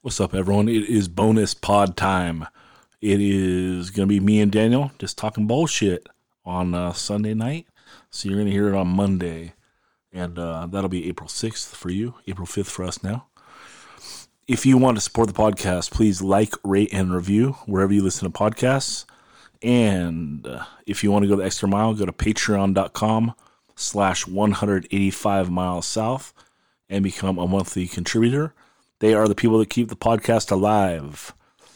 [0.00, 0.68] What's up, everyone?
[0.68, 2.46] It is bonus pod time.
[3.00, 6.08] It is going to be me and Daniel just talking bullshit
[6.44, 7.66] on uh, Sunday night.
[8.08, 9.54] So you're going to hear it on Monday.
[10.12, 13.26] And uh, that'll be April 6th for you, April 5th for us now.
[14.46, 18.30] If you want to support the podcast, please like, rate, and review wherever you listen
[18.30, 19.04] to podcasts.
[19.62, 23.34] And uh, if you want to go the extra mile, go to patreon.com
[23.74, 26.32] slash 185 miles south
[26.88, 28.54] and become a monthly contributor.
[29.00, 31.32] They are the people that keep the podcast alive.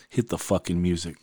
[0.08, 1.14] Hit the fucking music.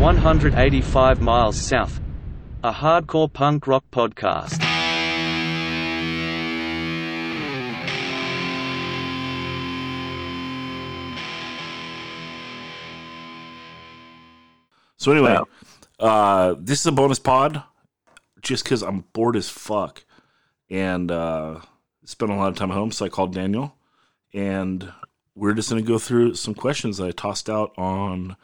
[0.00, 2.00] One hundred eighty-five miles south.
[2.64, 4.73] A hardcore punk rock podcast.
[15.04, 15.36] So anyway,
[16.00, 17.62] uh, this is a bonus pod,
[18.40, 20.02] just because I'm bored as fuck,
[20.70, 21.60] and uh,
[22.06, 22.90] spent a lot of time at home.
[22.90, 23.76] So I called Daniel,
[24.32, 24.90] and
[25.34, 28.36] we're just gonna go through some questions that I tossed out on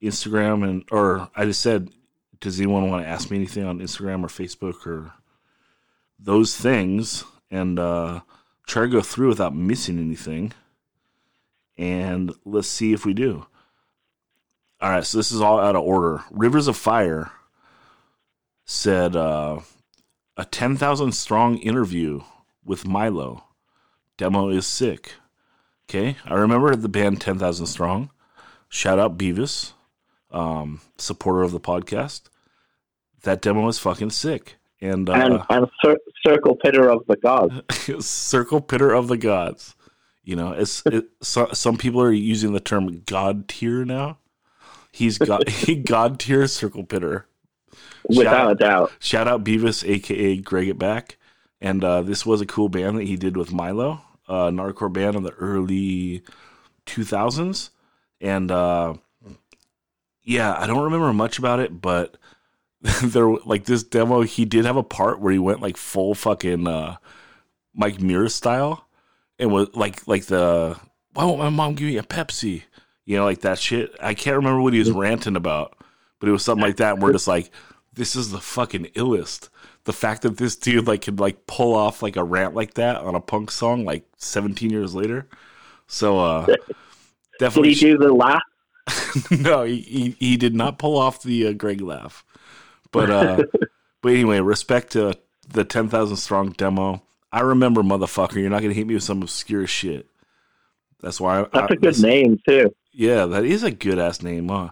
[0.00, 1.90] Instagram, and or I just said,
[2.38, 5.12] does anyone want to ask me anything on Instagram or Facebook or
[6.16, 8.20] those things, and uh,
[8.68, 10.52] try to go through without missing anything,
[11.76, 13.46] and let's see if we do.
[14.82, 16.24] All right, so this is all out of order.
[16.32, 17.30] Rivers of Fire
[18.64, 19.60] said uh,
[20.36, 22.22] a 10,000 strong interview
[22.64, 23.44] with Milo.
[24.16, 25.12] Demo is sick.
[25.88, 28.10] Okay, I remember the band 10,000 Strong.
[28.68, 29.72] Shout out Beavis,
[30.32, 32.22] um, supporter of the podcast.
[33.22, 34.56] That demo is fucking sick.
[34.80, 37.54] And, uh, and and cir- circle pitter of the gods.
[38.04, 39.76] Circle Pitter of the Gods.
[40.24, 44.18] You know, it's it, so, some people are using the term God tier now.
[44.92, 47.26] He's got he God tier Circle Pitter.
[48.08, 48.92] Without a doubt.
[48.98, 51.16] Shout out Beavis, aka Greg It Back,
[51.60, 54.92] and uh, this was a cool band that he did with Milo, uh, an hardcore
[54.92, 56.22] band in the early
[56.84, 57.70] two thousands,
[58.20, 58.94] and uh,
[60.24, 62.16] yeah, I don't remember much about it, but
[63.02, 66.66] there like this demo, he did have a part where he went like full fucking
[66.66, 66.96] uh,
[67.74, 68.88] Mike Muir style,
[69.38, 70.76] and was like like the
[71.14, 72.62] why won't my mom give me a Pepsi?
[73.04, 73.94] You know, like that shit.
[74.00, 75.76] I can't remember what he was ranting about,
[76.20, 76.94] but it was something like that.
[76.94, 77.50] And we're just like,
[77.92, 79.48] this is the fucking illest.
[79.84, 82.96] The fact that this dude like could like pull off like a rant like that
[82.96, 85.26] on a punk song like 17 years later.
[85.88, 86.58] So uh Did
[87.38, 88.42] definitely he do the laugh?
[89.30, 92.24] no, he, he he did not pull off the uh, Greg laugh.
[92.92, 93.42] But uh
[94.02, 97.02] but anyway, respect to the 10,000 strong demo.
[97.32, 100.06] I remember motherfucker, you're not going to hit me with some obscure shit.
[101.02, 102.74] That's why I, That's I- a good name too.
[102.92, 104.70] Yeah, that is a good ass name, huh?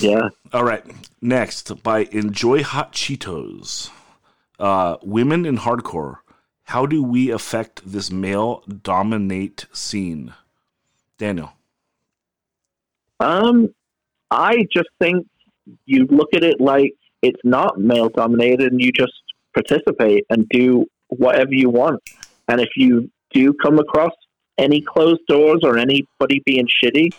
[0.00, 0.28] Yeah.
[0.52, 0.84] All right.
[1.22, 3.90] Next, by Enjoy Hot Cheetos.
[4.58, 6.18] Uh, women in hardcore.
[6.64, 10.34] How do we affect this male dominate scene?
[11.18, 11.52] Daniel.
[13.20, 13.72] Um,
[14.30, 15.26] I just think
[15.86, 16.92] you look at it like
[17.22, 19.12] it's not male dominated, and you just
[19.54, 22.02] participate and do whatever you want.
[22.48, 24.12] And if you do come across
[24.58, 27.12] any closed doors or anybody being shitty,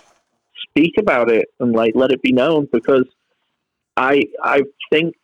[0.70, 3.06] speak about it and like let it be known because
[3.98, 5.16] I I think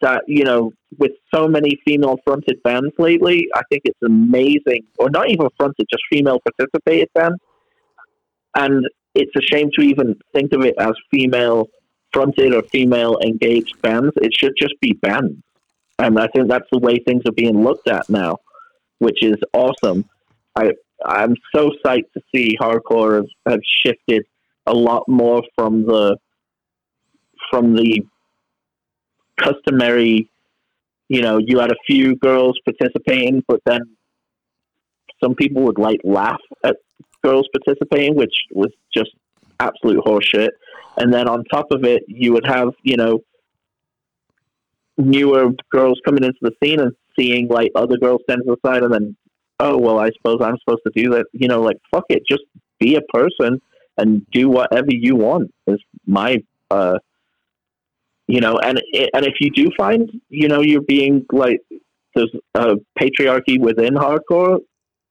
[0.00, 5.10] that you know with so many female fronted bands lately, I think it's amazing, or
[5.10, 7.38] not even fronted, just female participated bands,
[8.56, 11.68] and it's a shame to even think of it as female
[12.12, 14.12] fronted or female engaged bands.
[14.16, 15.36] It should just be bands,
[15.98, 18.38] and I think that's the way things are being looked at now,
[18.98, 20.08] which is awesome.
[20.56, 20.72] I
[21.04, 24.24] I'm so psyched to see hardcore have, have shifted
[24.66, 26.16] a lot more from the
[27.50, 28.02] from the
[29.36, 30.30] customary.
[31.08, 33.80] You know, you had a few girls participating, but then
[35.22, 36.76] some people would like laugh at
[37.22, 39.10] girls participating, which was just
[39.58, 40.50] absolute horseshit.
[40.98, 43.20] And then on top of it, you would have you know
[44.96, 48.82] newer girls coming into the scene and seeing like other girls stand to the side,
[48.82, 49.16] and then
[49.60, 51.26] oh well, I suppose I'm supposed to do that.
[51.32, 52.44] You know, like fuck it, just
[52.78, 53.60] be a person
[53.96, 55.52] and do whatever you want.
[55.66, 56.98] Is my uh,
[58.26, 58.80] you know, and
[59.14, 61.60] and if you do find you know you're being like
[62.14, 64.58] there's a patriarchy within hardcore,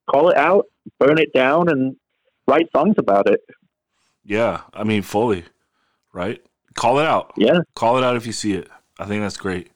[0.10, 0.66] call it out,
[1.00, 1.96] burn it down, and
[2.48, 3.42] write songs about it.
[4.24, 5.46] Yeah, I mean, fully,
[6.14, 6.42] right?
[6.76, 7.34] Call it out.
[7.38, 8.70] Yeah, Call it out if you see it.
[9.00, 9.72] I think that's great.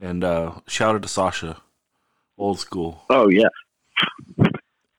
[0.00, 1.56] And uh, shout out to Sasha,
[2.38, 3.02] old school.
[3.10, 3.48] oh yeah,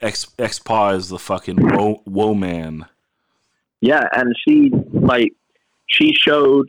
[0.02, 2.86] X X Paw is the fucking woe, woe man.
[3.82, 5.34] Yeah, and she like
[5.88, 6.68] she showed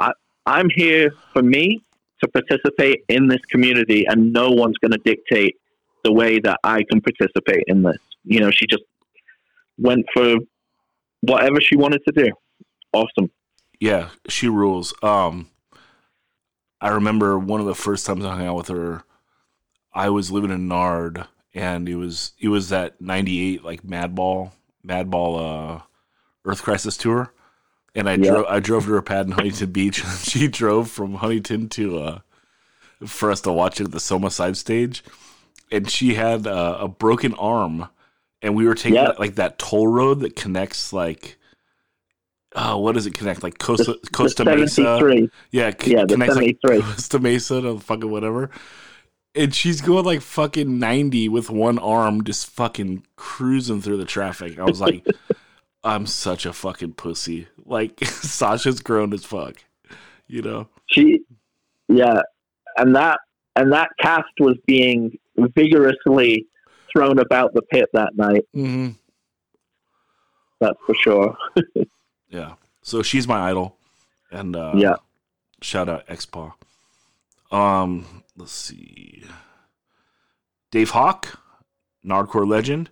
[0.00, 0.12] I
[0.46, 1.82] I'm here for me
[2.22, 5.56] to participate in this community and no one's going to dictate
[6.04, 7.98] the way that I can participate in this.
[8.24, 8.84] You know, she just
[9.78, 10.36] went for
[11.22, 12.30] whatever she wanted to do.
[12.92, 13.30] Awesome.
[13.80, 14.94] Yeah, she rules.
[15.02, 15.50] Um,
[16.80, 19.02] I remember one of the first times I hung out with her.
[19.94, 21.24] I was living in Nard,
[21.54, 24.50] and it was it was that '98 like Madball
[24.86, 25.82] Madball uh,
[26.44, 27.32] Earth Crisis tour,
[27.94, 28.30] and I Yeah.
[28.30, 30.02] drove I drove to her pad in Huntington Beach.
[30.04, 32.18] and she drove from Huntington to uh,
[33.06, 35.02] for us to watch it at the Soma side stage,
[35.70, 37.88] and she had uh, a broken arm,
[38.42, 39.12] and we were taking Yeah.
[39.18, 41.36] like that toll road that connects like.
[42.56, 43.42] Oh, what does it connect?
[43.42, 45.28] Like Costa The Costa Mesa.
[45.50, 46.82] Yeah, c- Yeah, the connects like 73.
[46.94, 48.48] Costa Mesa to fucking whatever.
[49.36, 54.58] And she's going like fucking 90 with one arm, just fucking cruising through the traffic.
[54.58, 55.04] I was like,
[55.84, 57.48] I'm such a fucking pussy.
[57.66, 59.56] Like, Sasha's grown as fuck,
[60.28, 60.68] you know?
[60.86, 61.20] She
[61.88, 62.20] yeah,
[62.78, 63.18] and that
[63.56, 66.46] and that cast was being vigorously
[66.92, 68.90] thrown about the pit that night, Mm-hmm.
[70.60, 71.36] that's for sure.
[72.28, 72.54] Yeah.
[72.82, 73.76] So she's my idol.
[74.32, 74.96] And, uh, Yeah.
[75.62, 76.52] shout out X-Paw.
[77.54, 78.04] Um,
[78.36, 79.22] let's see.
[80.72, 81.38] Dave Hawk,
[82.04, 82.90] Nardcore legend,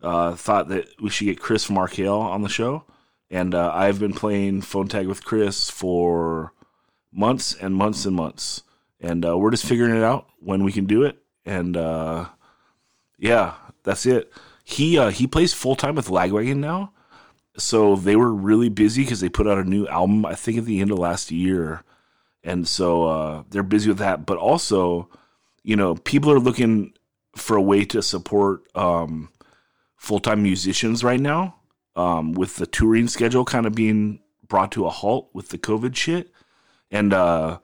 [0.00, 2.84] uh, thought that we should get Chris from RKL on the show.
[3.30, 6.52] And uh, I've been playing phone tag with Chris for
[7.12, 8.62] months and months and months.
[9.00, 11.18] And uh, we're just figuring it out when we can do it.
[11.44, 12.26] And uh,
[13.18, 14.32] yeah, that's it.
[14.62, 16.92] He uh, he plays full time with Lagwagon now.
[17.58, 20.64] So they were really busy because they put out a new album, I think, at
[20.64, 21.82] the end of last year.
[22.46, 24.24] And so uh, they're busy with that.
[24.24, 25.10] But also,
[25.64, 26.94] you know, people are looking
[27.34, 29.30] for a way to support um,
[29.96, 31.56] full time musicians right now
[31.96, 35.96] um, with the touring schedule kind of being brought to a halt with the COVID
[35.96, 36.32] shit.
[36.90, 37.58] And uh,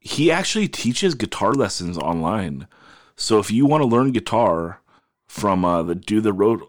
[0.00, 2.68] he actually teaches guitar lessons online.
[3.16, 4.82] So if you want to learn guitar
[5.26, 6.60] from uh, the Do the Road,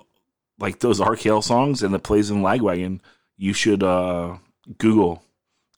[0.58, 3.02] like those RKL songs and the plays in Lagwagon,
[3.36, 4.38] you should uh,
[4.78, 5.22] Google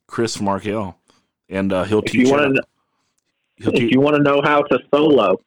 [0.06, 0.94] Chris from RKL.
[1.48, 2.62] And uh, he'll If teach you want to
[3.56, 5.40] He'll if teach, you want to know how to solo,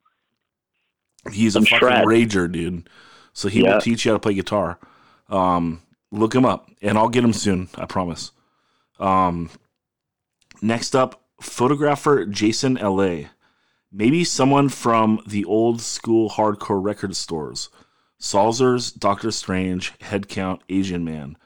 [1.31, 2.05] He's a fucking shred.
[2.05, 2.89] rager, dude.
[3.33, 3.75] So he Yeah.
[3.75, 4.79] will teach you how to play guitar.
[5.29, 5.81] Um,
[6.11, 7.69] look him up, and I'll get him soon.
[7.75, 8.31] I promise.
[8.99, 9.49] Um,
[10.61, 13.29] next up, photographer Jason L.A.
[13.91, 17.69] Maybe someone from the old school hardcore record stores,
[18.19, 21.37] Salzer's, Doctor Strange, Headcount, Asian Man,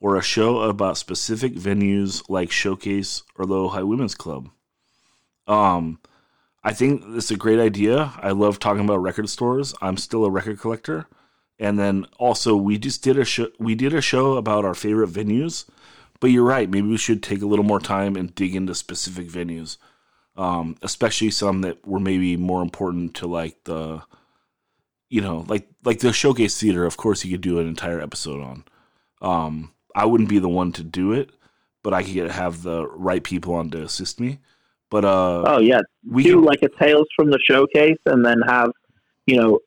[0.00, 4.48] or a show about specific venues like Showcase or Low Women's Club.
[5.46, 6.00] Um,
[6.62, 8.12] I think it's a great idea.
[8.18, 9.74] I love talking about record stores.
[9.80, 11.06] I'm still a record collector.
[11.58, 15.10] And then also we just did a show we did a show about our favorite
[15.10, 15.66] venues.
[16.18, 19.28] But you're right, maybe we should take a little more time and dig into specific
[19.28, 19.78] venues.
[20.36, 24.02] Um, especially some that were maybe more important to like the
[25.10, 28.40] you know, like like the showcase theater, of course you could do an entire episode
[28.40, 28.64] on.
[29.20, 31.30] Um, I wouldn't be the one to do it,
[31.82, 34.38] but I could have the right people on to assist me.
[34.90, 38.40] But uh oh yeah, we do can, like a tales from the showcase, and then
[38.46, 38.70] have
[39.26, 39.60] you know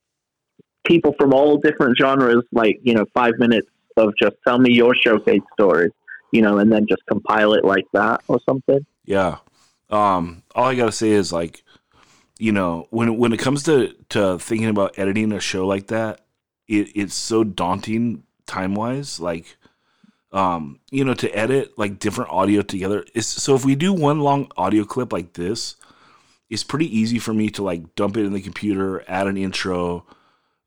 [0.85, 3.67] people from all different genres, like you know five minutes
[3.97, 5.89] of just tell me your showcase story,
[6.31, 8.85] you know, and then just compile it like that or something.
[9.05, 9.37] Yeah.
[9.89, 11.63] Um, all I gotta say is like,
[12.37, 16.21] you know, when when it comes to to thinking about editing a show like that,
[16.67, 19.19] it it's so daunting time wise.
[19.19, 19.55] Like,
[20.33, 24.19] um, you know, to edit like different audio together is so if we do one
[24.19, 25.75] long audio clip like this,
[26.49, 30.05] it's pretty easy for me to like dump it in the computer, add an intro,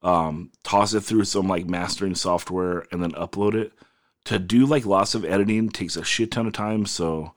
[0.03, 3.73] um, toss it through some like mastering software, and then upload it.
[4.27, 7.33] To do like lots of editing takes a shit ton of time, so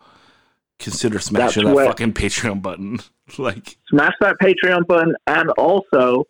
[0.77, 2.99] consider smashing that where- fucking Patreon button.
[3.39, 6.25] like, Smash that Patreon button, and also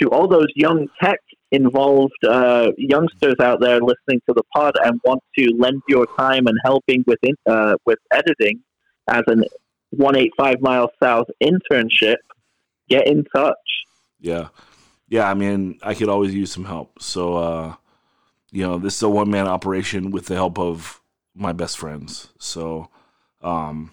[0.00, 1.18] to all those young tech
[1.52, 6.46] involved uh, youngsters out there listening to the pod and want to lend your time
[6.46, 8.60] and helping with in, uh, with editing
[9.08, 9.44] as an
[9.90, 12.16] 185 miles south internship,
[12.88, 13.54] get in touch.
[14.18, 14.48] yeah,
[15.08, 15.28] yeah.
[15.28, 17.00] I mean, I could always use some help.
[17.02, 17.74] So, uh,
[18.50, 21.00] you know, this is a one man operation with the help of
[21.34, 22.28] my best friends.
[22.38, 22.88] So,
[23.42, 23.92] um,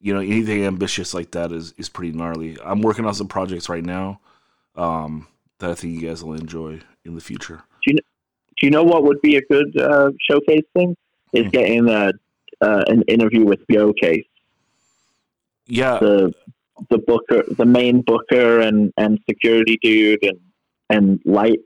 [0.00, 2.58] you know, anything ambitious like that is is pretty gnarly.
[2.64, 4.20] I'm working on some projects right now
[4.76, 5.26] um,
[5.58, 7.62] that I think you guys will enjoy in the future.
[7.84, 10.96] Do you know what would be a good uh, showcase thing?
[11.32, 11.50] Is Hmm.
[11.50, 12.12] getting a,
[12.60, 14.26] uh, an interview with Joe Case,
[15.66, 16.34] Yeah, the
[16.90, 20.38] the booker, the main booker and, and security dude, and
[20.90, 21.58] and light.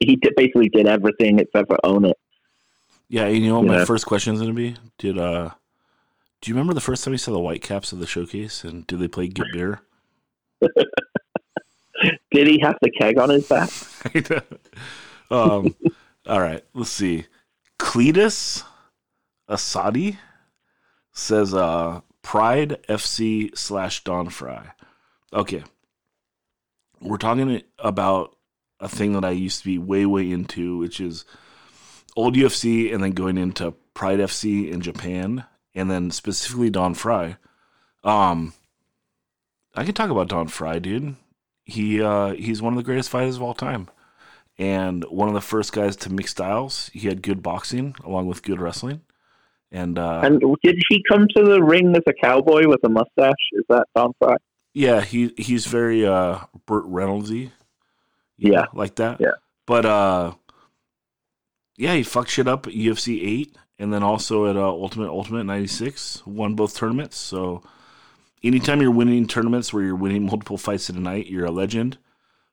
[0.00, 2.18] He did, basically did everything except for own it.
[3.08, 4.76] Yeah, you know what my first question is going to be?
[4.98, 5.50] Did uh,
[6.40, 8.98] do you remember the first time you saw the Whitecaps of the showcase, and did
[8.98, 9.80] they play Get Beer?
[12.30, 13.70] Did he have the keg on his back?
[15.30, 15.74] um,
[16.26, 17.26] all right, let's see.
[17.78, 18.62] Cletus
[19.48, 20.16] Asadi
[21.12, 24.72] says uh, Pride FC slash Don Frye.
[25.32, 25.62] Okay,
[27.00, 28.36] we're talking about
[28.80, 31.24] a thing that I used to be way way into, which is
[32.16, 37.36] old UFC, and then going into Pride FC in Japan, and then specifically Don Frye.
[38.04, 38.54] Um,
[39.74, 41.16] I can talk about Don Frye, dude.
[41.66, 43.88] He uh, he's one of the greatest fighters of all time,
[44.56, 46.90] and one of the first guys to mix styles.
[46.94, 49.00] He had good boxing along with good wrestling,
[49.72, 53.34] and uh, And did he come to the ring as a cowboy with a mustache?
[53.52, 54.36] Is that Don Frye?
[54.74, 57.50] yeah, he he's very uh, Burt Reynoldsy,
[58.38, 58.66] Yeah.
[58.72, 59.20] like that.
[59.20, 59.32] Yeah.
[59.66, 60.34] but uh,
[61.76, 65.44] yeah, he fucked shit up at UFC eight, and then also at uh, Ultimate Ultimate
[65.44, 67.16] '96, won both tournaments.
[67.16, 67.62] So
[68.42, 71.98] anytime you're winning tournaments where you're winning multiple fights in a night, you're a legend.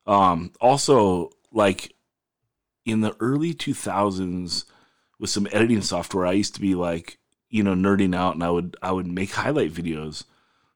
[0.05, 1.93] Um, also, like
[2.85, 4.65] in the early 2000s,
[5.19, 7.17] with some editing software, I used to be like,
[7.49, 10.25] you know, nerding out, and I would I would make highlight videos,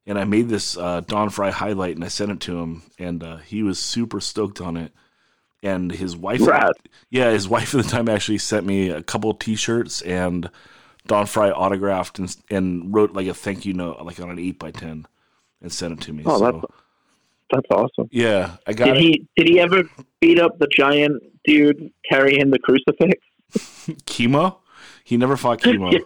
[0.05, 3.23] and I made this uh, Don Frye highlight, and I sent it to him, and
[3.23, 4.93] uh, he was super stoked on it.
[5.63, 6.41] And his wife,
[7.09, 10.49] yeah, his wife at the time actually sent me a couple T-shirts and
[11.07, 14.59] Don Frye autographed and and wrote like a thank you note, like on an eight
[14.59, 15.05] by ten,
[15.61, 16.23] and sent it to me.
[16.25, 16.65] Oh, so, that's
[17.51, 18.09] that's awesome.
[18.11, 19.01] yeah, I got Did it.
[19.01, 19.83] he did he ever
[20.19, 23.21] beat up the giant dude carrying the crucifix?
[24.05, 24.59] Kimo.
[25.03, 25.91] He never fought Kimo.
[25.91, 25.99] Yeah.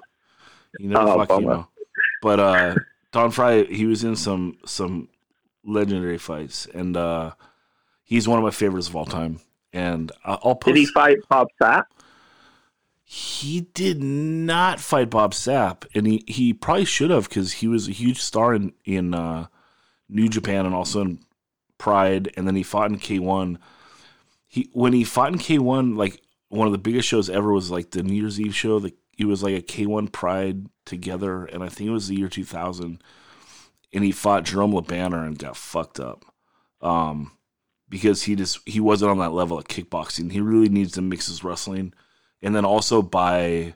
[0.79, 1.41] He never Oh, fought bummer.
[1.41, 1.69] Kimo.
[2.21, 2.75] But uh,
[3.11, 5.09] Don Frye, he was in some some
[5.65, 7.31] legendary fights, and uh,
[8.03, 9.39] he's one of my favorites of all time.
[9.73, 10.75] And I- I'll post.
[10.75, 11.83] Did he fight Bob Sapp?
[13.13, 17.89] He did not fight Bob Sapp, and he, he probably should have because he was
[17.89, 19.47] a huge star in in uh,
[20.07, 21.19] New Japan and also in
[21.77, 23.59] Pride, and then he fought in K one.
[24.47, 27.69] He when he fought in K one, like one of the biggest shows ever was
[27.69, 28.79] like the New Year's Eve show.
[28.79, 32.15] The it was like a K one Pride together, and I think it was the
[32.15, 33.03] year two thousand.
[33.91, 36.23] And he fought Jerome Le Banner and got fucked up,
[36.79, 37.33] um,
[37.89, 40.31] because he just he wasn't on that level of kickboxing.
[40.31, 41.93] He really needs to mix his wrestling
[42.41, 43.73] and then also by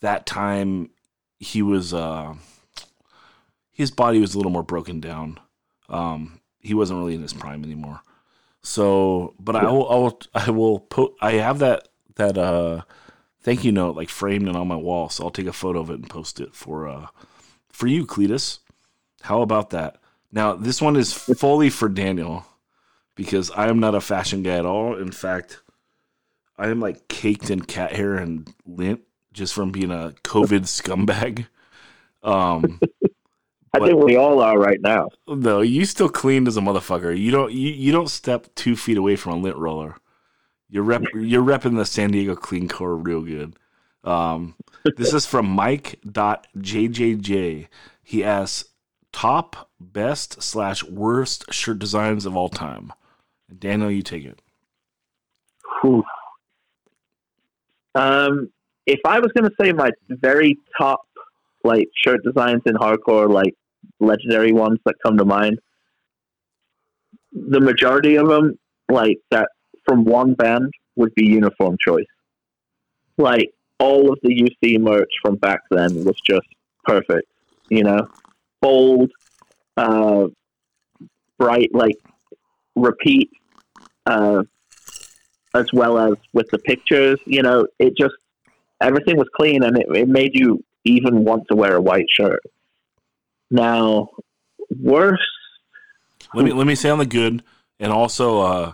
[0.00, 0.90] that time
[1.38, 2.34] he was uh
[3.72, 5.38] his body was a little more broken down.
[5.88, 8.00] Um he wasn't really in his prime anymore.
[8.62, 12.82] So but i will i will i will put i have that that uh
[13.42, 15.08] thank you note like framed and on my wall.
[15.08, 17.06] So i'll take a photo of it and post it for uh
[17.68, 18.60] for you cletus.
[19.22, 19.98] How about that?
[20.32, 22.46] Now this one is fully for daniel
[23.14, 24.96] because i am not a fashion guy at all.
[24.96, 25.60] In fact
[26.58, 31.46] I am like caked in cat hair and lint just from being a COVID scumbag.
[32.22, 32.80] Um,
[33.74, 35.10] I think we all are right now.
[35.28, 37.16] no, you still clean as a motherfucker.
[37.16, 39.96] You don't you, you don't step two feet away from a lint roller.
[40.68, 43.58] You're rep you're repping the San Diego Clean Core real good.
[44.02, 44.54] Um,
[44.96, 46.06] this is from Mike.jjj.
[48.02, 48.70] He asks
[49.12, 52.92] top best slash worst shirt designs of all time.
[53.58, 54.40] Daniel, you take it.
[55.80, 56.04] Whew.
[57.96, 58.50] Um,
[58.84, 61.00] if I was going to say my very top
[61.64, 63.54] like shirt designs in hardcore, like
[64.00, 65.58] legendary ones that come to mind,
[67.32, 68.58] the majority of them,
[68.90, 69.48] like that
[69.88, 72.06] from one band, would be Uniform Choice.
[73.16, 76.46] Like all of the UC merch from back then was just
[76.84, 77.28] perfect.
[77.70, 78.08] You know,
[78.60, 79.10] bold,
[79.76, 80.26] uh,
[81.38, 81.96] bright, like
[82.74, 83.30] repeat.
[84.04, 84.44] Uh,
[85.56, 87.18] as well as with the pictures.
[87.24, 88.14] You know, it just
[88.80, 92.42] everything was clean and it, it made you even want to wear a white shirt.
[93.50, 94.10] Now,
[94.80, 95.20] worse,
[96.34, 97.42] Let me let me say on the good,
[97.78, 98.72] and also uh,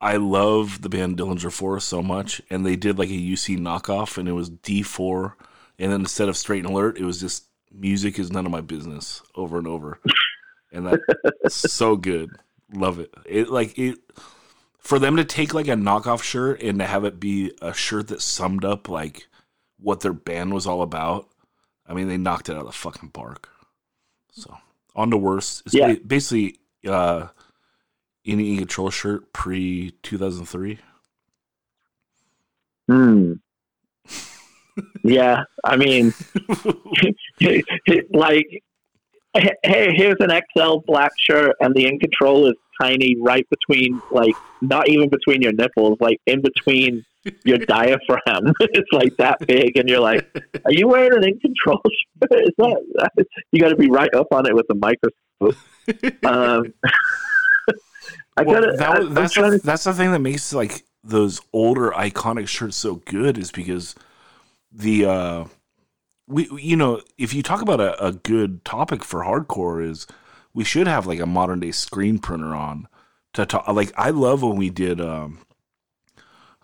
[0.00, 4.16] I love the band Dillinger Four so much, and they did like a UC knockoff,
[4.16, 5.36] and it was D four,
[5.78, 8.60] and then instead of Straight and Alert, it was just music is none of my
[8.60, 9.98] business over and over,
[10.72, 12.30] and that's so good,
[12.72, 13.12] love it.
[13.26, 13.98] It like it
[14.80, 18.08] for them to take like a knockoff shirt and to have it be a shirt
[18.08, 19.26] that summed up like
[19.78, 21.28] what their band was all about.
[21.86, 23.48] I mean, they knocked it out of the fucking park.
[24.32, 24.56] So
[24.94, 25.62] on to worst.
[25.66, 25.94] It's Yeah.
[26.06, 27.28] basically uh,
[28.26, 30.78] any control shirt pre two thousand three.
[32.88, 33.34] hmm.
[35.04, 36.12] yeah, I mean,
[38.10, 38.62] like
[39.34, 44.34] hey, here's an XL black shirt, and the in control is tiny, right between, like,
[44.62, 47.04] not even between your nipples, like in between
[47.44, 48.52] your diaphragm.
[48.60, 50.26] it's like that big, and you're like,
[50.64, 51.80] are you wearing an in control
[52.32, 52.42] shirt?
[52.42, 55.56] Is that, you got to be right up on it with a microscope.
[56.24, 56.72] Um,
[58.36, 58.76] I Well, gotta.
[58.76, 62.76] that I- that's the, to- that's the thing that makes like those older iconic shirts
[62.76, 63.94] so good is because
[64.72, 65.44] the uh
[66.30, 70.06] we you know if you talk about a, a good topic for hardcore is
[70.54, 72.88] we should have like a modern day screen printer on
[73.34, 75.40] to talk like I love when we did um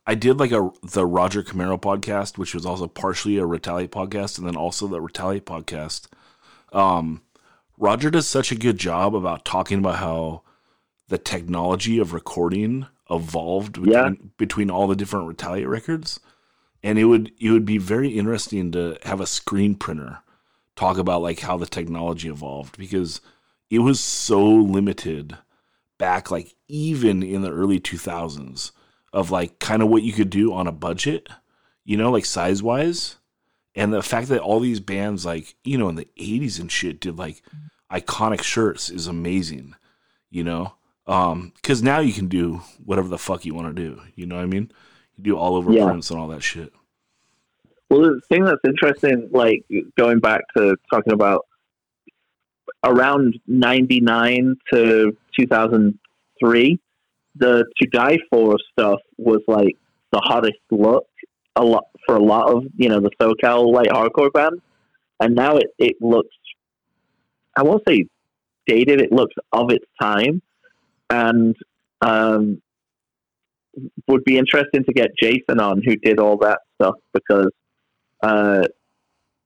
[0.06, 4.38] I did like a the Roger Camaro podcast which was also partially a Retaliate podcast
[4.38, 6.06] and then also the Retaliate podcast
[6.72, 7.22] um
[7.78, 10.42] Roger does such a good job about talking about how
[11.08, 14.10] the technology of recording evolved between, Yeah.
[14.38, 16.18] between all the different Retaliate records,
[16.82, 20.18] and it would it would be very interesting to have a screen printer
[20.74, 23.20] talk about like how the technology evolved because
[23.70, 25.36] it was so limited
[25.98, 28.72] back like even in the early 2000s
[29.12, 31.28] of like kind of what you could do on a budget
[31.84, 33.16] you know like size wise
[33.74, 37.00] and the fact that all these bands like you know in the 80s and shit
[37.00, 37.42] did like
[37.90, 39.74] iconic shirts is amazing
[40.28, 40.74] you know?
[41.06, 44.36] Um because now you can do whatever the fuck you want to do you know
[44.36, 44.70] what i mean
[45.16, 45.86] you do all over Yeah.
[45.86, 46.72] prints and all that shit
[47.88, 49.64] Well, the thing that's interesting, like
[49.96, 51.46] going back to talking about
[52.84, 56.80] around 99 to 2003,
[57.36, 59.76] the To Die For stuff was like
[60.12, 61.06] the hottest look
[61.54, 64.60] a lot for a lot of, you know, the SoCal light hardcore bands.
[65.20, 66.34] And now it, it looks,
[67.56, 68.06] I won't say
[68.66, 70.42] dated, it looks of its time.
[71.08, 71.56] And,
[72.00, 72.60] um,
[74.08, 77.50] would be interesting to get Jason on who did all that stuff because
[78.22, 78.62] uh,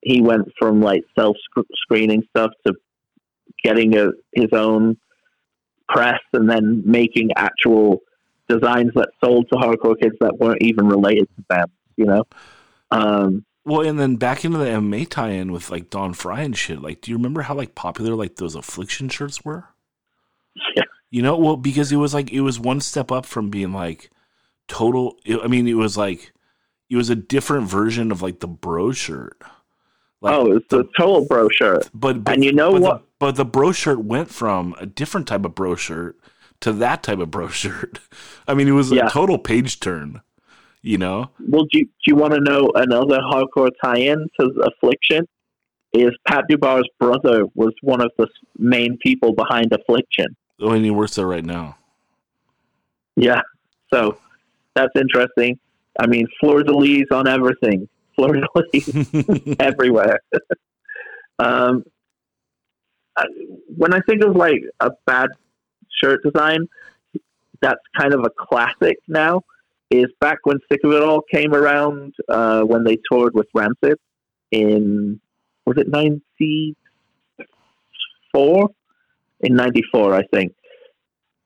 [0.03, 1.37] he went from like self
[1.83, 2.75] screening stuff to
[3.63, 4.97] getting a, his own
[5.89, 8.01] press and then making actual
[8.49, 12.25] designs that sold to hardcore kids that weren't even related to them, you know?
[12.91, 16.81] Um, well and then back into the mma tie-in with like don frye and shit
[16.81, 19.69] like do you remember how like popular like those affliction shirts were
[20.77, 20.85] Yeah.
[21.11, 24.11] you know well because it was like it was one step up from being like
[24.71, 26.33] total i mean it was like
[26.89, 29.37] it was a different version of like the bro shirt
[30.23, 31.89] like oh, it's the- a total bro shirt.
[31.95, 32.99] But, but And you know but what?
[32.99, 36.19] The, but the bro shirt went from a different type of bro shirt
[36.61, 38.01] to that type of bro shirt.
[38.47, 39.07] I mean, it was Yeah.
[39.07, 40.21] a total page turn.
[40.83, 41.31] You know?
[41.49, 45.27] Well, do you, do you want to know another hardcore tie-in to Affliction?
[45.95, 48.29] Is Pat Dubar's brother was one of the
[48.59, 50.37] main people behind Affliction.
[50.61, 51.79] Oh, and he works there right now.
[53.17, 53.41] Yeah,
[53.93, 54.19] so
[54.75, 55.59] that's interesting.
[55.99, 57.89] I mean, fleur de lis on everything.
[58.17, 60.21] Fleur de lis everywhere.
[61.39, 61.85] um,
[63.17, 63.27] I-
[63.77, 65.29] when I think of like a bad
[66.01, 66.69] shirt design,
[67.63, 69.43] that's kind of a classic now.
[69.91, 73.99] Is back when Sick of It All came around uh, when they toured with Rancid
[74.53, 75.21] in
[75.67, 76.77] was it ninety
[78.33, 78.69] four?
[79.41, 80.55] In ninety four, I think.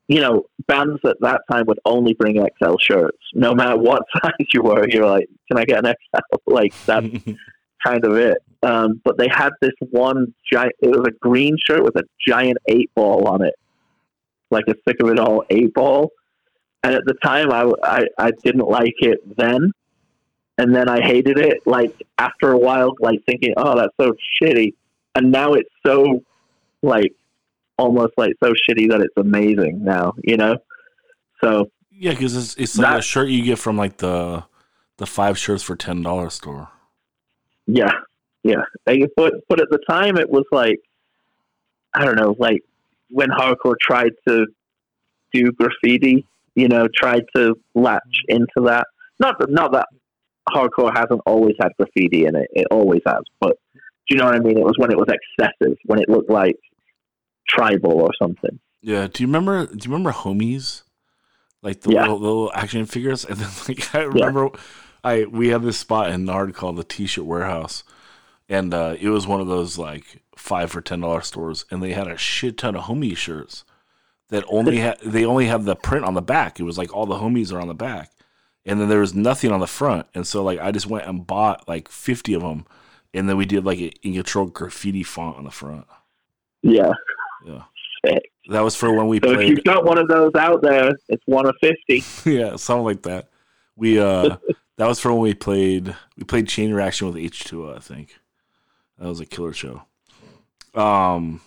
[0.09, 4.33] You know, bands at that time would only bring XL shirts, no matter what size
[4.53, 4.87] you were.
[4.89, 6.37] You're like, can I get an XL?
[6.47, 7.07] Like that's
[7.87, 8.39] kind of it.
[8.63, 10.73] Um, but they had this one giant.
[10.81, 13.55] It was a green shirt with a giant eight ball on it,
[14.51, 16.11] like a sick of it all eight ball.
[16.83, 19.73] And at the time, I, I I didn't like it then,
[20.59, 21.61] and then I hated it.
[21.67, 24.75] Like after a while, like thinking, oh, that's so shitty.
[25.15, 26.23] And now it's so
[26.83, 27.15] like
[27.79, 30.15] almost like so shitty that it's amazing now.
[30.23, 30.57] You know.
[31.43, 34.45] So yeah, because it's, it's like a shirt you get from like the
[34.99, 36.69] the five shirts for ten dollar store.
[37.67, 37.93] Yeah,
[38.43, 38.63] yeah.
[38.87, 40.81] Like, but but at the time, it was like
[41.95, 42.63] I don't know, like
[43.11, 44.47] when hardcore tried to
[45.33, 48.87] do graffiti, you know, tried to latch into that.
[49.21, 49.89] Not that not that
[50.49, 53.23] hardcore hasn't always had graffiti in it; it always has.
[53.41, 54.59] But do you know what I mean?
[54.59, 56.59] It was when it was excessive, when it looked like
[57.49, 58.59] tribal or something.
[58.83, 59.07] Yeah.
[59.13, 59.67] Do you remember?
[59.67, 60.83] Do you remember homies?
[61.63, 62.03] Like the Yeah.
[62.03, 64.51] little, the little action figures, and then like I remember,
[65.03, 67.85] I we had this spot in Nard called the T-shirt Warehouse,
[68.49, 71.93] and uh, it was one of those like five for ten dollar stores, and they
[71.93, 73.65] had a shit ton of homie shirts
[74.29, 76.61] that only had they only had the print on the back.
[76.61, 78.11] It was like all the homies are on the back,
[78.67, 80.07] and then there was nothing on the front.
[80.15, 82.67] And so like I just went and bought like fifty of them,
[83.15, 85.87] and then we did like an in control graffiti font on the front.
[86.63, 86.93] Yeah.
[87.45, 87.63] Yeah.
[88.05, 88.31] Sick.
[88.51, 91.23] That was for when we So if you've got one of those out there, it's
[91.27, 92.03] one of fifty.
[92.31, 93.29] yeah, something like that.
[93.77, 94.37] We uh
[94.77, 98.19] that was for when we played we played Chain Reaction with H2O, I think.
[98.99, 99.83] That was a killer show.
[100.75, 101.41] Um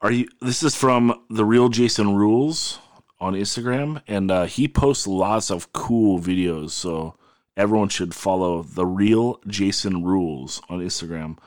[0.00, 0.28] Are you?
[0.40, 2.78] This is from the real Jason Rules
[3.18, 6.70] on Instagram, and uh, he posts lots of cool videos.
[6.70, 7.14] So
[7.56, 11.38] everyone should follow the real Jason Rules on Instagram.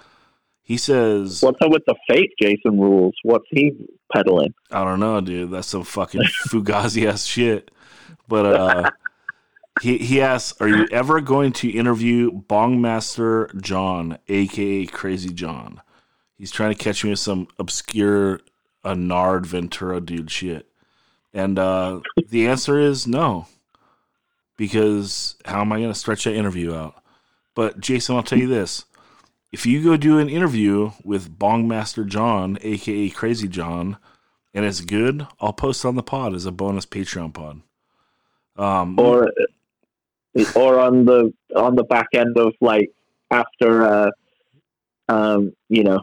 [0.69, 3.15] He says, What's up with the fake Jason rules?
[3.23, 3.71] What's he
[4.13, 4.53] peddling?
[4.69, 5.49] I don't know, dude.
[5.49, 7.71] That's some fucking fugazi ass shit.
[8.27, 8.91] But uh,
[9.81, 15.81] he he asks, "Are you ever going to interview Bongmaster John, aka Crazy John?"
[16.37, 18.39] He's trying to catch me with some obscure
[18.83, 20.69] uh, Nard Ventura dude shit,
[21.33, 23.47] and uh, the answer is no,
[24.55, 27.01] because how am I going to stretch that interview out?
[27.55, 28.85] But Jason, I'll tell you this:
[29.51, 33.97] if you go do an interview with Bongmaster John, aka Crazy John,
[34.53, 37.61] and it's good, I'll post on the pod as a bonus Patreon pod.
[38.55, 39.31] Um, Or
[40.55, 42.91] or on the on the back end of like
[43.31, 44.09] after uh
[45.07, 46.01] um, you know,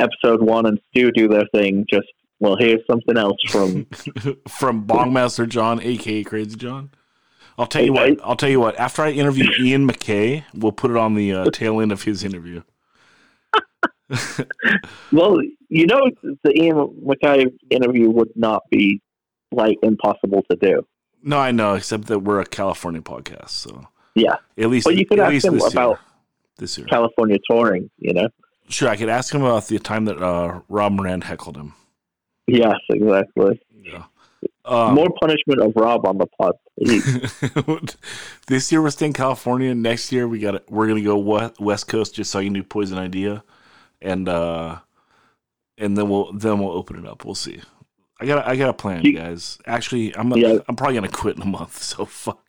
[0.00, 2.06] episode one and Stu do their thing, just
[2.40, 3.86] well here's something else from
[4.48, 6.90] from Bongmaster John, aka Crazy John.
[7.56, 8.18] I'll tell you what.
[8.24, 8.76] I'll tell you what.
[8.78, 12.24] After I interview Ian MacKaye, we'll put it on the uh, tail end of his
[12.24, 12.62] interview.
[15.12, 16.10] Well, you know
[16.42, 19.00] the Ian MacKaye interview would not be
[19.52, 20.86] like impossible to do.
[21.22, 24.36] No, I know, except that we're a California podcast, so Yeah.
[24.58, 24.84] at least.
[24.84, 25.98] But you could at ask least him this about year.
[26.58, 26.86] this year.
[26.88, 28.28] California touring, you know?
[28.68, 31.74] Sure, I could ask him about the time that uh, Rob Moran heckled him.
[32.46, 33.60] Yes, exactly.
[33.82, 34.04] Yeah.
[34.66, 36.54] Um, More punishment of Rob on the pod.
[38.46, 39.74] this year we're staying in California.
[39.74, 41.16] Next year we got we're gonna go
[41.60, 43.44] West Coast just so I can do Poison Idea,
[44.04, 44.78] and uh,
[45.78, 47.24] and then we'll then we'll open it up.
[47.24, 47.60] We'll see.
[48.20, 49.58] I got I got a plan, guys.
[49.66, 50.58] Actually, I'm Yeah.
[50.68, 51.82] I'm probably gonna quit in a month.
[51.82, 52.40] So fuck.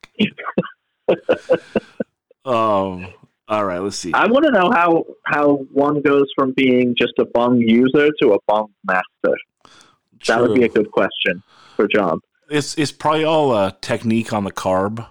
[2.46, 3.08] um.
[3.48, 3.78] All right.
[3.80, 4.12] Let's see.
[4.14, 8.34] I want to know how how one goes from being just a bong user to
[8.34, 9.38] a bong master.
[10.28, 11.44] That would be a good question
[11.76, 12.20] for John.
[12.50, 15.08] It's it's probably all uh, technique on the carb.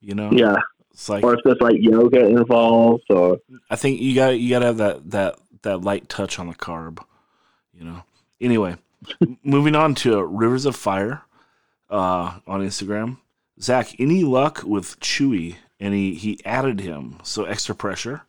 [0.00, 0.30] You know.
[0.32, 0.56] Yeah,
[0.90, 3.38] It's like or if there's like yoga involved, or
[3.70, 6.54] I think you got you got to have that that that light touch on the
[6.54, 6.98] carb,
[7.72, 8.02] you know.
[8.40, 8.76] Anyway,
[9.42, 11.22] moving on to Rivers of Fire
[11.90, 13.18] uh, on Instagram.
[13.60, 15.56] Zach, any luck with Chewy?
[15.78, 18.22] And he he added him, so extra pressure.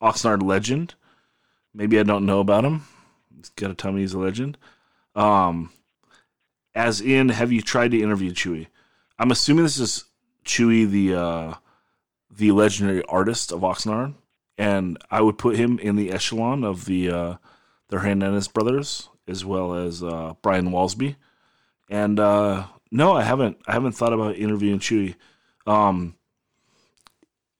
[0.00, 0.94] Oxnard legend.
[1.74, 2.86] Maybe I don't know about him.
[3.36, 4.56] He's got to tell me he's a legend.
[5.16, 5.72] Um,
[6.74, 8.68] as in, have you tried to interview Chewy?
[9.18, 10.04] I'm assuming this is
[10.44, 11.54] Chewy, the uh,
[12.30, 14.14] the legendary artist of Oxnard
[14.60, 17.34] and I would put him in the echelon of the uh,
[17.88, 21.16] the Hernandez brothers as well as uh, Brian Walsby.
[21.88, 23.56] And uh, no, I haven't.
[23.66, 25.14] I haven't thought about interviewing Chewy.
[25.66, 26.14] Um,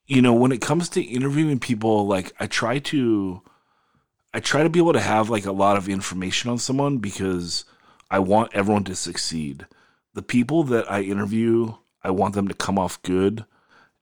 [0.07, 3.41] you know, when it comes to interviewing people, like I try to,
[4.35, 7.65] I try to be able to have like a lot of information on someone because
[8.11, 9.67] I want everyone to succeed.
[10.13, 13.47] The people that I interview, I want them to come off good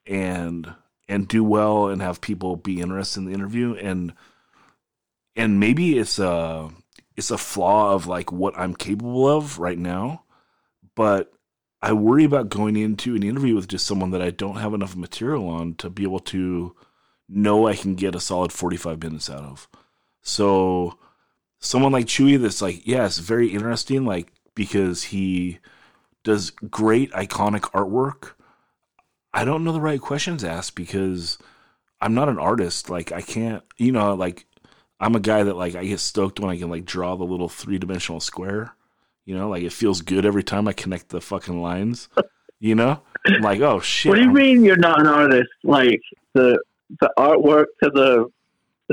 [0.04, 0.74] and
[1.08, 4.12] and do well and have people be interested in the interview and
[5.36, 6.70] and maybe it's a
[7.16, 10.24] it's a flaw of like what I'm capable of right now
[10.94, 11.32] but
[11.80, 14.96] I worry about going into an interview with just someone that I don't have enough
[14.96, 16.74] material on to be able to
[17.28, 19.68] know I can get a solid 45 minutes out of.
[20.22, 20.98] So
[21.60, 25.58] someone like Chewy that's like, yeah, it's very interesting like because he
[26.24, 28.32] does great iconic artwork.
[29.34, 31.38] I don't know the right questions asked because
[32.00, 32.88] I'm not an artist.
[32.90, 34.46] Like I can't, you know, like
[35.00, 37.48] I'm a guy that like I get stoked when I can like draw the little
[37.48, 38.72] three dimensional square.
[39.24, 42.08] You know, like it feels good every time I connect the fucking lines.
[42.60, 44.10] You know, I'm like oh shit.
[44.10, 45.48] what do you I'm- mean you're not an artist?
[45.62, 46.00] Like
[46.34, 46.60] the
[47.00, 48.26] the artwork to the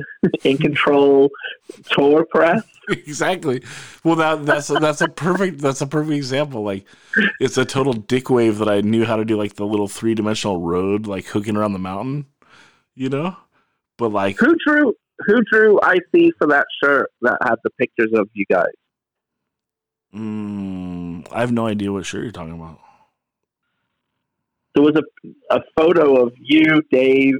[0.43, 1.29] in control
[1.91, 2.63] tour press.
[2.89, 3.63] exactly.
[4.03, 6.63] Well, that that's that's a perfect that's a perfect example.
[6.63, 6.85] Like,
[7.39, 10.15] it's a total dick wave that I knew how to do, like the little three
[10.15, 12.27] dimensional road, like hooking around the mountain.
[12.95, 13.37] You know,
[13.97, 14.93] but like, Who drew
[15.25, 18.65] who drew IC for that shirt that had the pictures of you guys?
[20.13, 22.79] mm, I have no idea what shirt you're talking about.
[24.73, 25.03] There was a
[25.55, 27.35] a photo of you, Dave,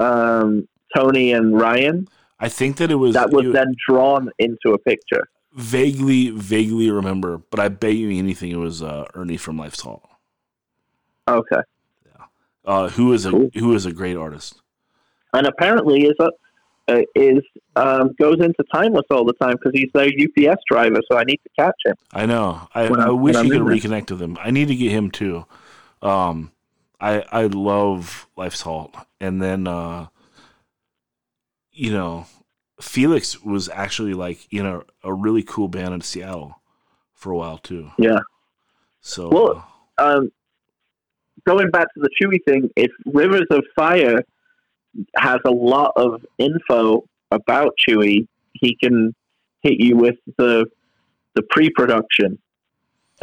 [0.00, 0.66] um,
[0.96, 4.78] Tony, and Ryan I think that it was that was you- then drawn into a
[4.78, 5.28] picture.
[5.52, 10.02] vaguely, vaguely remember, but I bet you anything it was uh, Ernie from Life's Halt,
[11.28, 11.60] Okay,
[12.64, 13.50] uh, who is a Cool.
[13.54, 14.60] who is a great artist.
[15.34, 16.30] and apparently is a
[16.88, 17.42] uh, is
[17.76, 21.00] um, goes into timeless all the time because he's their UPS driver.
[21.10, 21.94] So I need to catch him.
[22.12, 22.66] I know.
[22.74, 24.36] I, I wish you could reconnect with him.
[24.40, 25.44] I need to get him too.
[26.02, 26.50] Um,
[27.00, 30.06] I I love Life's Halt, and then uh,
[31.80, 32.26] you know,
[32.78, 36.60] Felix was actually like in a, a really cool band in Seattle
[37.14, 37.90] for a while too.
[37.96, 38.18] Yeah.
[39.00, 39.66] So Well,
[39.96, 40.30] um,
[41.46, 44.22] going back to the Chewy thing, if Rivers of Fire
[45.16, 49.14] has a lot of info about Chewy, he can
[49.62, 50.66] hit you with the
[51.34, 52.38] the pre-production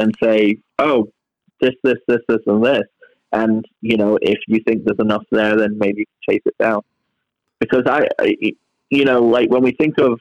[0.00, 1.12] and say, "Oh,
[1.60, 2.88] this, this, this, this, and this."
[3.30, 6.82] And you know, if you think there's enough there, then maybe chase it down.
[7.60, 8.36] Because I, I,
[8.90, 10.20] you know, like when we think of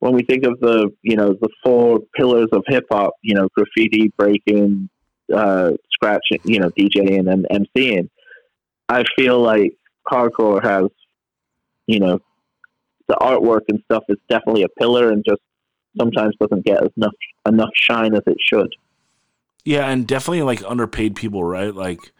[0.00, 3.48] when we think of the you know the four pillars of hip hop, you know,
[3.54, 4.88] graffiti, breaking,
[5.34, 8.08] uh, scratching, you know, DJing and MCing,
[8.88, 9.76] I feel like
[10.10, 10.90] hardcore has,
[11.86, 12.20] you know,
[13.08, 15.40] the artwork and stuff is definitely a pillar and just
[15.98, 17.14] sometimes doesn't get as enough
[17.46, 18.68] enough shine as it should.
[19.64, 21.74] yeah, and definitely like underpaid people, right?
[21.74, 22.12] Like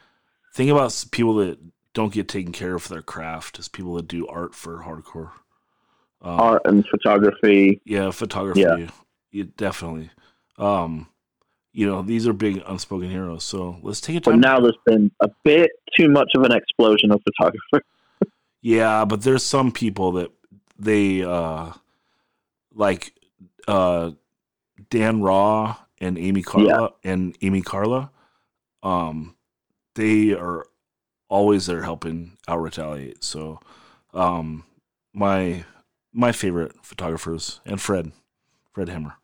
[0.54, 1.58] think about people that
[1.94, 5.30] don't get taken care of for their craft as people that do art for hardcore.
[6.20, 8.60] Um, Art and photography, Yeah, photography.
[8.60, 8.88] Yeah.
[9.30, 10.10] Yeah, definitely.
[10.58, 11.08] Um,
[11.72, 13.44] you know, these are big unspoken heroes.
[13.44, 17.10] So let's take it but now there's been a bit too much of an explosion
[17.10, 17.82] of photographers.
[18.60, 20.30] yeah, but there's some people that
[20.78, 21.72] they uh
[22.72, 23.12] like
[23.68, 24.12] uh
[24.88, 28.10] Dan Raw and Amy Carla and Amy Carla.
[28.82, 29.34] Um
[29.94, 30.66] they are
[31.28, 33.24] always there helping out retaliate.
[33.24, 33.60] So
[34.12, 34.64] um
[35.12, 35.64] my
[36.12, 38.12] my favorite photographers and Fred.
[38.72, 39.14] Fred Hammer.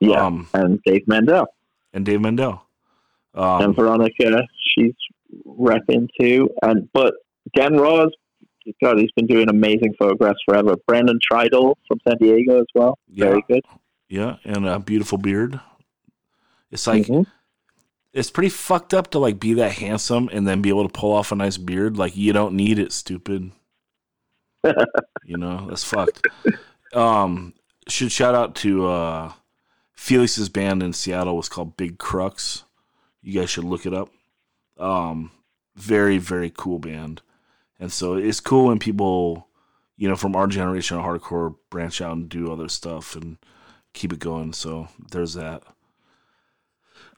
[0.00, 1.46] Yeah, Um and Dave Mandel
[1.92, 2.62] and Dave Mendel.
[3.34, 4.42] and Um, Veronica,
[4.74, 4.94] she's
[5.46, 6.48] repping too.
[6.62, 7.14] And but
[7.54, 8.10] Dan Ross,
[8.82, 10.74] God, he's been doing amazing photographs forever.
[10.86, 13.64] Brandon Tridle from San Diego as well, very good.
[14.08, 15.60] yeah, and a beautiful beard.
[16.70, 17.26] It's like Mhm.
[18.12, 21.12] It's pretty fucked up to like be that handsome and then be able to pull
[21.12, 21.96] off a nice beard.
[21.96, 23.52] Like you don't need it, stupid.
[25.24, 26.26] you know, that's fucked.
[26.92, 27.54] Um,
[27.88, 29.32] should shout out to uh
[29.94, 32.64] Felix's band in Seattle was called Big Crux.
[33.22, 34.10] You guys should look it up.
[34.78, 35.30] Um,
[35.76, 37.22] very very cool band,
[37.78, 39.46] and so it's cool when people,
[39.96, 43.36] you know, from our generation of hardcore branch out and do other stuff and
[43.92, 44.52] keep it going.
[44.52, 45.62] So there's that.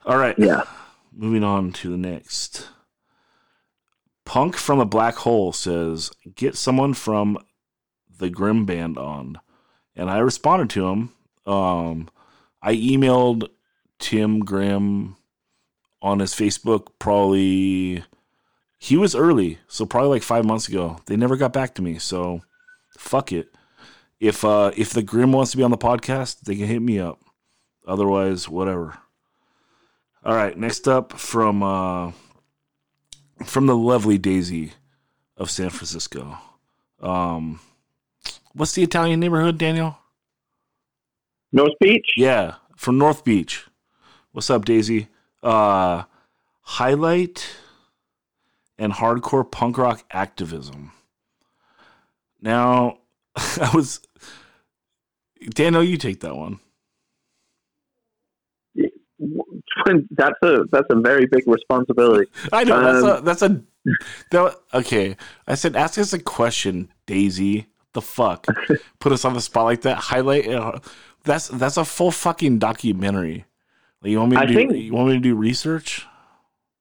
[0.05, 0.37] All right.
[0.37, 0.63] yeah,
[1.15, 2.69] Moving on to the next.
[4.25, 7.37] Punk from a Black Hole says, Get someone from
[8.17, 9.39] the Grim Band on.
[9.95, 11.13] And I responded to him.
[11.45, 12.09] Um,
[12.61, 13.49] I emailed
[13.99, 15.17] Tim Grimm
[16.01, 18.03] on his Facebook probably.
[18.79, 20.99] He was early, so probably like five months ago.
[21.05, 22.41] They never got back to me, so
[22.97, 23.53] fuck it.
[24.19, 26.99] If uh, if the Grim wants to be on the podcast, they can hit me
[26.99, 27.19] up.
[27.85, 28.97] Otherwise, whatever.
[30.25, 32.13] All right, next up from uh,
[33.43, 34.71] from the lovely Daisy
[35.35, 36.37] of San Francisco.
[37.01, 37.59] Um,
[38.53, 39.97] what's the Italian neighborhood, Daniel?
[41.51, 42.07] North Beach.
[42.15, 43.65] Yeah, from North Beach.
[44.31, 45.09] What's up, Daisy?
[45.43, 46.03] Uh,
[46.61, 47.57] highlight
[48.77, 50.93] and hardcore punk rock activism.
[52.41, 52.99] Now,
[53.35, 53.99] I was
[55.49, 55.83] Daniel.
[55.83, 56.61] You take that one.
[60.11, 62.29] That's a that's a very big responsibility.
[62.51, 63.61] I know Um, that's a that's a
[64.31, 65.17] that, okay.
[65.47, 67.67] I said ask us a question, Daisy.
[67.93, 68.47] The fuck,
[68.99, 69.97] put us on the spot like that.
[69.97, 70.47] Highlight.
[70.47, 70.79] Uh,
[71.25, 73.45] that's that's a full fucking documentary.
[74.01, 74.53] Like, you want me to I do?
[74.53, 76.05] think- you want me to do research?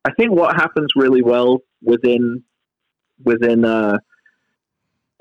[0.04, 2.42] I think what happens really well within
[3.24, 3.98] within uh,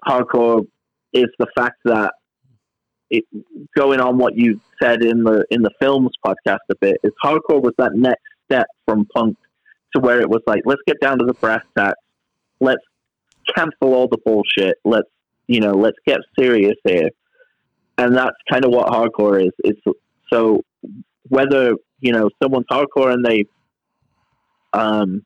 [0.08, 0.66] hardcore
[1.14, 2.14] is the fact that
[3.12, 3.26] it,
[3.78, 7.62] going on what you said in the in the films podcast a bit is hardcore
[7.62, 9.38] was that next step from punk
[9.94, 12.00] to where it was like let's get down to the brass tacks,
[12.60, 12.82] let's
[13.56, 15.10] cancel all the bullshit, let's
[15.48, 17.10] you know let's get serious here,
[17.98, 19.52] and that's kind of what hardcore is.
[19.60, 19.82] It's
[20.32, 20.64] so
[21.28, 23.46] whether you know someone's hardcore and they
[24.74, 25.26] um,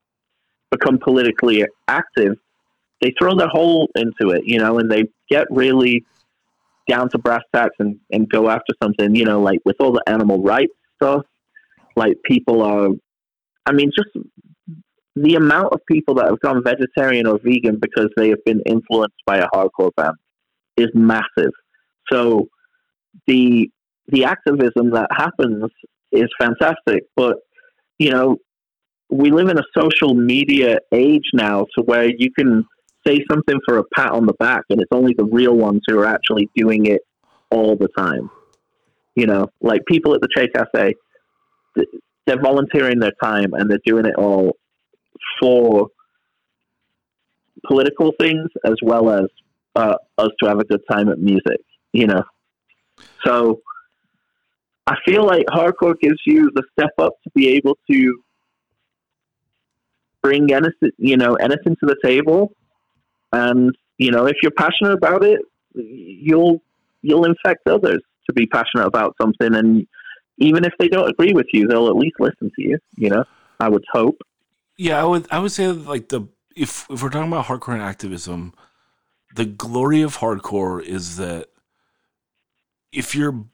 [0.71, 2.33] become politically active,
[3.01, 6.03] they throw their whole into it, you know, and they get really
[6.87, 10.03] down to brass tacks and, and go after something, you know, like with all the
[10.07, 11.23] animal rights stuff,
[11.95, 12.89] like people are,
[13.65, 14.09] I mean, just
[15.15, 19.15] the amount of people that have gone vegetarian or vegan because they have been influenced
[19.25, 20.15] by a hardcore band
[20.77, 21.51] is massive.
[22.11, 22.47] So
[23.27, 23.69] the
[24.07, 25.71] the activism that happens
[26.11, 27.37] is fantastic, but
[27.97, 28.37] you know,
[29.09, 32.65] we live in a social media age now to where you can
[33.05, 35.99] say something for a pat on the back and it's only the real ones who
[35.99, 37.01] are actually doing it
[37.49, 38.29] all the time.
[39.15, 40.95] You know, like people at the Che Cafe,
[42.25, 44.57] they're volunteering their time and they're doing it all
[45.39, 45.87] for
[47.67, 49.25] political things as well as
[49.75, 51.59] uh, us to have a good time at music.
[51.95, 52.23] you know.
[53.25, 53.61] So
[54.85, 58.21] I feel like hardcore gives you the step up to be able to
[60.21, 62.51] bring anything, you know, anything to the table,
[63.31, 65.41] and you know, if you're passionate about it,
[65.73, 66.61] you'll
[67.01, 69.87] you'll infect others to be passionate about something, and
[70.37, 72.77] even if they don't agree with you, they'll at least listen to you.
[72.97, 73.23] You know,
[73.59, 74.21] I would hope.
[74.77, 76.21] Yeah, I would I would say like the
[76.55, 78.53] if if we're talking about hardcore and activism,
[79.35, 81.49] the glory of hardcore is that
[82.91, 83.45] if you're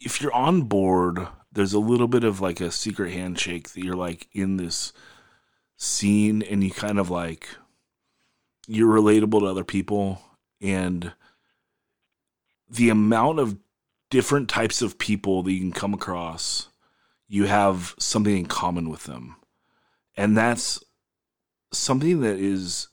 [0.00, 3.96] if you're on board, there's a little bit of like a secret handshake that you're
[3.96, 4.92] like in this
[5.76, 7.48] scene and you kind of like
[8.68, 10.22] you're relatable to other people
[10.60, 11.12] and
[12.70, 13.56] the amount of
[14.10, 16.68] different types of people that you can come across
[17.26, 19.36] you have something in common with them
[20.16, 20.82] and that's
[21.72, 22.88] something that is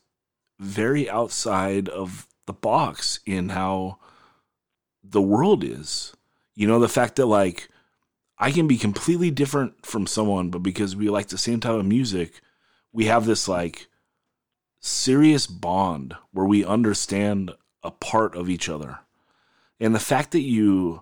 [0.59, 3.97] very outside of the box in how
[5.03, 6.15] the world is.
[6.55, 7.69] You know, the fact that like
[8.38, 11.85] I can be completely different from someone, but because we like the same type of
[11.85, 12.41] music,
[12.91, 13.88] we have this like
[14.86, 17.52] serious bond where we understand
[17.84, 19.00] a part of each other.
[19.80, 21.02] And the fact that you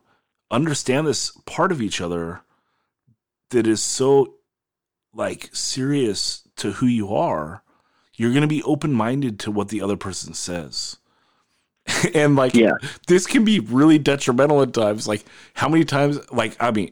[0.49, 2.41] understand this part of each other
[3.49, 4.35] that is so
[5.13, 7.61] like serious to who you are,
[8.15, 10.97] you're going to be open minded to what the other person says.
[12.15, 12.73] and like, Yeah.
[13.07, 15.07] this can be really detrimental at times.
[15.07, 16.91] Like, how many times, like, I mean,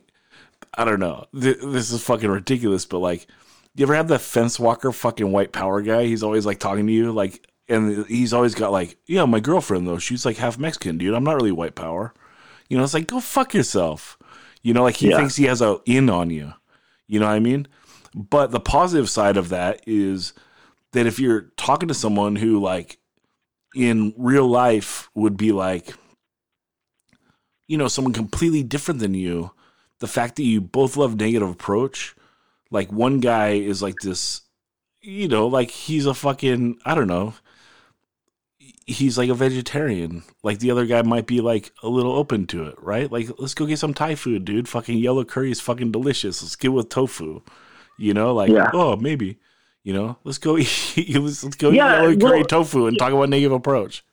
[0.74, 1.26] I don't know.
[1.40, 3.28] Th- this is fucking ridiculous, but like,
[3.76, 6.06] you ever have the fence walker fucking white power guy?
[6.06, 9.88] He's always like talking to you, like, and he's always got like, yeah, my girlfriend
[9.88, 11.14] though, she's like half Mexican, dude.
[11.14, 12.14] I'm not really white power.
[12.70, 14.18] You know, it's like, go fuck yourself.
[14.62, 15.18] You know, like he Yeah.
[15.18, 16.54] thinks he has a in on you.
[17.08, 17.68] You know what I mean?
[18.14, 20.34] But the positive side of that is
[20.92, 22.98] that if you're talking to someone who like
[23.74, 25.94] in real life would be like
[27.68, 29.52] you know someone completely different than you
[30.00, 32.14] the fact that you both love negative approach
[32.72, 34.42] like one guy is like this
[35.02, 37.34] you know like he's a fucking i don't know
[38.86, 40.24] he's like a vegetarian.
[40.44, 43.12] Like the other guy might be like a little open to it right?
[43.12, 44.68] Like let's go get some thai food dude.
[44.68, 46.42] Fucking yellow curry is fucking delicious.
[46.42, 47.42] Let's get with tofu
[47.98, 48.34] you know?
[48.34, 48.70] Like Yeah.
[48.74, 49.40] oh maybe
[49.84, 50.18] you know?
[50.24, 53.54] Let's go eat let's, let's go Yeah, eat yellow curry tofu and talk about negative
[53.54, 54.04] approach.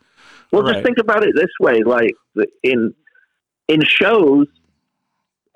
[0.53, 0.75] Well, Right.
[0.75, 2.15] just think about it this way: like
[2.63, 2.95] in
[3.69, 4.47] in shows,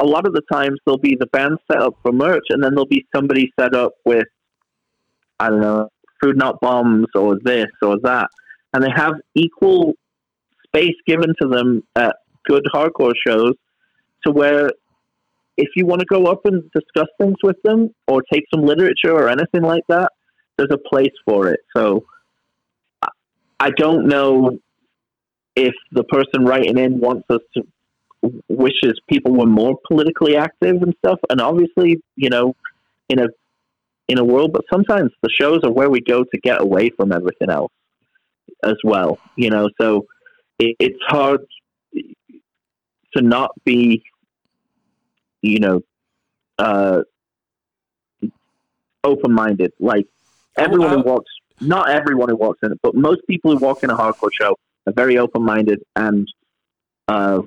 [0.02, 2.74] a lot of the times there'll be the band set up for merch, and then
[2.74, 4.26] there'll be somebody set up with,
[5.38, 5.88] I don't know,
[6.20, 8.28] food not bombs or this or that,
[8.72, 9.94] and they have equal
[10.66, 13.54] space given to them at good hardcore shows,
[14.24, 14.70] to where
[15.56, 19.12] if you want to go up and discuss things with them or take some literature
[19.12, 20.10] or anything like that,
[20.56, 21.60] there's a place for it.
[21.76, 22.04] So.
[23.64, 24.58] I- don't know
[25.54, 27.62] if the person writing in wants us to
[28.48, 31.18] wishes people were more politically active and stuff.
[31.30, 32.54] And obviously you know
[33.08, 33.26] in a
[34.08, 37.12] in a world but sometimes the shows are where we go to get away from
[37.12, 37.72] everything else
[38.64, 39.68] as well you know?
[39.80, 40.06] So
[40.58, 41.40] it, it's hard
[41.94, 44.02] to not be
[45.40, 45.80] you know
[46.58, 47.02] uh
[49.04, 49.72] open-minded.
[49.80, 50.06] Like
[50.56, 51.30] everyone who walks
[51.60, 54.56] not everyone who walks in it but most people who walk in a hardcore show
[54.86, 56.28] are very open-minded and
[57.08, 57.40] uh,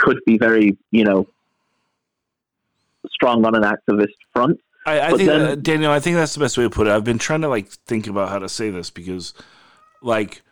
[0.00, 1.28] could be very, you know,
[3.10, 4.58] strong on an activist front.
[4.86, 6.92] I, I think then- uh, Daniel, I think that's the best way to put it.
[6.92, 9.34] I've been trying to like think about how to say this because,
[10.02, 10.42] like,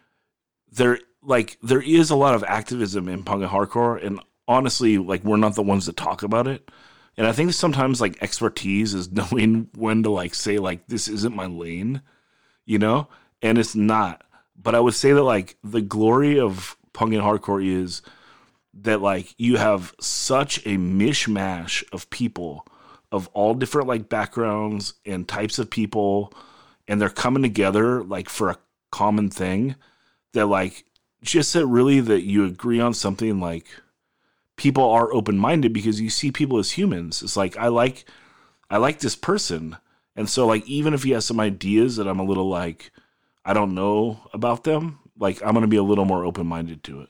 [0.71, 5.25] there like there is a lot of activism in punk and hardcore, and honestly, like
[5.25, 6.71] we're not the ones that talk about it.
[7.17, 11.35] And I think sometimes like expertise is knowing when to like say like this isn't
[11.35, 12.03] my lane,
[12.67, 13.09] you know,
[13.43, 14.23] and it's not.
[14.61, 18.03] But I would say that like the glory of punk and hardcore is
[18.83, 22.67] that like you have such a mishmash of people
[23.11, 26.33] of all different like backgrounds and types of people
[26.87, 28.59] and they're coming together like for a
[28.91, 29.75] common thing
[30.33, 30.85] that like
[31.23, 33.67] just that really that you agree on something like
[34.57, 37.23] people are open-minded because you see people as humans.
[37.23, 38.05] It's like i like
[38.71, 39.77] i like this person.
[40.15, 42.91] And so like even if he has some ideas that i'm a little like
[43.45, 47.09] i don't know about them like i'm gonna be a little more open-minded to it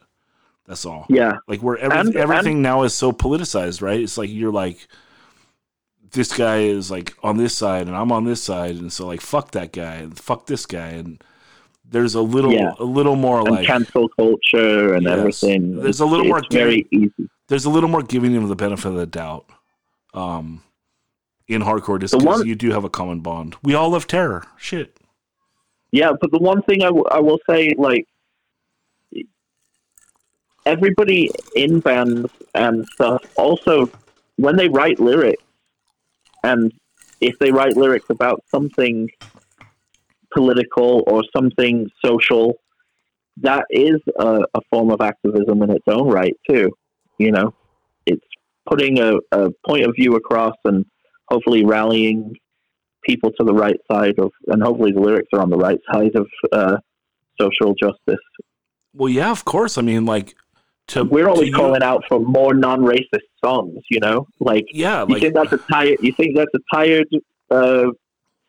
[0.68, 3.98] that's all Yeah, like where every, And- everything now is so politicized, right?
[4.00, 4.86] It's like you're like
[6.12, 9.20] this guy is like on this side and I'm on this side, and so like
[9.20, 11.22] fuck that guy and fuck this guy, and
[11.90, 12.72] there's a little Yeah.
[12.78, 15.18] a little more and like cancel culture and Yes.
[15.18, 15.80] everything.
[15.82, 17.28] There's a little it's more very easy.
[17.48, 19.46] there's a little more giving him the benefit of the doubt.
[20.14, 20.62] Um,
[21.48, 23.56] in hardcore, just because you do have a common bond.
[23.62, 24.44] We all love terror.
[24.58, 24.98] Shit.
[25.92, 28.06] Yeah, but the one thing I, w- I will say, like,
[30.68, 33.90] everybody in bands and stuff also
[34.36, 35.42] when they write lyrics
[36.44, 36.70] and
[37.22, 39.08] if they write lyrics about something
[40.30, 42.54] political or something social
[43.38, 46.70] that is a, a form of activism in its own right too
[47.16, 47.54] you know
[48.04, 48.28] it's
[48.66, 50.84] putting a, a point of view across and
[51.30, 52.34] hopefully rallying
[53.04, 56.14] people to the right side of and hopefully the lyrics are on the right side
[56.14, 56.76] of uh,
[57.40, 58.26] social justice
[58.94, 59.78] Well, yeah, of course.
[59.78, 60.34] I mean, like
[60.88, 63.78] to we're always to you- calling out for more non-racist songs.
[63.90, 65.98] You know, like Yeah, you like think that's a tired.
[66.00, 67.08] You think that's a tired
[67.50, 67.90] uh,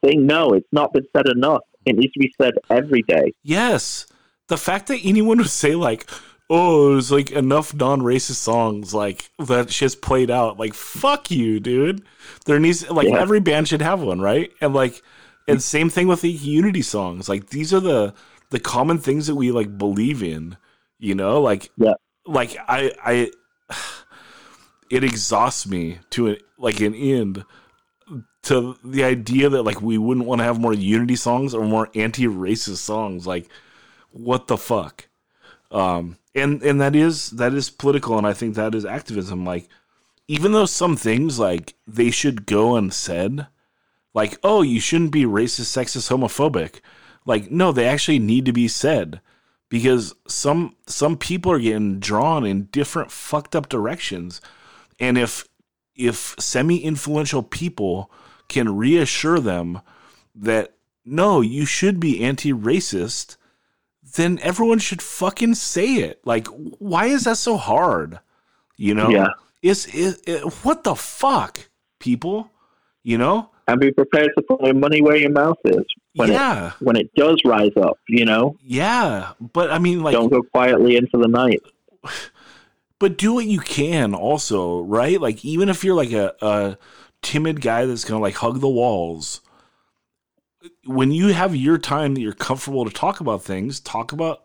[0.04, 0.26] thing?
[0.26, 1.62] No, it's not been said enough.
[1.86, 3.34] It needs to be said every day.
[3.44, 4.06] yes,
[4.48, 6.10] the fact that anyone would say like,
[6.50, 12.04] "Oh, there's like enough non-racist songs like that shit's played out." Like, fuck you, dude.
[12.46, 13.20] There needs like Yeah.
[13.22, 14.52] every band should have one, right?
[14.62, 15.02] And like,
[15.48, 17.28] and same thing with the unity songs.
[17.30, 18.14] Like, these are the
[18.50, 20.58] the common things that we like believe in.
[21.00, 21.94] You know, like Yeah.
[22.30, 23.32] Like I I
[24.90, 27.46] it exhausts me to an, like an end
[28.44, 31.90] to the idea that like we wouldn't want to have more unity songs or more
[31.96, 33.28] anti-racist songs.
[33.28, 33.50] Like
[34.12, 35.08] what the fuck?
[35.72, 39.46] Um and and that is that is political and i think that is activism.
[39.46, 39.68] Like
[40.28, 43.48] even though some things like they should go unsaid
[44.14, 46.82] like oh you shouldn't be racist sexist homophobic.
[47.26, 49.22] Like no they actually need to be said
[49.70, 54.42] because some some people are getting drawn in different fucked up directions.
[55.00, 55.48] And if
[55.96, 58.12] if semi-influential people
[58.48, 59.82] can reassure them
[60.36, 60.74] that
[61.06, 63.38] no you should be anti-racist
[64.16, 66.20] then everyone should fucking say it.
[66.26, 68.20] Like why is that so hard?
[68.76, 69.10] You know?
[69.10, 69.28] Yeah.
[69.62, 71.60] it's it, it, what the fuck
[72.00, 72.52] people?
[73.04, 73.52] You know?
[73.68, 75.86] And be prepared to put your money where your mouth is
[76.16, 77.98] when yeah it when it does rise up.
[78.08, 81.62] You know, yeah but i mean like don't go quietly into the night.
[83.00, 86.78] but do what you can also right like even if you're like a, a
[87.22, 89.42] timid guy that's gonna like hug the walls
[90.86, 94.44] when you have your time that you're comfortable to talk about things talk about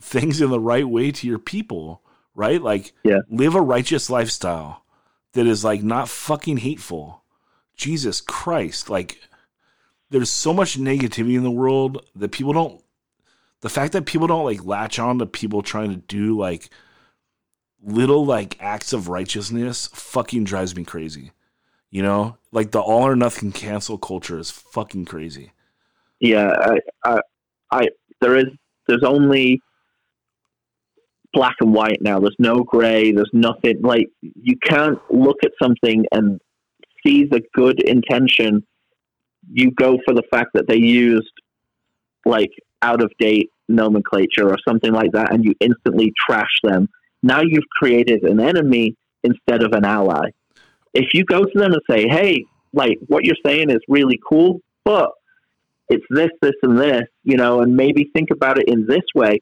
[0.00, 2.02] things in the right way to your people
[2.34, 3.20] right like Yeah.
[3.28, 4.84] live a righteous lifestyle
[5.34, 7.22] that is like not fucking hateful
[7.76, 9.20] jesus christ like
[10.10, 12.82] there's so much negativity in the world that people don't
[13.60, 16.68] the fact that people don't like latch on to people trying to do like
[17.82, 21.32] little like acts of righteousness fucking drives me crazy.
[21.90, 25.52] You know, like the all or nothing cancel culture is fucking crazy.
[26.20, 27.20] Yeah, I, I,
[27.70, 27.88] I,
[28.20, 28.46] there is,
[28.88, 29.62] there's only
[31.32, 32.18] black and white now.
[32.18, 33.12] There's no gray.
[33.12, 36.40] There's nothing like you can't look at something and
[37.06, 38.66] see the good intention.
[39.52, 41.32] You go for the fact that they used
[42.24, 42.50] like
[42.82, 46.88] out of date nomenclature or something like that, and you instantly trash them.
[47.22, 50.30] Now you've created an enemy instead of an ally.
[50.92, 54.60] If you go to them and say, "Hey, like what you're saying is really cool,
[54.84, 55.10] but
[55.88, 59.40] it's this, this, and this," you know, and maybe think about it in this way,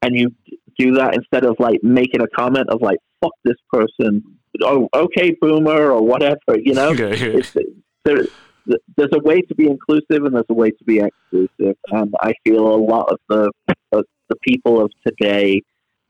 [0.00, 0.34] and you
[0.78, 4.22] do that instead of like making a comment of like "fuck this person,"
[4.62, 6.92] oh, okay, boomer, or whatever, you know.
[6.98, 7.56] it's,
[8.04, 8.24] there,
[8.96, 12.32] there's a way to be inclusive and there's a way to be exclusive, and I
[12.44, 13.50] feel a lot of the
[13.92, 15.60] of the people of today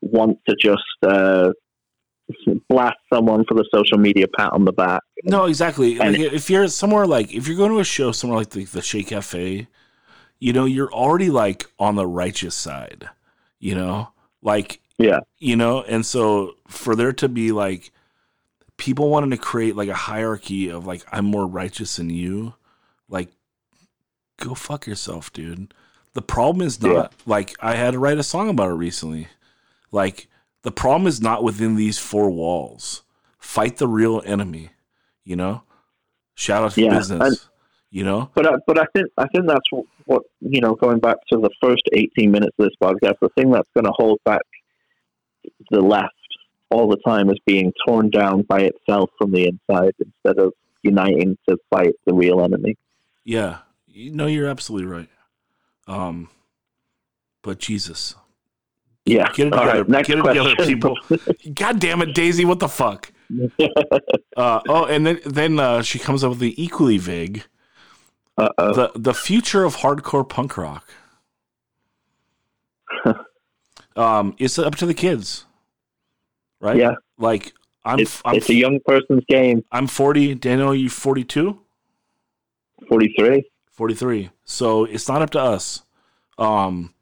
[0.01, 1.51] want to just uh,
[2.69, 5.03] blast someone for the social media pat on the back.
[5.25, 5.97] No, exactly.
[5.97, 8.83] Like if you're somewhere like if you're going to a show somewhere like the, the
[8.83, 9.69] Che Cafe,
[10.41, 13.09] you know, you're already like on the righteous side.
[13.59, 14.09] You know,
[14.43, 15.21] like Yeah.
[15.39, 17.93] you know, and so for there to be like
[18.77, 22.55] people wanting to create like a hierarchy of like I'm more righteous than you,
[23.09, 23.29] like
[24.39, 25.73] go fuck yourself, dude.
[26.15, 27.09] The problem is not Yeah.
[27.27, 29.29] like I had to write a song about it recently.
[29.91, 30.29] Like
[30.63, 33.03] the problem is not within these four walls.
[33.39, 34.71] Fight the real enemy,
[35.25, 35.63] you know?
[36.35, 37.21] Shout out to Yeah, business.
[37.29, 37.49] and-
[37.91, 38.31] you know?
[38.35, 40.75] But I, but I think I think that's what, what you know.
[40.75, 43.93] Going back to the first eighteen minutes of this podcast, the thing that's going to
[43.95, 44.41] hold back
[45.71, 46.15] the left
[46.73, 50.53] all the time is being torn down by itself from the inside instead of
[50.83, 52.77] uniting to fight the real enemy.
[53.25, 53.59] Yeah.
[53.87, 55.09] You know you're absolutely right.
[55.87, 56.29] Um
[57.43, 58.15] but Jesus.
[59.05, 59.31] Yeah.
[59.33, 59.79] Get it All together.
[59.81, 60.75] right, next Get it together, question.
[60.75, 60.97] people.
[61.55, 63.13] God damn it, Daisy, what the fuck?
[64.35, 67.45] Uh, oh, and then then uh, she comes up with the equally vague
[68.39, 68.73] Uh-oh.
[68.73, 70.89] the the future of hardcore punk rock.
[73.97, 75.45] um, it's up to the kids,
[76.63, 76.77] right?
[76.79, 76.95] Yeah.
[77.19, 77.53] Like
[77.85, 79.63] I'm It's, I'm it's a young person's game.
[79.71, 80.37] I'm 40.
[80.37, 81.59] Daniel, you 42,
[82.89, 83.45] Forty three.
[83.73, 84.31] 43.
[84.45, 85.83] So it's not up to us.
[86.39, 86.95] Um,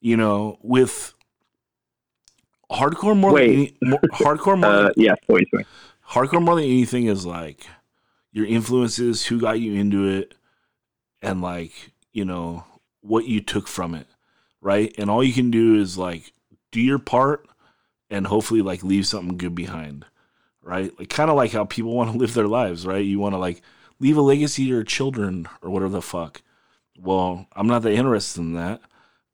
[0.00, 1.14] you know, with
[2.70, 3.46] hardcore more Wait.
[3.80, 5.46] than any, hardcore more Uh, yeah, please.
[5.50, 5.66] sorry.
[6.10, 7.66] hardcore more than anything is like
[8.32, 10.34] your influences, who got you into it,
[11.22, 12.64] and like you know
[13.00, 14.06] what you took from it,
[14.60, 14.94] right?
[14.98, 16.32] And all you can do is like
[16.70, 17.46] do your part
[18.10, 20.04] and hopefully like leave something good behind,
[20.62, 20.96] right?
[20.98, 23.04] Like kind of like how people want to live their lives, right?
[23.04, 23.62] You want to like
[23.98, 26.42] leave a legacy to your children or whatever the fuck.
[26.98, 28.80] Well, I'm not that interested in that,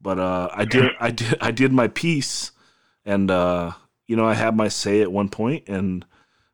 [0.00, 2.50] but uh, I did, I did, I did my piece,
[3.04, 3.72] and uh,
[4.06, 6.04] you know, I had my say at one point, and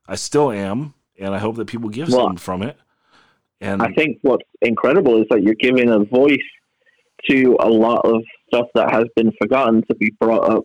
[0.07, 2.77] I still am, and I hope that people give Well, something from it.
[3.61, 6.39] And I think what's incredible is that you're giving a voice
[7.31, 10.65] to a lot of stuff that has been forgotten to be brought up,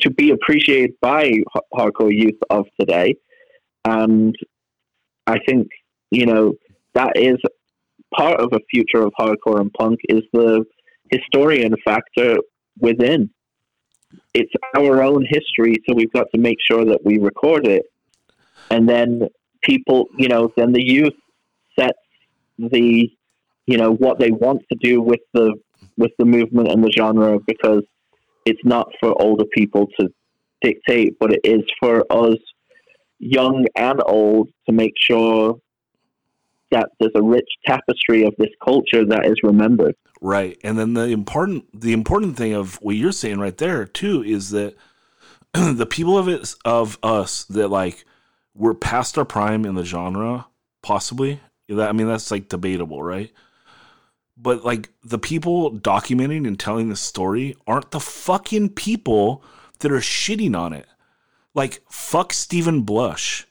[0.00, 1.30] to be appreciated by
[1.74, 3.14] hardcore youth of today.
[3.84, 4.34] And
[5.26, 5.68] I think,
[6.10, 6.54] you know,
[6.94, 7.36] that is
[8.14, 10.64] part of a future of hardcore and punk is the
[11.10, 12.36] historian factor
[12.78, 13.30] within.
[14.34, 17.84] It's our own history, so we've got to make sure that we record it.
[18.70, 19.28] And then
[19.62, 21.14] people, you know, then the youth
[21.78, 21.98] sets
[22.58, 23.10] the
[23.66, 25.54] you know what they want to do with the
[25.96, 27.82] with the movement and the genre because
[28.46, 30.08] it's not for older people to
[30.62, 32.36] dictate but it is for us
[33.18, 35.58] young and old to make sure
[36.70, 40.58] that there's a rich tapestry of this culture that is remembered Right.
[40.64, 44.50] And then the important the important thing of what you're saying right there too is
[44.50, 44.74] that
[45.52, 48.04] the people of it of us that like
[48.54, 50.46] we're past our prime in the genre,
[50.82, 51.40] possibly.
[51.68, 53.30] That I mean that's like debatable, right?
[54.36, 59.42] But like the people documenting and telling the story aren't the fucking people
[59.78, 60.86] that are shitting on it.
[61.54, 63.46] Like fuck Steven Blush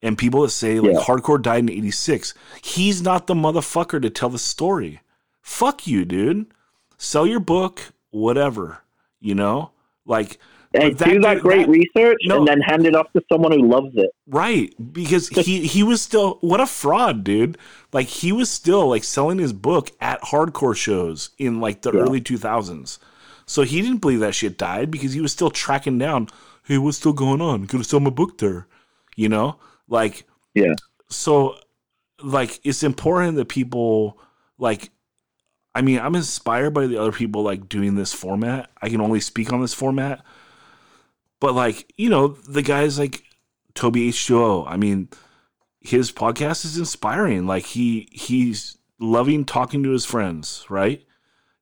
[0.00, 1.00] and people that say like Yeah.
[1.00, 2.34] hardcore died in 86.
[2.62, 5.00] He's not the motherfucker to tell the story
[5.40, 6.46] fuck you, dude.
[6.98, 8.82] Sell your book, whatever.
[9.20, 9.72] You know,
[10.04, 10.38] like
[10.74, 12.38] and but do that great that- research no.
[12.38, 16.02] and then hand it off to someone who loves it right because he he was
[16.02, 17.56] still what a fraud, dude.
[17.92, 22.00] Like he was still like selling his book at hardcore shows in like the Yeah.
[22.00, 22.98] early two thousands.
[23.46, 26.28] So he didn't believe that shit died because he was still tracking down.
[26.64, 27.62] Hey, what's still going on?
[27.64, 28.66] Gonna sell my book there,
[29.16, 29.56] you know?
[29.88, 30.74] Like yeah
[31.08, 31.56] so
[32.22, 34.18] like it's important that people
[34.58, 34.90] like
[35.74, 38.70] I mean, I'm inspired by the other people like doing this format.
[38.82, 40.24] I can only speak on this format.
[41.40, 43.22] But like, you know, the guys like
[43.74, 45.08] Toby H2O, I mean,
[45.80, 47.46] his podcast is inspiring.
[47.46, 51.04] Like he he's loving talking to his friends, right?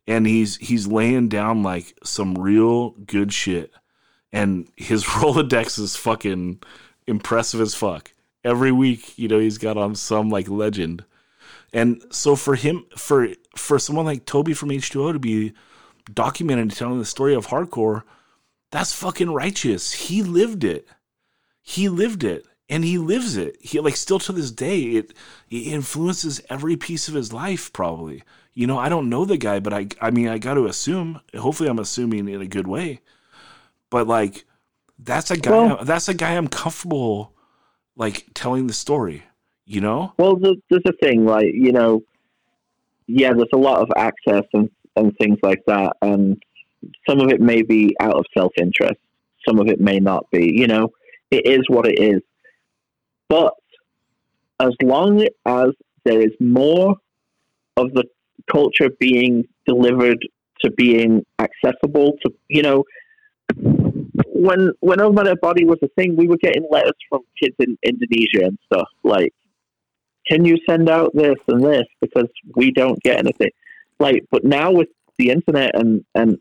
[0.07, 3.73] And he's he's laying down like some real good shit.
[4.33, 6.63] And his Rolodex is fucking
[7.07, 8.13] impressive as fuck.
[8.45, 11.05] Every week, you know, he's got on some like legend.
[11.73, 15.53] And so for him, for for someone like Toby from H2O to be
[16.11, 18.05] documenting and telling the story of hardcore,
[18.71, 19.93] that's fucking righteous.
[19.93, 20.87] He lived it.
[21.63, 22.47] He lived it.
[22.69, 23.57] And he lives it.
[23.61, 25.15] He like still to this day, it
[25.51, 28.25] it influences every piece of his life, probably.
[28.55, 31.69] You know, I don't know the guy, but I I mean I gotta assume, hopefully
[31.69, 33.03] I'm assuming in a good way.
[33.89, 34.45] But like
[34.99, 37.33] that's a guy Well- that's a guy I'm comfortable
[37.95, 39.23] like telling the story,
[39.65, 40.13] you know?
[40.19, 42.03] Well, there's, there's a thing like you know,
[43.07, 46.43] yeah, there's a lot of access and and things like that, and
[47.09, 49.01] some of it may be out of self interest,
[49.47, 50.53] some of it may not be.
[50.55, 50.93] You know,
[51.31, 52.23] it is what it is.
[53.29, 53.55] But
[54.61, 55.69] as long as
[56.05, 56.97] there is more
[57.77, 58.05] of the
[58.51, 60.19] culture being delivered
[60.65, 62.85] to being accessible to, you know,
[63.57, 67.77] when when Oh My Body was a thing, we were getting letters from kids in
[67.83, 69.33] Indonesia and stuff like
[70.27, 73.51] can you send out this and this because we don't get anything
[73.99, 76.37] like but now with the internet and and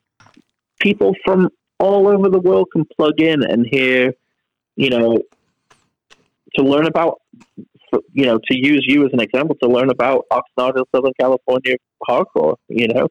[0.79, 1.49] people from
[1.79, 4.13] all over the world can plug in and hear
[4.75, 5.17] you know
[6.55, 7.21] to learn about
[8.11, 11.75] you know to use you as an example to learn about oxnard southern california
[12.07, 13.07] hardcore you know?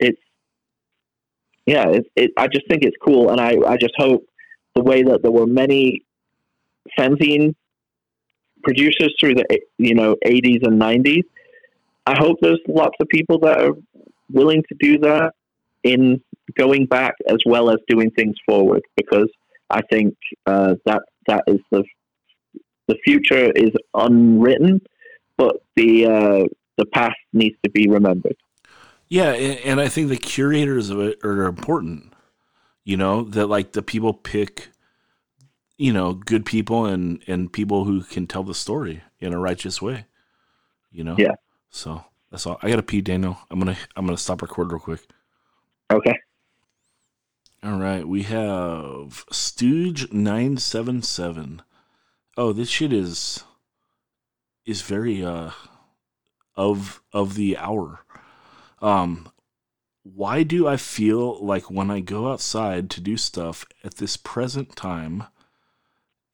[0.00, 0.20] It's
[1.66, 4.24] yeah it, it, i just think it's cool and i i just hope
[4.74, 6.02] the way that there were many
[6.98, 7.54] fanzine
[8.62, 9.44] producers through the
[9.78, 11.24] you know 80s and 90s
[12.06, 13.74] i hope there's lots of people that are
[14.30, 15.32] willing to do that
[15.88, 16.22] in
[16.56, 19.30] going back as well as doing things forward because
[19.70, 20.14] i think
[20.46, 21.82] uh, that that is the
[22.86, 24.80] the future is unwritten
[25.36, 26.44] but the uh,
[26.78, 28.36] the past needs to be remembered
[29.08, 32.12] Yeah, and, and I think the curators of it are important.
[32.84, 34.68] You know that like the people pick,
[35.76, 39.80] you know, good people and and people who can tell the story in a righteous
[39.80, 40.06] way.
[40.92, 41.16] You know.
[41.18, 41.36] Yeah.
[41.70, 42.58] So that's all.
[42.62, 43.38] I gotta pee, Daniel.
[43.50, 45.00] I'm gonna I'm gonna stop record real quick.
[45.90, 46.14] Okay
[47.62, 51.62] All right, we have Stooge nine seven seven.
[52.36, 53.42] Oh, this shit is
[54.64, 55.50] is very uh
[56.54, 58.00] of of the hour.
[58.80, 59.30] Um,
[60.02, 64.76] why do I feel like when I go outside to do stuff at this present
[64.76, 65.24] time,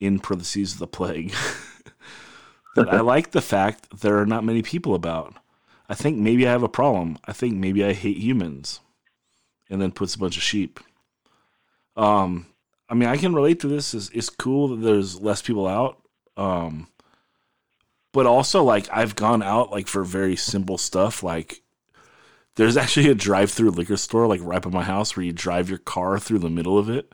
[0.01, 1.35] in parentheses of the plague,
[2.77, 5.37] that I like the fact there are not many people about.
[5.89, 7.19] I think maybe I have a problem.
[7.25, 8.81] I think maybe I hate humans.
[9.71, 10.79] And then puts a bunch of sheep.
[11.97, 12.47] Um,
[12.89, 13.95] I mean, I can relate to this.
[13.95, 16.01] It's, it's cool that there's less people out.
[16.37, 16.89] Um,
[18.13, 21.23] but also, like, I've gone out, like, for very simple stuff.
[21.23, 21.63] Like,
[22.57, 25.69] there's actually a drive through liquor store, like, right by my house where you drive
[25.69, 27.13] your car through the middle of it.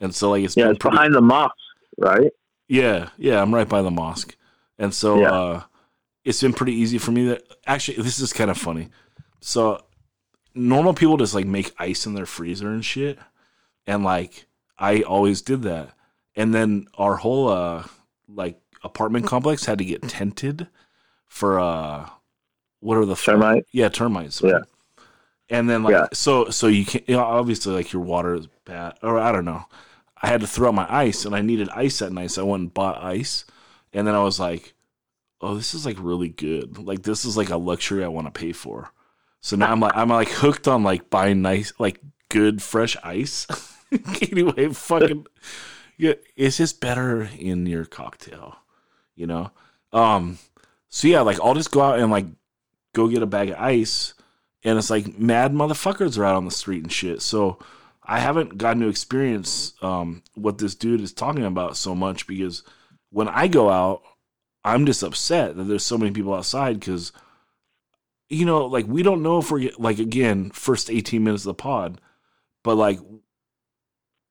[0.00, 1.54] And so, like, it's Yeah, it's pretty- behind the mosque,
[1.98, 2.32] right?
[2.68, 4.36] yeah, yeah, I'm right by the mosque,
[4.78, 5.30] and so Yeah.
[5.32, 5.62] uh,
[6.24, 7.28] it's been pretty easy for me.
[7.28, 8.88] That actually, this is kind of funny.
[9.40, 9.83] So
[10.54, 13.18] normal people just like make ice in their freezer and shit,
[13.86, 14.46] and like
[14.78, 15.90] I always did that.
[16.36, 17.84] And then our whole uh
[18.28, 20.68] like apartment complex had to get tented
[21.26, 22.08] for uh
[22.80, 23.64] what are the fuck- Termite?
[23.72, 24.42] Yeah, termites.
[24.42, 24.60] Yeah.
[25.48, 26.06] And then like Yeah.
[26.12, 29.44] so so you can you know, obviously like your water is bad or I don't
[29.44, 29.64] know.
[30.22, 32.50] I had to throw out my ice and I needed ice that night, so I
[32.50, 33.44] went and bought ice.
[33.92, 34.74] And then I was like,
[35.40, 36.78] Oh, this is like really good.
[36.78, 38.90] Like this is like a luxury I want to pay for.
[39.44, 43.46] So now I'm like I'm like hooked on like buying nice like good fresh ice.
[44.32, 45.26] anyway, fucking
[45.98, 48.56] yeah, it's just better in your cocktail,
[49.14, 49.50] you know?
[49.92, 50.38] Um
[50.88, 52.24] so yeah, like I'll just go out and like
[52.94, 54.14] go get a bag of ice
[54.64, 57.20] and it's like mad motherfuckers are out on the street and shit.
[57.20, 57.58] So
[58.02, 62.62] I haven't gotten to experience um, what this dude is talking about so much because
[63.10, 64.00] when I go out,
[64.64, 67.12] I'm just upset that there's so many people outside because,
[68.28, 71.54] you know, like we don't know if we're like again first 18 minutes of the
[71.54, 72.00] pod,
[72.62, 72.98] but like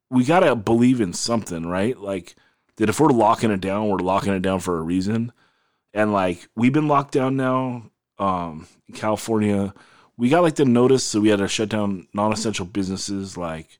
[0.10, 1.98] we gotta believe in something, right?
[1.98, 2.36] Like
[2.78, 5.32] that if we're locking it down, we're locking it down for a reason,
[5.94, 9.74] and like we've been locked down now, um, California.
[10.18, 13.38] We got like the notice so we had to shut down non-essential businesses.
[13.38, 13.80] Like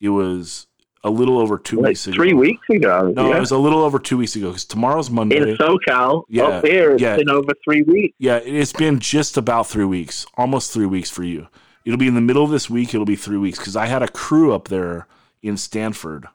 [0.00, 0.66] it was
[1.04, 3.12] a little over two Like weeks ago three weeks ago.
[3.14, 3.36] no yeah.
[3.36, 6.66] it was a little over two weeks ago because tomorrow's monday in SoCal, Yeah, up
[6.66, 7.16] here, it's yeah.
[7.16, 8.14] been over three weeks.
[8.18, 11.46] yeah it's been just about three weeks almost three weeks for you
[11.84, 14.02] it'll be in the middle of this week it'll be three weeks because i had
[14.02, 15.06] a crew up there
[15.42, 16.26] in stanford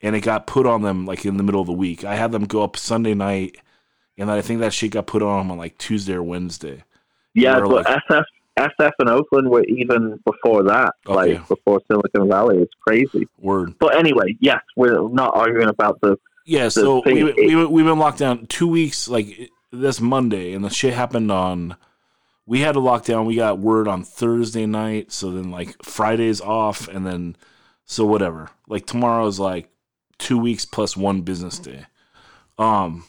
[0.00, 2.32] and it got put on them like in the middle of the week i had
[2.32, 3.56] them go up sunday night
[4.16, 6.82] and i think that shit got put on them on like tuesday or wednesday
[7.34, 8.24] Yeah, but like- SF,
[8.58, 11.34] SF and Oakland were even before that, Okay.
[11.38, 12.58] like before Silicon Valley.
[12.58, 13.26] It's crazy.
[13.38, 16.16] word But anyway, yes, we're not arguing about the.
[16.44, 20.70] Yeah, so we, we, we've been locked down two weeks, like this Monday, and the
[20.70, 21.76] shit happened on.
[22.46, 23.26] We had a lockdown.
[23.26, 27.36] We got word on Thursday night, so then like Friday's off, and then
[27.84, 28.48] so whatever.
[28.66, 29.68] Like tomorrow's like
[30.16, 31.84] two weeks plus one business day.
[32.58, 33.04] Um,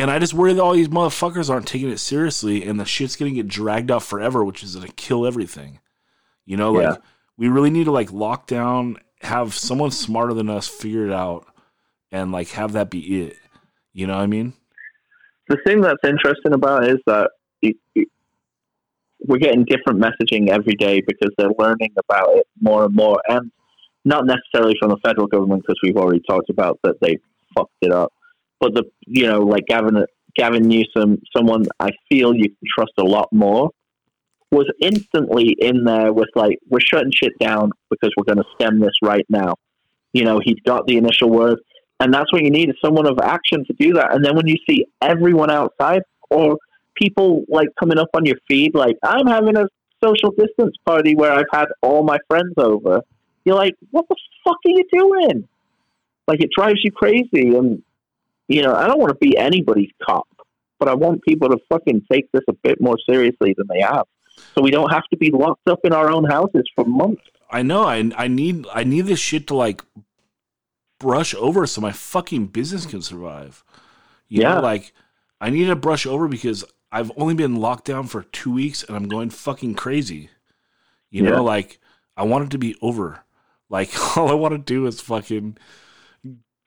[0.00, 3.16] and I just worry that all these motherfuckers aren't taking it seriously, and the shit's
[3.16, 5.80] gonna get dragged out forever, which is gonna kill everything.
[6.46, 6.96] You know, like Yeah.
[7.36, 11.46] we really need to like lock down, have someone smarter than us figure it out,
[12.10, 13.36] and like have that be it.
[13.92, 14.54] You know what I mean?
[15.48, 17.30] The thing that's interesting about it is that
[17.60, 18.08] it, it,
[19.26, 23.50] we're getting different messaging every day because they're learning about it more and more, and
[24.04, 27.18] not necessarily from the federal government because we've already talked about that they
[27.54, 28.12] fucked it up.
[28.60, 30.04] But the you know like Gavin
[30.36, 33.70] Gavin Newsom, someone I feel you can trust a lot more,
[34.50, 38.80] was instantly in there with like we're shutting shit down because we're going to stem
[38.80, 39.54] this right now.
[40.12, 41.58] You know he's got the initial word,
[42.00, 44.14] and that's what you need is someone of action to do that.
[44.14, 46.56] And then when you see everyone outside or
[46.94, 49.66] people like coming up on your feed, like I'm having a
[50.02, 53.02] social distance party where I've had all my friends over.
[53.44, 55.48] You're like, what the fuck are you doing?
[56.26, 57.82] Like it drives you crazy, and
[58.50, 60.26] you know I don't want to be anybody's cop,
[60.78, 64.04] but I want people to fucking take this a bit more seriously than they have,
[64.54, 67.22] so we don't have to be locked up in our own houses for months.
[67.50, 67.84] I know.
[67.84, 69.82] I I need I need this shit to like
[70.98, 73.64] brush over so my fucking business can survive.
[74.28, 74.54] You Yeah.
[74.56, 74.92] know, like
[75.40, 78.96] I need to brush over because I've only been locked down for two weeks and
[78.96, 80.30] I'm going fucking crazy.
[81.10, 81.30] You Yeah.
[81.30, 81.78] know, like
[82.16, 83.24] I want it to be over.
[83.68, 85.56] Like all I want to do is fucking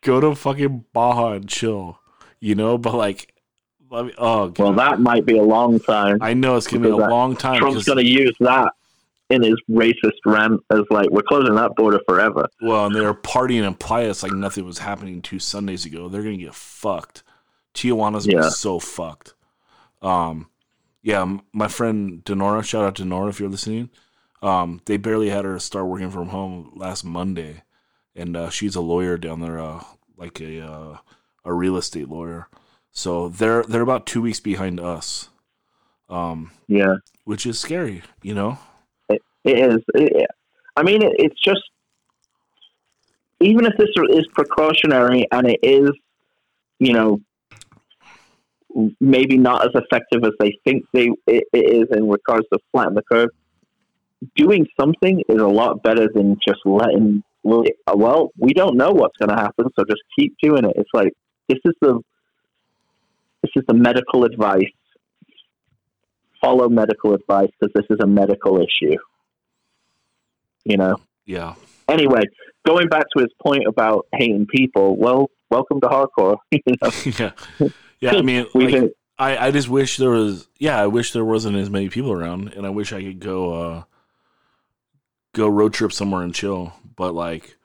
[0.03, 1.99] go to fucking Baja and chill.
[2.39, 3.33] You know, but like,
[3.89, 4.13] let me.
[4.17, 4.59] Oh, God.
[4.63, 6.17] Well, that might be a long time.
[6.21, 7.59] I know it's gonna be a long time.
[7.59, 8.73] Trump's going to use that
[9.29, 12.47] in his racist rant as like we're closing that border forever.
[12.61, 16.09] Well, and they were partying in Playas like nothing was happening two Sundays ago.
[16.09, 17.23] They're gonna get fucked.
[17.73, 18.49] Tijuana's been Yeah.
[18.49, 19.33] so fucked.
[20.01, 20.49] Um,
[21.01, 23.89] yeah, my friend Denora, shout out to Denora if you're listening.
[24.41, 27.63] Um, they barely had her start working from home last Monday,
[28.15, 29.83] and uh, she's a lawyer down there, uh,
[30.17, 30.97] like a uh,
[31.45, 32.47] a real estate lawyer.
[32.91, 35.29] So they're they're about two weeks behind us,
[36.09, 38.59] um, Yeah, which is scary, you know.
[39.09, 39.77] it is.
[39.95, 40.27] It,
[40.75, 41.61] I mean, it, it's just
[43.39, 45.89] even if this is precautionary and it is,
[46.79, 47.19] you know,
[48.99, 52.95] maybe not as effective as they think they it, it is in regards to flatten
[52.95, 53.29] the curve.
[54.35, 57.23] Doing something is a lot better than just letting.
[57.43, 60.73] Well, we don't know what's going to happen, so just keep doing it.
[60.75, 61.13] It's like
[61.49, 61.99] this is the
[63.41, 64.63] this is the medical advice.
[66.41, 68.95] Follow medical advice because this is a medical issue.
[70.63, 70.97] You know.
[71.25, 71.55] Yeah,
[71.87, 72.21] Anyway,
[72.65, 74.95] going back to his point about hating people.
[74.95, 76.37] Well, welcome to hardcore.
[76.51, 76.91] you know?
[77.05, 77.69] yeah,
[77.99, 78.15] yeah.
[78.15, 80.47] I mean, like, I I just wish there was.
[80.59, 83.53] Yeah, I wish there wasn't as many people around, and I wish I could go
[83.53, 83.83] uh
[85.33, 86.73] go road trip somewhere and chill.
[86.95, 87.57] But like,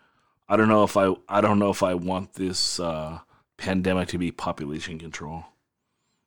[0.49, 3.21] I don't know if I I don't know if I want this uh
[3.57, 5.45] pandemic to be population control.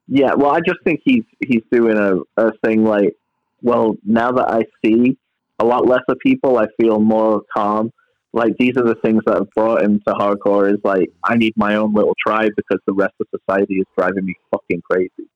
[0.08, 3.16] Yeah, well, I just think he's he's doing a, a thing like,
[3.62, 5.18] well, now that I see
[5.60, 7.92] a lot less of people, I feel more calm.
[8.34, 10.72] Like these are the things that have brought him to hardcore.
[10.74, 14.26] Is like I need my own little tribe because the rest of society is driving
[14.26, 15.28] me fucking crazy.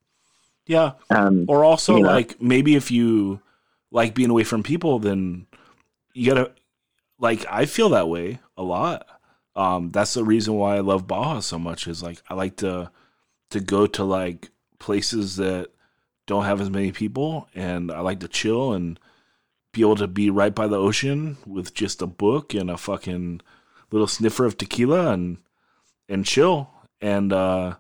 [0.66, 2.10] Yeah, And or also You know.
[2.10, 3.39] like maybe if you
[3.91, 5.45] like being away from people, then
[6.16, 6.51] you gotta
[7.20, 9.05] like I feel that way a lot.
[9.55, 11.88] Um, that's the reason why I love Baja so much.
[11.88, 12.89] Is like I like to
[13.51, 14.49] to go to like
[14.80, 15.70] places that
[16.26, 18.99] don't have as many people, and I like to chill and
[19.74, 23.41] be able to be right by the ocean with just a book and a fucking
[23.91, 25.38] little sniffer of tequila and
[26.07, 26.70] and chill
[27.01, 27.76] and uh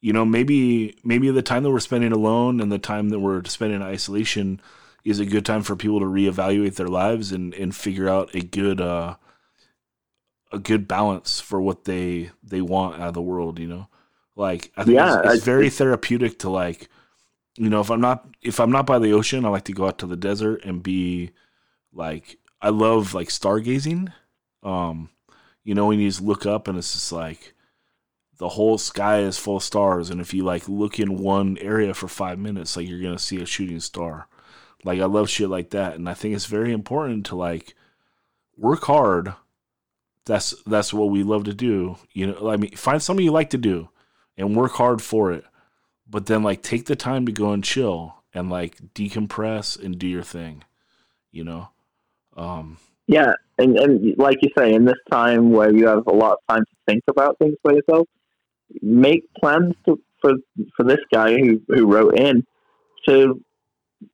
[0.00, 3.44] you know maybe maybe the time that we're spending alone and the time that we're
[3.44, 4.60] spending in isolation
[5.04, 8.40] is a good time for people to reevaluate their lives and and figure out a
[8.42, 9.16] good uh
[10.50, 13.88] a good balance for what they they want out of the world you know?
[14.36, 16.88] Like i think Yeah, it's, it's I- very therapeutic to like
[17.56, 19.86] you know if i'm not if i'm not by the ocean i like to go
[19.86, 21.32] out to the desert and be
[21.92, 24.12] like i love like stargazing.
[24.62, 25.10] Um
[25.64, 27.54] you know when you just look up and it's just like
[28.38, 30.10] the whole sky is full of stars.
[30.10, 33.40] And if you like look in one area for five minutes like you're gonna see
[33.42, 34.28] a shooting star
[34.84, 35.94] like i love shit like that.
[35.94, 37.74] And i think it's very important to like
[38.56, 39.34] work hard.
[40.26, 41.96] That's that's what we love to do.
[42.12, 43.88] You know i mean find something you like to do
[44.36, 45.44] and work hard for it.
[46.08, 50.06] But then like take the time to go and chill and like decompress and do
[50.06, 50.64] your thing
[51.32, 51.68] you know?
[52.36, 56.32] Um yeah, and and like you say, in this time where you have a lot
[56.32, 58.06] of time to think about things by yourself,
[58.82, 60.34] make plans to, for
[60.76, 62.44] for this guy who who wrote in
[63.06, 63.42] to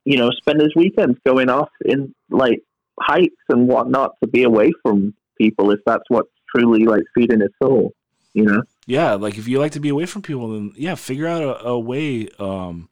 [0.03, 2.61] you know spend his weekends going off in like
[2.99, 7.49] hikes and whatnot to be away from people if that's what's truly like feeding his
[7.61, 7.91] soul.
[8.33, 8.63] You know.
[8.85, 11.67] yeah like if you like to be away from people then yeah figure out a,
[11.67, 12.89] a way um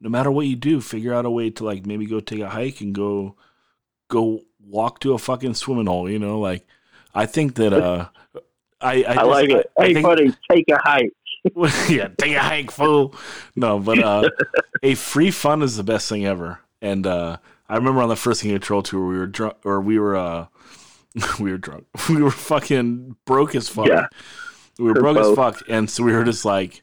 [0.00, 2.48] no matter what you do figure out a way to like maybe go take a
[2.48, 3.34] hike and go
[4.06, 6.64] go walk to a fucking swimming hole you know like
[7.12, 8.06] i think that uh
[8.80, 9.68] i i, I, like it.
[9.76, 11.12] I Hey, think- buddy, take a hike.
[11.88, 13.14] yeah, take a hike, fool.
[13.56, 14.28] No, but uh,
[14.82, 16.60] a free fun is the best thing ever.
[16.80, 19.98] And uh, I remember on the first King Troll tour, we were drunk, or we
[19.98, 20.46] were uh,
[21.40, 21.86] we were drunk.
[22.08, 23.86] We were fucking broke as fuck.
[23.86, 24.06] Yeah.
[24.78, 26.82] We were We're broke as fuck, and so we were just like,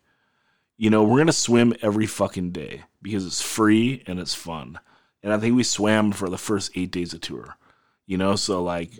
[0.77, 4.79] you know, we're gonna swim every fucking day because it's free and it's fun.
[5.23, 7.57] And I think we swam for the first eight days of tour.
[8.05, 8.91] You know, so like,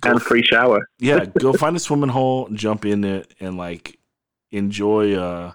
[0.00, 0.88] go And free shower.
[0.98, 3.98] yeah, go find a swimming hole, jump in it, and like
[4.50, 5.52] enjoy uh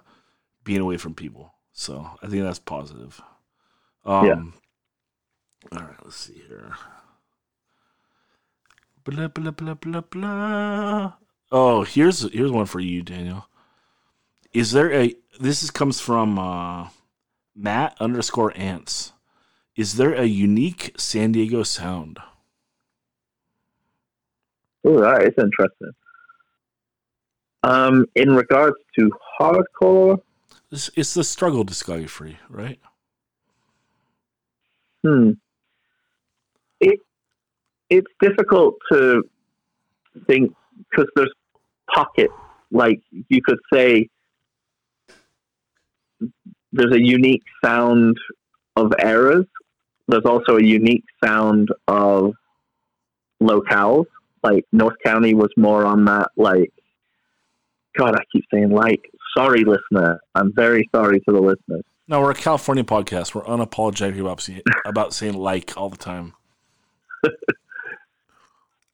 [0.64, 1.54] being away from people.
[1.72, 3.20] So I think that's positive.
[4.04, 4.42] Um, Yeah.
[5.78, 6.74] All right, let's see here.
[9.04, 11.12] Blah blah blah blah blah.
[11.52, 13.46] Oh, here's here's one for you, Daniel.
[14.52, 16.88] Is there a this is comes from uh,
[17.54, 19.12] Matt underscore ants.
[19.76, 22.18] Is there a unique San Diego sound?
[24.84, 25.92] Oh, that is interesting.
[27.62, 30.20] Um, in regards to hardcore,
[30.70, 32.78] It's, it's the struggle discography, right?
[35.02, 35.32] hmm,
[36.80, 37.00] it
[37.90, 39.22] it's difficult to
[40.26, 40.54] think
[40.90, 41.32] because there's
[41.92, 42.32] pockets.
[42.70, 44.08] Like you could say,
[46.72, 48.16] there's a unique sound
[48.76, 49.46] of eras.
[50.06, 52.32] There's also a unique sound of
[53.42, 54.06] locales.
[54.42, 56.30] Like North County was more on that.
[56.36, 56.72] Like,
[57.96, 59.10] God, I keep saying like.
[59.36, 60.20] Sorry, listener.
[60.34, 61.84] I'm very sorry to the listeners.
[62.08, 63.34] No, we're a California podcast.
[63.34, 66.34] We're unapologetic about saying, about saying like all the time.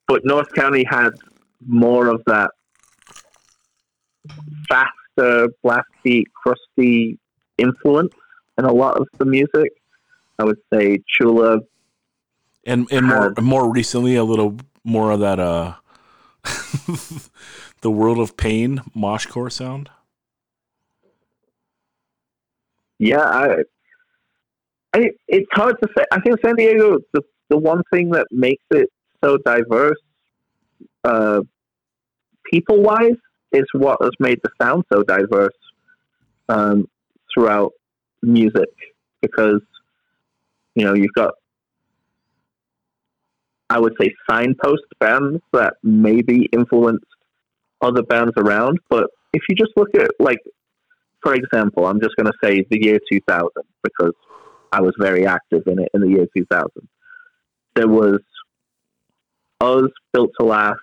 [0.06, 1.10] but North County had
[1.66, 2.50] more of that
[4.68, 7.18] faster, blasty, crusty
[7.58, 8.12] influence
[8.58, 9.72] in a lot of the music.
[10.38, 11.60] I would say Chula,
[12.66, 15.74] and and more had- more recently a little more of that uh
[17.86, 19.88] the world of pain moshcore sound.
[22.98, 23.62] yeah, I,
[24.92, 26.04] I, it's hard to say.
[26.10, 28.88] I think San Diego, the the one thing that makes it
[29.22, 30.00] so diverse,
[31.04, 31.42] uh,
[32.50, 33.20] people wise,
[33.52, 35.54] is what has made the sound so diverse
[36.48, 36.88] um,
[37.32, 37.70] throughout
[38.20, 38.70] music.
[39.22, 39.60] Because
[40.74, 41.34] you know you've got,
[43.70, 47.04] I would say, signpost bands that maybe influenced
[47.80, 48.78] other bands around.
[48.88, 50.38] But if you just look at like
[51.22, 53.48] for example, I'm just going to say the year 2000
[53.82, 54.12] because
[54.70, 56.70] I was very active in it in the year 2000.
[57.74, 58.20] There was
[59.60, 60.78] Us, Built to Last,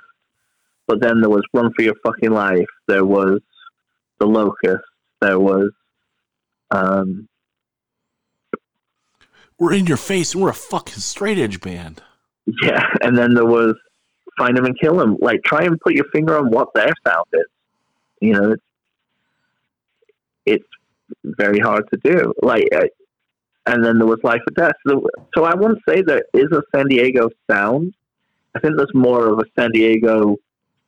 [0.86, 2.68] but then there was Run for Your Fucking Life.
[2.90, 3.40] There was
[4.20, 4.84] The Locust.
[5.22, 5.72] There was,
[6.72, 7.30] um,
[9.58, 12.04] We're in your face and we're a fucking straight edge band.
[12.64, 13.76] yeah, and then there was
[14.38, 15.18] Find 'em and kill them.
[15.20, 17.46] Like, try and put your finger on what their sound is.
[18.22, 18.64] You know, it's,
[20.46, 20.66] it's
[21.24, 22.34] very hard to do.
[22.42, 22.86] Like, uh,
[23.66, 24.76] and then there was Life or Death.
[24.88, 27.94] So, so I wouldn't say there is a San Diego sound.
[28.56, 30.38] I think there's more of a San Diego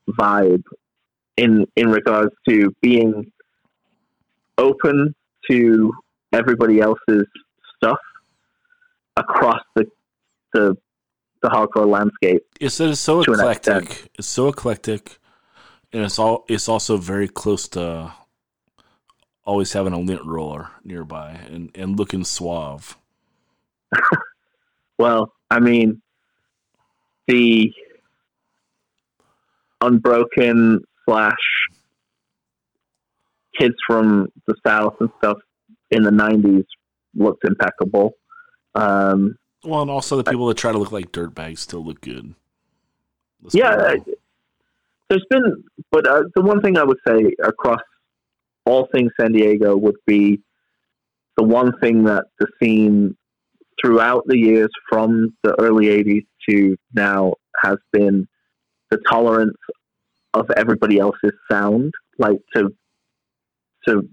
[0.09, 0.63] vibe
[1.37, 3.31] in in regards to being
[4.57, 5.15] open
[5.49, 5.93] to
[6.31, 7.25] everybody else's
[7.75, 7.99] stuff
[9.17, 9.85] across the
[10.53, 10.77] the
[11.45, 12.43] the hardcore landscape.
[12.59, 14.09] It's it's so eclectic.
[14.17, 15.19] It's so eclectic,
[15.93, 16.43] and it's all.
[16.47, 18.11] It's also very close to
[19.45, 22.97] always having a lint roller nearby and and looking suave.
[24.97, 26.01] Well, I mean,
[27.27, 27.69] the
[29.81, 31.33] unbroken slash
[33.59, 35.37] kids from the south and stuff
[35.91, 36.63] in the '90s
[37.13, 38.13] looked impeccable.
[38.73, 39.35] Um,
[39.65, 42.33] Well, and also the people that try to look like dirtbags still look good.
[43.41, 43.75] Let's yeah.
[43.75, 43.99] I-
[45.09, 47.81] there's been, but uh, the one thing I would say across
[48.65, 50.41] all things San Diego would be
[51.37, 53.15] the one thing that the scene
[53.79, 58.27] throughout the years from the early 80s to now has been
[58.89, 59.57] the tolerance
[60.33, 62.73] of everybody else's sound, like to
[63.87, 64.09] to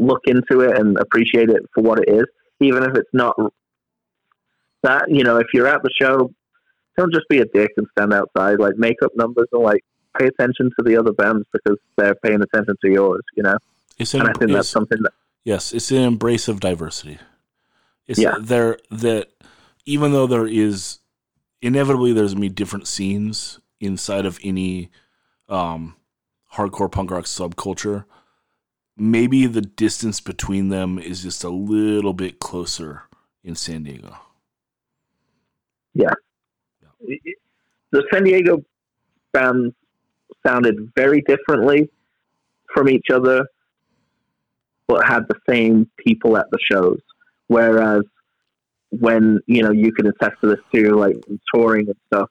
[0.00, 2.24] look into it and appreciate it for what it is,
[2.60, 3.36] even if it's not
[4.82, 5.04] that.
[5.08, 6.32] You know, if you're at the show,
[6.96, 8.58] don't just be a dick and stand outside.
[8.58, 9.84] Like make up numbers and like
[10.18, 13.22] pay attention to the other bands because they're paying attention to yours.
[13.36, 13.56] You know,
[13.98, 15.12] it's an, and I think that's something that
[15.44, 17.18] Yes, it's an embrace of diversity.
[18.06, 18.36] It's Yeah.
[18.40, 19.28] there that
[19.86, 20.98] even though there is
[21.62, 24.90] inevitably there's gonna be different scenes inside of any
[25.48, 25.96] um,
[26.54, 28.04] hardcore punk rock subculture.
[28.96, 33.04] Maybe the distance between them is just a little bit closer
[33.44, 34.16] in San Diego.
[37.90, 38.62] The San Diego
[39.32, 39.74] bands
[40.46, 41.90] sounded very differently
[42.74, 43.46] from each other,
[44.86, 47.00] but had the same people at the shows.
[47.48, 48.02] Whereas
[48.90, 51.16] when you know you can attest to this too, like
[51.54, 52.30] touring and stuff,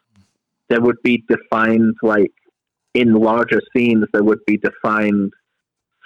[0.70, 2.32] there would be defined like
[2.94, 5.32] in larger scenes there would be defined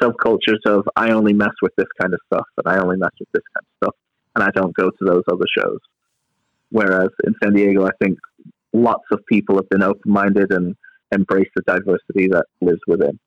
[0.01, 3.29] subcultures of I only mess with this kind of stuff and I only mess with
[3.33, 3.95] this kind of stuff
[4.35, 5.79] and I don't go to those other shows.
[6.71, 8.17] Whereas in San Diego, I think
[8.73, 10.75] lots of people have been open minded and
[11.13, 13.19] embraced the diversity that lives within.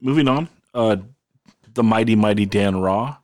[0.00, 0.96] Moving on, uh,
[1.74, 3.16] the mighty mighty Dan Raw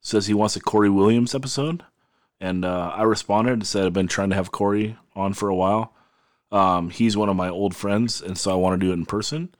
[0.00, 1.84] says he wants a Corey Williams episode,
[2.40, 5.54] and uh, I responded and said I've been trying to have Corey on for a
[5.54, 5.94] while.
[6.50, 9.06] Um, he's one of my old friends, and so I want to do it in
[9.06, 9.54] person.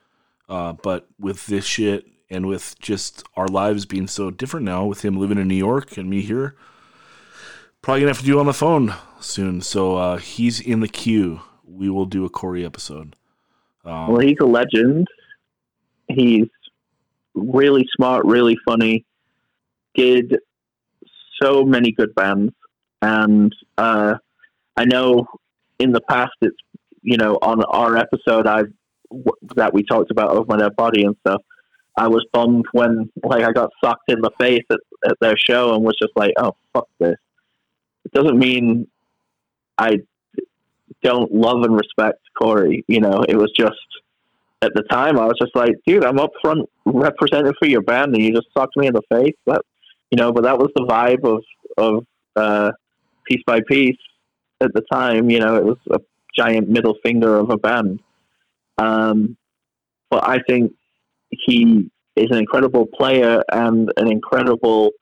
[0.48, 5.04] Uh, but with this shit and with just our lives being so different now, with
[5.04, 6.56] him living in New York and me here,
[7.88, 9.62] probably gonna have to do on the phone soon.
[9.62, 11.40] So uh, he's in the queue.
[11.64, 13.16] We will do a Corey episode.
[13.82, 15.06] Um, Well, he's a legend.
[16.06, 16.48] He's
[17.32, 19.06] really smart, really funny.
[19.94, 20.36] Did
[21.42, 22.52] so many good bands,
[23.00, 24.16] and uh,
[24.76, 25.26] I know
[25.78, 26.58] in the past it's
[27.00, 28.64] you know on our episode I
[29.10, 31.40] w- that we talked about over my dead body and stuff.
[31.96, 35.74] I was bummed when like I got sucked in the face at, at their show
[35.74, 37.16] and was just like, oh fuck this.
[38.12, 38.88] It doesn't mean
[39.76, 39.98] I
[41.02, 42.84] don't love and respect Corey.
[42.88, 43.76] You know, it was just
[44.62, 48.14] at the time I was just like, dude, I'm up front representing for your band,
[48.14, 49.36] and you just sucked me in the face.
[49.44, 49.62] But
[50.10, 51.44] you know, but that was the vibe of
[51.76, 52.72] of uh,
[53.26, 53.98] piece by piece.
[54.60, 55.30] at the time.
[55.30, 56.00] You know, it was a
[56.36, 58.00] giant middle finger of a band.
[58.78, 59.36] Um,
[60.10, 60.72] but I think
[61.30, 64.92] he is an incredible player and an incredible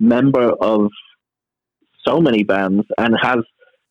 [0.00, 0.90] member of
[2.06, 3.38] so many bands, and has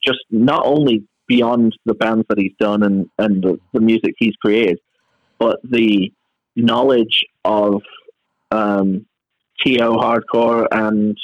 [0.04, 4.36] just not only beyond the bands that he's done and and the, the music he's
[4.36, 4.80] created,
[5.40, 6.12] but the
[6.56, 7.82] knowledge of
[8.52, 9.06] um,
[9.64, 11.18] TO hardcore and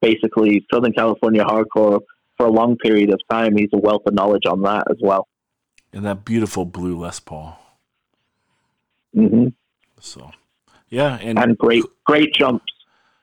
[0.00, 2.00] basically Southern California hardcore
[2.36, 3.56] for a long period of time.
[3.56, 5.28] He's a wealth of knowledge on that as well.
[5.92, 7.58] And that beautiful blue Les Paul.
[9.14, 9.48] hmm
[10.00, 10.30] So,
[10.88, 12.71] yeah, and, And great, great jumps.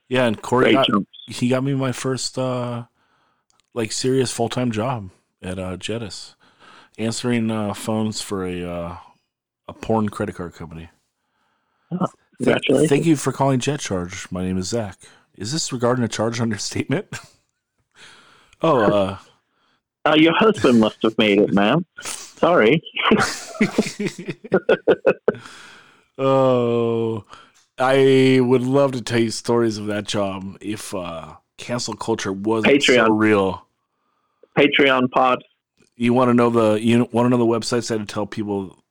[0.10, 0.88] Yeah, and Corey got,
[1.28, 2.86] he got me my first uh
[3.74, 5.10] like serious full time job
[5.42, 6.36] at uh Jettis,
[6.98, 8.98] answering uh, phones for a uh,
[9.68, 10.90] a porn credit card company.
[12.44, 12.58] Th-
[12.88, 14.28] thank you for calling Jet Charge.
[14.32, 14.98] My name is Zach.
[15.36, 17.08] Is this regarding a charge on your statement?
[18.62, 19.18] oh, uh,
[20.06, 21.86] Uh, your husband must have made it, ma'am.
[22.02, 22.82] Sorry.
[26.18, 27.26] oh,
[27.80, 32.84] I would love to tell you stories of that job if uh, cancel culture wasn't
[32.84, 33.20] so Patreon.
[33.20, 33.68] real.
[34.58, 35.44] Patreon pod.
[35.96, 38.26] You want to know the you want to know the websites I had to tell
[38.26, 38.84] people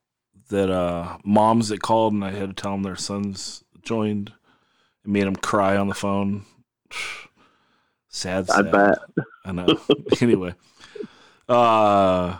[0.49, 4.33] that uh, moms that called and I had to tell them their sons joined.
[5.05, 6.45] It made them cry on the phone.
[8.09, 8.99] Sad, I bet.
[9.45, 9.67] I know.
[10.21, 10.55] anyway,
[11.49, 12.39] uh,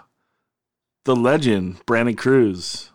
[1.05, 2.88] the legend Brandon Cruz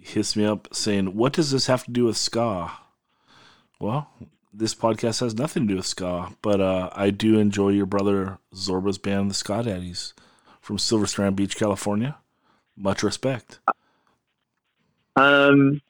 [0.00, 2.70] hits me up saying, "What does this have to do with ska?"
[3.78, 4.10] Well,
[4.52, 8.38] this podcast has nothing to do with ska, but uh, I do enjoy your brother
[8.54, 10.12] Zorba's band, the Ska Daddies,
[10.60, 12.16] from Silver Strand Beach, California.
[12.76, 13.60] Much respect.
[15.16, 15.80] Um,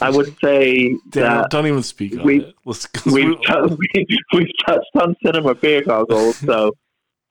[0.00, 2.54] I would say Damn, that don't even speak we- it.
[2.64, 3.36] Let's, we've
[3.78, 6.70] we, we've touched on cinema beer goggles, so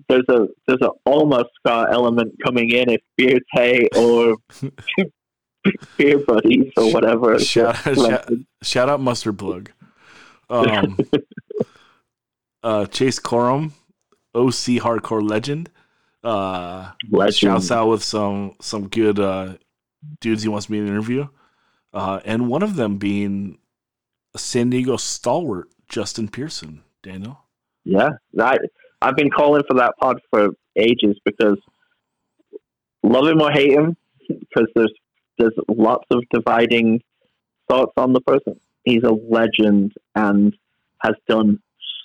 [0.10, 3.02] there's a there's a almost ska element coming in if
[3.52, 4.36] hay or
[5.98, 7.40] beer buddies or whatever.
[7.40, 8.30] Shout- shout-
[8.62, 9.72] Shout out Mustard Plug.
[10.50, 10.98] Um,
[12.64, 13.72] uh, Chase Corum,
[14.36, 15.70] OC hardcore legend.
[16.24, 17.36] Uh, Legend.
[17.36, 19.56] shouts out with some some good uh,
[20.22, 21.28] dudes he wants me to interview,
[21.94, 23.58] uh, and one of them being
[24.34, 26.82] a San Diego stalwart, Justin Pearson.
[27.02, 27.40] Daniel,
[27.84, 28.58] Yeah, I
[29.02, 31.58] I've been calling for that pod for ages because
[33.04, 33.98] love him or hate him,
[34.30, 34.94] because there's
[35.38, 37.02] there's lots of dividing
[37.70, 38.60] thoughts on the person.
[38.84, 40.56] He's a legend and
[41.02, 41.60] has done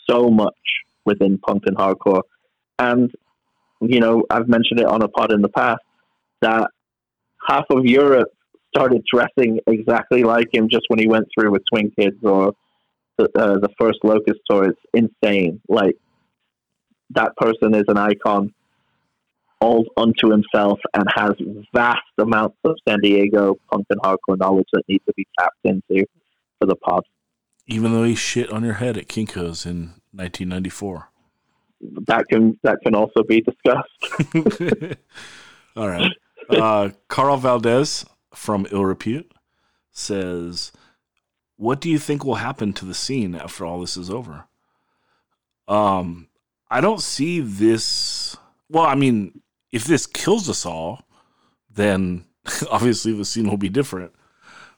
[0.09, 0.55] so much
[1.05, 2.23] within punk and hardcore.
[2.79, 3.11] And
[3.81, 5.83] you know, I've mentioned it on a pod in the past
[6.41, 6.71] that
[7.47, 8.29] half of Europe
[8.75, 12.53] started dressing exactly like him just when he went through with Swing Kids or
[13.17, 14.71] the, uh, the first Locust tour.
[14.71, 15.61] It's insane.
[15.69, 15.97] Like
[17.11, 18.53] that person is an icon
[19.61, 21.33] all unto himself and has
[21.75, 26.05] vast amounts of San Diego punk and hardcore knowledge that needs to be tapped into
[26.61, 27.03] for the pod.
[27.67, 31.09] even though he shit on your head at Kinko's in 1994.
[32.07, 34.99] That can that can also be discussed.
[35.77, 36.11] All right.
[36.51, 38.05] Uh, Carl Valdez
[38.35, 39.31] from Ill Repute
[39.93, 40.73] says,
[41.57, 44.47] "What do you think will happen to the scene after all this is over?"
[45.69, 46.29] Um,
[46.71, 48.37] I don't see this.
[48.69, 49.41] Well, I mean,
[49.73, 51.03] if this kills us all,
[51.71, 52.25] then
[52.71, 54.13] obviously the scene will be different.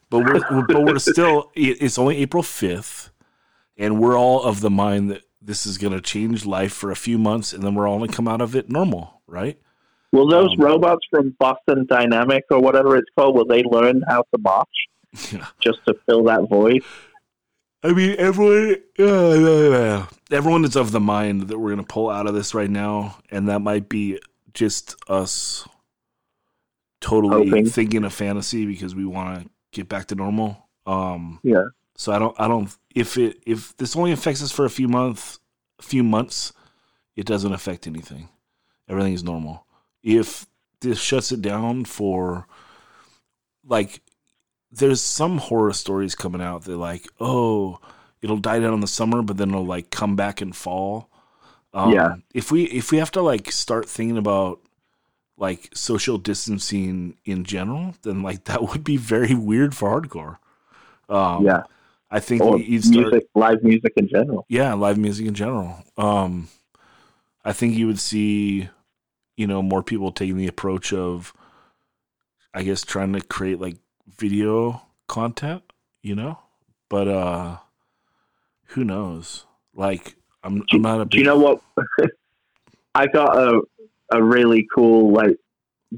[0.09, 3.11] But we're, but we're still, it's only April fifth,
[3.77, 6.97] and we're all of the mind that this is going to change life for a
[6.97, 9.59] few months, and then we're all going to come out of it normal, right?
[10.13, 14.23] Will those Um, robots from Boston Dynamic or whatever it's called, will they learn how
[14.35, 14.69] to march
[15.33, 15.47] Yeah.
[15.61, 16.83] just to fill that void?
[17.83, 22.27] I mean, everyone, uh, everyone is of the mind that we're going to pull out
[22.27, 24.19] of this right now, and that might be
[24.55, 25.67] just us
[27.01, 27.67] totally Hoping.
[27.67, 30.69] thinking of fantasy because we want to get back to normal.
[30.87, 31.65] Um, Yeah.
[31.97, 32.75] so I don't, I don't.
[32.95, 35.39] If it, if this only affects us for a few months,
[35.79, 36.53] a few months,
[37.17, 38.29] it doesn't affect anything.
[38.89, 39.67] Everything is normal.
[40.03, 40.47] If
[40.81, 42.47] this shuts it down for,
[43.65, 44.01] like,
[44.73, 47.81] there's some horror stories coming out that like, oh,
[48.23, 51.10] it'll die down in the summer, but then it'll like come back in fall.
[51.73, 52.17] Um, Yeah.
[52.35, 54.61] If we if we have to like start thinking about
[55.37, 60.39] like social distancing in general, then like that would be very weird for hardcore.
[61.09, 61.63] Um, yeah.
[62.11, 64.47] I think Or you'd start, music, live music in general.
[64.49, 65.85] yeah, live music in general.
[65.97, 66.49] Um,
[67.45, 68.69] I think you would see,
[69.37, 71.33] you know, more people taking the approach of,
[72.55, 73.77] I guess, trying to create like
[74.19, 75.63] video content,
[76.03, 76.39] you know.
[76.89, 77.57] But uh,
[78.67, 79.47] who knows?
[79.75, 81.63] Like, I'm I'm not a big, Do you know what?
[82.95, 83.61] I got a
[84.13, 85.37] a really cool like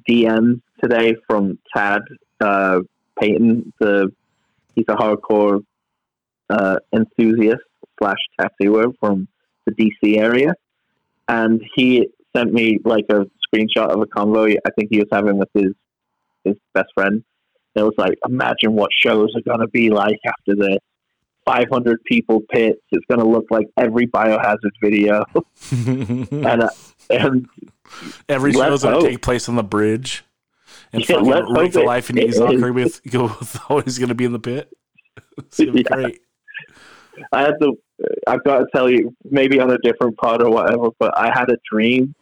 [0.09, 2.03] DM today from Tad
[2.40, 2.80] uh,
[3.20, 3.72] Payton.
[3.80, 4.12] The
[4.74, 5.64] he's a hardcore
[6.51, 7.62] uh, enthusiast
[7.99, 9.28] slash tattooer from
[9.66, 10.55] the DC area,
[11.28, 14.55] and he sent me like a screenshot of a convo.
[14.66, 15.72] I think he was having with his
[16.45, 17.22] his best friend.
[17.74, 20.78] It was like, imagine what shows are going to be like after this.
[21.47, 22.80] 500 people pits.
[22.90, 25.24] It's going to look like every biohazard video.
[25.72, 26.68] and, uh,
[27.11, 27.47] and
[28.28, 30.24] Every show's gonna take place on the bridge.
[30.93, 32.62] And Yeah, fucking Rick the Life and it Ezok is.
[32.62, 32.72] are
[33.43, 34.72] with always gonna be in the pit.
[35.36, 35.95] It's gonna be Yeah.
[35.97, 36.20] great.
[37.32, 37.78] I had to.
[38.26, 41.51] I've got to tell you, maybe on a different pod or whatever, but I had
[41.51, 42.14] a dream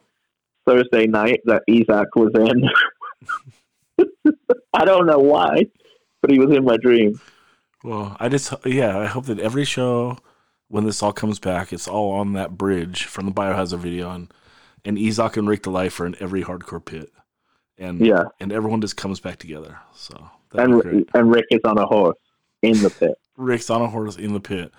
[0.66, 4.07] Thursday night that Isaac was in.
[4.75, 5.66] I don't know why,
[6.21, 7.21] but he was in my dream.
[7.83, 10.18] Well, I just yeah, I hope that every show
[10.68, 14.33] when this all comes back, it's all on that bridge from the Biohazard video and
[14.85, 17.11] and Ezok and Rick the Life are in every hardcore pit.
[17.78, 19.78] And Yeah, and everyone just comes back together.
[19.95, 22.18] So and and Rick is on a horse
[22.62, 23.18] in the pit.
[23.37, 24.72] Rick's on a horse in the pit.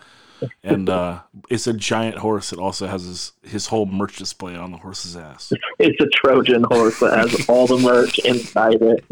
[0.63, 4.71] And uh, it's a giant horse that also has his, his whole merch display on
[4.71, 5.53] the horse's ass.
[5.79, 9.03] It's a Trojan horse that has all the merch inside it.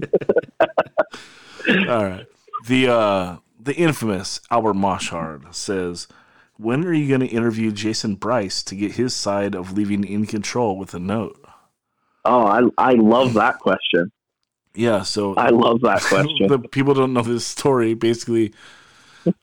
[1.89, 2.27] All right.
[2.67, 3.37] The uh,
[3.69, 6.07] the infamous Albert Moshard says,
[6.57, 10.25] "When are you going to interview Jason Bryce to get his side of leaving in
[10.25, 11.39] control with a note?"
[12.25, 14.11] Oh, I I love that question.
[14.73, 15.03] Yeah.
[15.03, 16.47] So I love that question.
[16.47, 17.93] the people don't know this story.
[17.93, 18.53] Basically,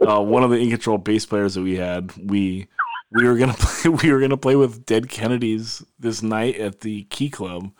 [0.04, 2.66] uh, one of the in control bass players that we had, we
[3.12, 7.04] we were gonna play, we were gonna play with Dead Kennedys this night at the
[7.04, 7.70] Key Club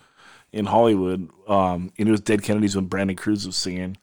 [0.52, 1.28] in Hollywood.
[1.48, 3.96] Um, and it was Dead Kennedys when Brandon Cruz was singing,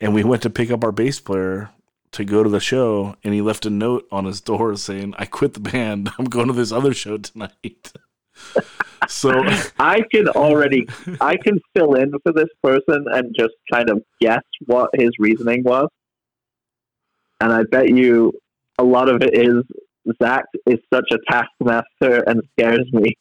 [0.00, 1.70] and we went to pick up our bass player
[2.12, 5.26] to go to the show, and he left a note on his door saying, "I
[5.26, 6.10] quit the band.
[6.18, 7.92] I'm going to this other show tonight."
[9.08, 9.42] so
[9.78, 10.86] I can already
[11.20, 15.62] I can fill in for this person and just kind of guess what his reasoning
[15.62, 15.88] was.
[17.40, 18.32] And I bet you
[18.78, 19.62] a lot of it is
[20.22, 23.16] Zach is such a taskmaster and scares me.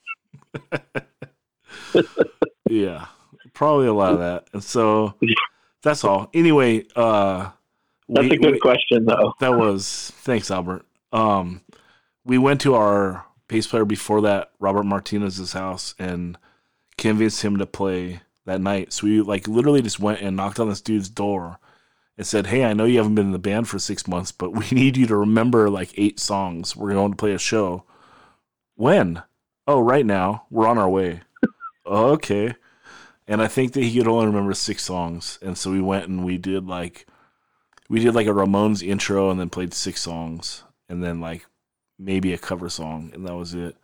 [2.69, 3.07] Yeah,
[3.53, 4.47] probably a lot of that.
[4.53, 5.15] And so
[5.83, 6.29] that's all.
[6.33, 7.51] Anyway, uh
[8.09, 9.33] That's we- a good we- question though.
[9.39, 10.85] that was thanks, Albert.
[11.11, 11.61] Um
[12.25, 16.37] we went to our bass player before that, Robert Martinez's house, and
[16.97, 18.93] convinced him to play that night.
[18.93, 21.59] So we like literally just went and knocked on this dude's door
[22.17, 24.53] and said, Hey, I know you haven't been in the band for six months, but
[24.53, 26.75] we need you to remember like eight songs.
[26.75, 27.83] We're going to play a show.
[28.75, 29.21] When?
[29.67, 30.45] Oh, right now.
[30.49, 31.21] We're on our way.
[31.85, 32.53] okay.
[33.27, 35.39] And I think that he could only remember six songs.
[35.41, 37.07] And so we went and we did like
[37.89, 41.45] we did like a Ramones intro and then played six songs and then like
[41.99, 43.77] maybe a cover song and that was it.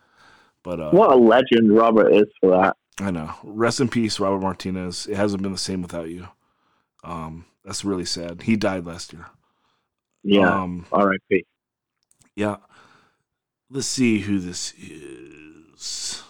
[0.63, 2.75] But uh What a legend Robert is for that.
[2.99, 3.33] I know.
[3.43, 5.07] Rest in peace, Robert Martinez.
[5.07, 6.27] It hasn't been the same without you.
[7.03, 8.41] Um that's really sad.
[8.41, 9.27] He died last year.
[10.23, 10.61] Yeah.
[10.63, 11.45] Um R.I.P.
[12.35, 12.57] yeah.
[13.69, 16.23] Let's see who this is.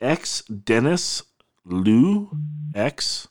[0.00, 1.24] X Dennis
[1.64, 2.30] Lou
[2.74, 3.28] X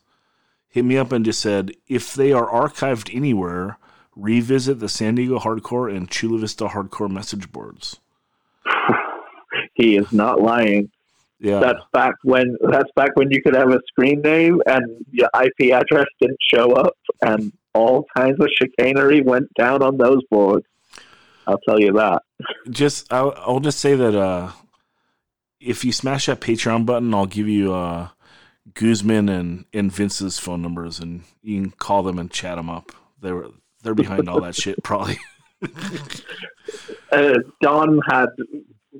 [0.69, 3.77] hit me up and just said if they are archived anywhere,
[4.15, 7.99] revisit the San Diego Hardcore and Chula Vista Hardcore message boards.
[9.73, 10.91] He is not lying.
[11.39, 15.29] Yeah, That's back when that's back when you could have a screen name and your
[15.41, 20.65] IP address didn't show up, and all kinds of chicanery went down on those boards.
[21.47, 22.23] I'll tell you that.
[22.69, 24.51] just I'll, I'll just say that uh,
[25.61, 28.09] if you smash that Patreon button, I'll give you uh,
[28.73, 32.91] Guzman and, and Vince's phone numbers, and you can call them and chat them up.
[33.21, 33.45] They're
[33.83, 35.19] they're behind all that shit, probably.
[37.11, 38.27] Uh, Don had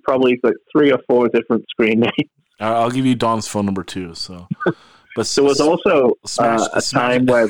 [0.03, 2.29] probably like three or four different screen names.
[2.59, 4.15] I'll give you Don's phone number too.
[4.15, 4.47] So,
[5.15, 7.49] but There was also Smash- uh, a smash- time where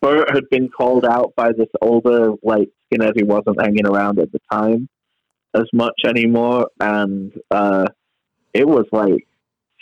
[0.00, 4.30] Bert had been called out by this older like skinhead who wasn't hanging around at
[4.32, 4.88] the time
[5.54, 7.86] as much anymore, and uh,
[8.54, 9.26] it was like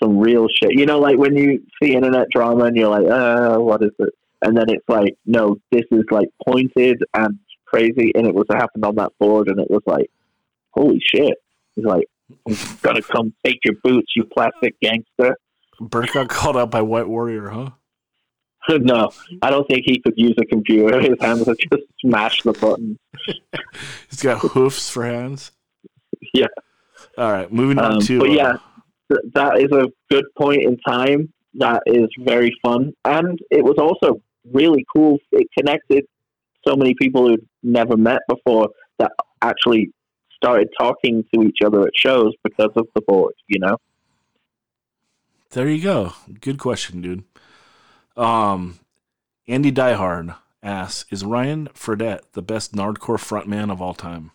[0.03, 0.73] some real shit.
[0.79, 4.15] You know, like when you see internet drama and you're like, uh, what is it?
[4.43, 8.85] And then it's like, no, this is like pointed and crazy, and it was happened
[8.85, 10.11] on that board, and it was like,
[10.71, 11.35] holy shit!
[11.75, 12.07] He's like,
[12.49, 15.37] I'm gonna come take your boots, you plastic gangster.
[15.81, 17.71] Bert got called out by White Warrior, huh?
[18.81, 19.11] no,
[19.43, 21.01] I don't think he could use a computer.
[21.01, 22.99] His hands would just smash the button.
[24.11, 25.53] He's got hoofs for hands.
[26.35, 26.47] Yeah.
[27.17, 28.19] All right, moving on Um, to.
[28.21, 28.57] but uh, yeah,
[29.11, 31.33] th- that is a good point in time.
[31.55, 34.21] That is very fun, and it was also
[34.53, 35.19] really cool.
[35.33, 36.05] It connected
[36.67, 38.69] so many people who'd never met before
[38.99, 39.13] that
[39.43, 39.91] actually
[40.35, 43.35] started talking to each other at shows because of the board.
[43.49, 43.77] You know.
[45.51, 46.13] There you go.
[46.41, 47.25] Good question, dude.
[48.17, 48.79] Um,
[49.47, 54.33] Andy Diehard asks, "Is Ryan Fredette the best Nardcore frontman of all time?"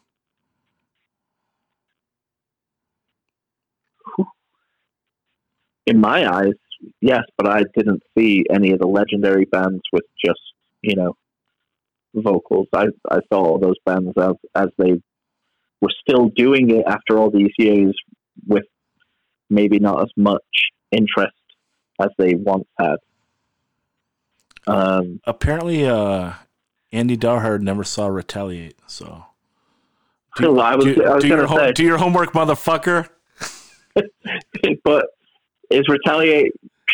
[5.85, 6.53] In my eyes,
[7.01, 10.39] yes, but I didn't see any of the legendary bands with just
[10.81, 11.15] you know
[12.13, 12.67] vocals.
[12.73, 15.01] I I saw all those bands as as they
[15.81, 17.93] were still doing it after all these years
[18.47, 18.63] with
[19.49, 20.41] maybe not as much
[20.91, 21.33] interest
[21.99, 22.95] as they once had.
[24.65, 26.33] Um, Apparently, uh,
[26.91, 28.77] Andy Diehard never saw Retaliate.
[28.87, 29.25] So,
[30.37, 33.09] so I was, do, I was do your do your homework, motherfucker.
[34.83, 35.07] but
[35.73, 36.53] is Retaliate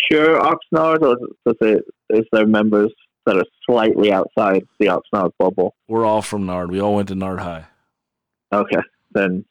[0.09, 2.91] pure Oxnard, or does it is there members
[3.25, 5.75] that are slightly outside the Oxnard bubble?
[5.87, 6.71] We're all from Nard.
[6.71, 7.65] We all went to Nard High.
[8.51, 8.81] Okay,
[9.11, 9.45] then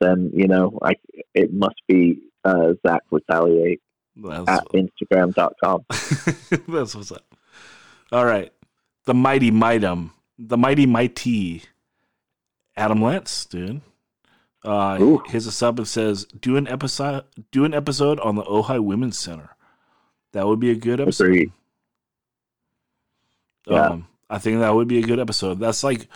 [0.00, 0.92] then you know, I
[1.34, 3.80] it must be uh, Zach Retaliate
[4.16, 5.84] That's, at Instagram.com.
[6.68, 7.24] that's what's up.
[8.12, 8.52] All right,
[9.06, 11.62] the mighty mightum, the mighty mighty,
[12.76, 13.80] Adam Lentz, dude.
[14.64, 15.22] Uh, Ooh.
[15.26, 19.18] his a sub and says, "Do an episode, do an episode on the Ojai Women's
[19.18, 19.56] Center.
[20.32, 21.24] That would be a good episode.
[21.24, 21.52] Agreed.
[23.66, 23.86] Yeah.
[23.86, 25.58] Um, I think that would be a good episode.
[25.58, 26.08] That's like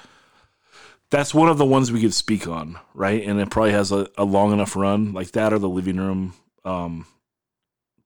[1.10, 3.22] that's one of the ones we could speak on, right?
[3.26, 6.34] And it probably has a, a long enough run, like that or the living room.
[6.64, 7.06] Um,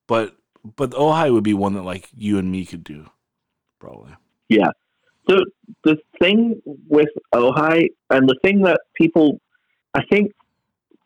[0.07, 0.35] but
[0.75, 3.09] but Ojai would be one that like you and me could do,
[3.79, 4.11] probably.
[4.49, 4.71] Yeah.
[5.27, 5.45] The
[5.83, 9.39] the thing with Ojai and the thing that people,
[9.93, 10.31] I think,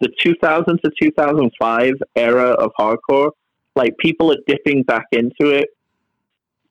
[0.01, 3.31] the 2000 to 2005 era of hardcore,
[3.75, 5.69] like people are dipping back into it,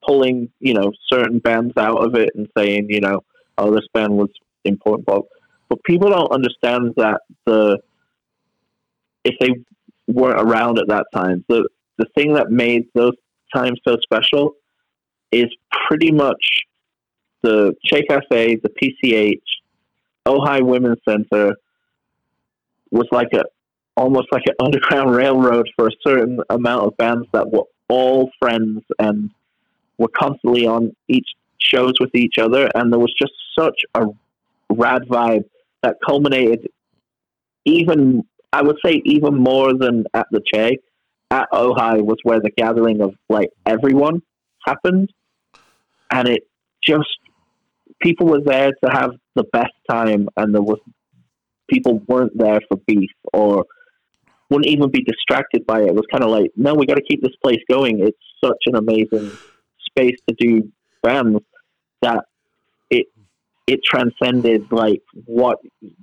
[0.06, 3.20] pulling you know certain bands out of it and saying you know
[3.58, 4.28] oh this band was
[4.64, 5.22] important, but
[5.68, 7.78] but people don't understand that the
[9.24, 9.50] if they
[10.06, 11.68] weren't around at that time, the
[11.98, 13.14] the thing that made those
[13.54, 14.54] times so special
[15.30, 15.46] is
[15.88, 16.64] pretty much
[17.42, 19.40] the Che Cafe, the PCH,
[20.26, 21.54] Ojai Women's Center
[22.92, 23.42] was like a
[23.96, 28.82] almost like an underground railroad for a certain amount of bands that were all friends
[28.98, 29.30] and
[29.98, 31.28] were constantly on each
[31.58, 32.68] shows with each other.
[32.74, 34.06] And there was just such a
[34.70, 35.44] rad vibe
[35.82, 36.68] that culminated
[37.64, 40.78] even I would say even more than at the Che.
[41.30, 44.20] At Ojai was where the gathering of like everyone
[44.66, 45.10] happened.
[46.10, 46.42] And it
[46.82, 47.08] just
[48.02, 50.28] people were there to have the best time.
[50.36, 50.78] And there was
[51.72, 53.64] people weren't there for beef or
[54.50, 55.88] wouldn't even be distracted by it.
[55.88, 58.00] It was kind of like, no, we got to keep this place going.
[58.00, 59.32] It's such an amazing
[59.88, 60.70] space to do
[61.02, 61.40] bands
[62.02, 62.24] that
[62.90, 63.06] it
[63.66, 65.58] it transcended like what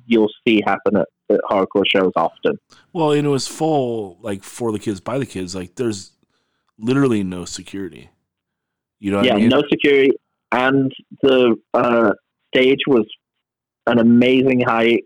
[0.06, 2.58] you'll see happen at, at hardcore shows often.
[2.94, 5.54] Well, and it was full like for the kids by the kids.
[5.56, 6.12] Like there's
[6.78, 8.10] literally no security.
[9.00, 9.50] You know what yeah, I mean?
[9.50, 10.12] no security,
[10.52, 10.92] and
[11.22, 12.12] the uh,
[12.54, 13.06] stage was
[13.88, 15.06] an amazing height.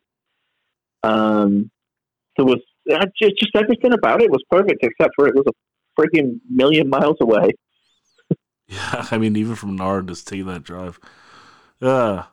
[1.03, 1.69] Um,
[2.37, 6.39] there was just, just everything about it was perfect, except for it was a freaking
[6.49, 7.51] million miles away.
[8.67, 10.99] Yeah, I mean, even from Nard, just taking that drive.
[11.81, 12.23] Uh,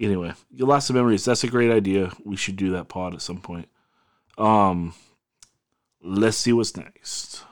[0.00, 1.24] anyway, your lots of memories.
[1.24, 2.12] That's a great idea.
[2.24, 3.68] We should do that pod at some point.
[4.36, 4.94] Um,
[6.02, 7.44] let's see what's next.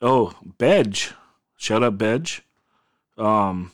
[0.00, 1.12] Oh, Bedge.
[1.56, 2.40] Shout out Bedge.
[3.16, 3.72] Um,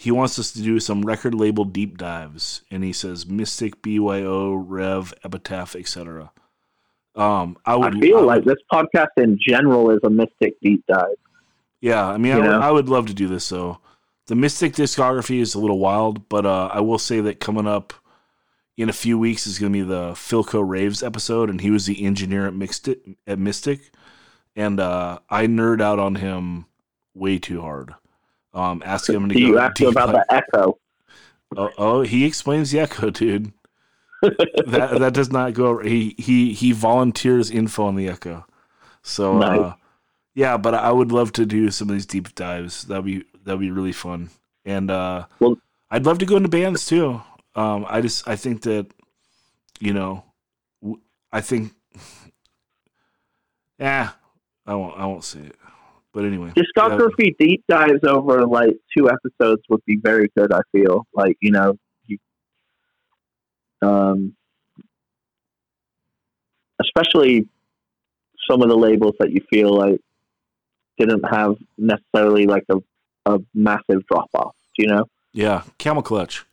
[0.00, 4.54] he wants us to do some record label deep dives, and he says Mystic, BYO,
[4.54, 6.30] Rev, Epitaph, etc.
[7.16, 10.84] Um, I I would feel I like this podcast in general is a Mystic deep
[10.86, 11.16] dive.
[11.80, 12.46] Yeah, I mean, I would.
[12.46, 13.80] I would love to do this though.
[14.28, 17.92] The Mystic discography is a little wild, but uh, I will say that coming up
[18.76, 21.86] in a few weeks is going to be the Philco Raves episode, and he was
[21.86, 23.90] the engineer at Mystic, at Mystic,
[24.54, 26.66] and uh, I nerd out on him
[27.14, 27.96] way too hard.
[28.58, 30.78] Um, asking him to Do go you ask him about the echo?
[31.56, 33.52] Oh, oh, he explains the echo, dude.
[34.22, 35.78] that that does not go.
[35.78, 38.44] He he he volunteers info on the echo.
[39.02, 39.58] So Nice.
[39.60, 39.74] uh,
[40.34, 42.84] yeah, but I would love to do some of these deep dives.
[42.84, 44.30] That'd be that'd be really fun.
[44.64, 45.58] And uh, Well-
[45.90, 47.22] I'd love to go into bands too.
[47.54, 48.86] Um, I just I think that
[49.80, 50.24] you know,
[51.32, 51.72] I think,
[53.78, 54.10] yeah,
[54.66, 55.56] I won't I won't say it.
[56.14, 60.52] But anyway, Discography deep dives over like two episodes would be very good.
[60.52, 61.74] I feel like you know,
[62.06, 62.18] you,
[63.82, 64.34] um,
[66.80, 67.46] especially
[68.50, 70.00] some of the labels that you feel like
[70.98, 72.76] didn't have necessarily like a
[73.26, 74.56] a massive drop off.
[74.78, 76.44] You know, yeah, Camel Clutch.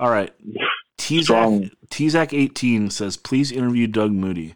[0.00, 0.32] All right,
[0.98, 1.70] strong.
[1.90, 4.54] Tzak eighteen says, "Please interview Doug Moody."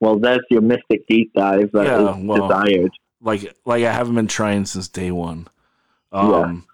[0.00, 2.92] Well, there's your mystic deep dive that is Yeah, well, desired.
[3.20, 5.48] Like, like I haven't been trying since day one.
[6.12, 6.66] Um,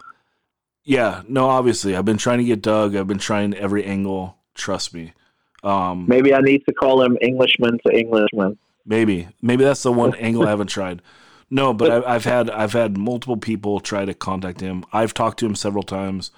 [0.84, 1.22] yeah.
[1.28, 2.94] no, obviously, I've been trying to get Doug.
[2.94, 4.36] I've been trying every angle.
[4.54, 5.12] Trust me.
[5.62, 8.58] Um, Maybe I need to call him Englishman to Englishman.
[8.86, 11.00] Maybe, maybe that's the one angle I haven't tried.
[11.50, 14.84] No, but I've, I've had I've had multiple people try to contact him.
[14.92, 16.30] I've talked to him several times.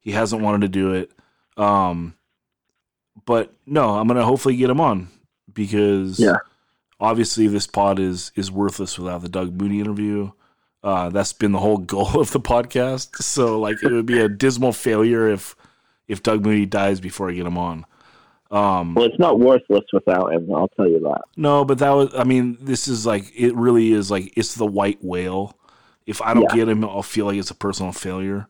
[0.00, 1.10] He hasn't wanted to do it.
[1.56, 2.14] Um,
[3.24, 5.08] but no, I'm gonna hopefully get him on
[5.52, 6.36] because Yeah.
[7.00, 10.30] Obviously this pod is is worthless without the Doug Moody interview.
[10.82, 13.16] Uh, that's been the whole goal of the podcast.
[13.22, 15.56] So like it would be a dismal failure if
[16.08, 17.84] if Doug Moody dies before I get him on.
[18.52, 20.48] Um, Well, it's not worthless without him.
[20.54, 21.22] I'll tell you that.
[21.36, 24.64] no, but that was, I mean, this is like, it really is like, it's the
[24.66, 25.58] white whale.
[26.06, 26.54] If I don't Yeah.
[26.54, 28.46] get him, I'll feel like it's a personal failure.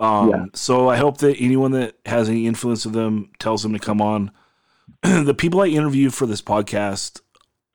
[0.00, 0.44] Um, Yeah.
[0.54, 4.00] So I hope that anyone that has any influence with them tells them to come
[4.00, 4.30] on.
[5.02, 7.20] the people I interview for this podcast,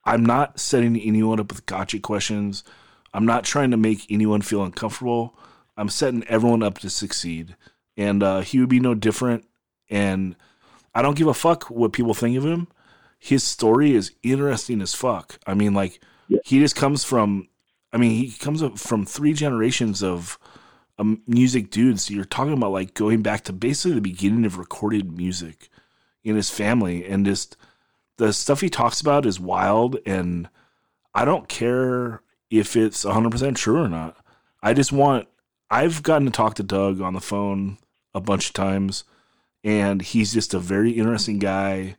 [0.05, 2.63] I'm not setting anyone up with gotcha questions.
[3.13, 5.37] I'm not trying to make anyone feel uncomfortable.
[5.77, 7.55] I'm setting everyone up to succeed.
[7.95, 9.45] And uh, he would be no different.
[9.89, 10.35] And
[10.95, 12.67] I don't give a fuck what people think of him.
[13.19, 15.39] His story is interesting as fuck.
[15.47, 16.39] I mean, like, Yeah.
[16.43, 17.47] he just comes from,
[17.93, 20.37] I mean, he comes from three generations of
[20.99, 22.05] um, music dudes.
[22.05, 25.69] So you're talking about like going back to basically the beginning of recorded music
[26.23, 27.05] in his family.
[27.05, 27.55] And just
[28.17, 29.97] the stuff he talks about is wild.
[30.05, 30.49] And
[31.13, 34.17] I don't care if it's 100% true or not.
[34.61, 35.27] I just want,
[35.69, 37.77] I've gotten to talk to Doug on the phone
[38.13, 39.03] a bunch of times
[39.63, 41.95] and he's just a very interesting guy.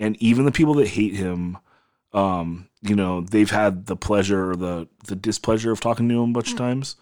[0.00, 1.58] And even the people that hate him,
[2.12, 6.30] um, you know, they've had the pleasure or the the displeasure of talking to him
[6.30, 6.96] a bunch of times.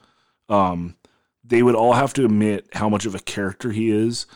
[0.48, 0.96] Um,
[1.44, 4.26] they would all have to admit how much of a character he is,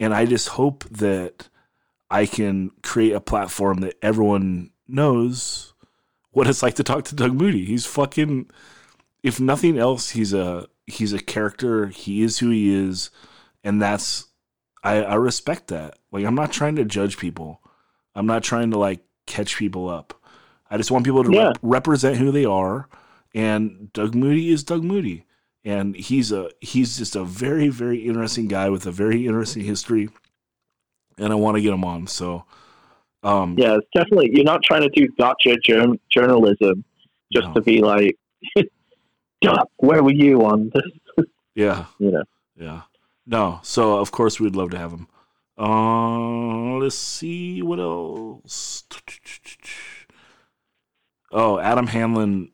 [0.00, 1.48] and I just hope that
[2.10, 5.74] I can create a platform that everyone knows
[6.30, 7.64] what it's like to talk to Doug Moody.
[7.64, 8.50] He's fucking,
[9.22, 11.86] if nothing else, he's a he's a character.
[11.88, 13.10] He is who he is,
[13.64, 14.26] and that's
[14.84, 15.98] I, I respect that.
[16.12, 17.60] Like I'm not trying to judge people.
[18.14, 20.14] I'm not trying to like catch people up.
[20.70, 21.46] I just want people to Yeah.
[21.48, 22.88] rep- represent who they are.
[23.34, 25.26] And Doug Moody is Doug Moody,
[25.64, 30.08] and he's a he's just a very very interesting guy with a very interesting history.
[31.18, 32.06] And I want to get him on.
[32.06, 32.44] So,
[33.22, 34.30] um, Yeah, it's definitely.
[34.34, 36.84] You're not trying to do gotcha jour- journalism
[37.32, 37.54] just No.
[37.54, 38.16] to be like,
[39.40, 42.22] "Doc, where were you on this?" yeah, You know.
[42.56, 42.82] yeah.
[43.26, 45.08] No, so of course we'd love to have him.
[45.58, 48.84] Uh, let's see what else.
[51.32, 52.50] Oh, Adam Hanlon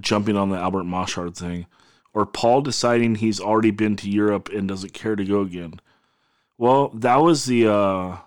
[0.00, 1.66] jumping on the Albert Moshard thing,
[2.14, 5.80] or Paul deciding he's already been to Europe and doesn't care to go again.
[6.58, 8.18] Well, that was the uh,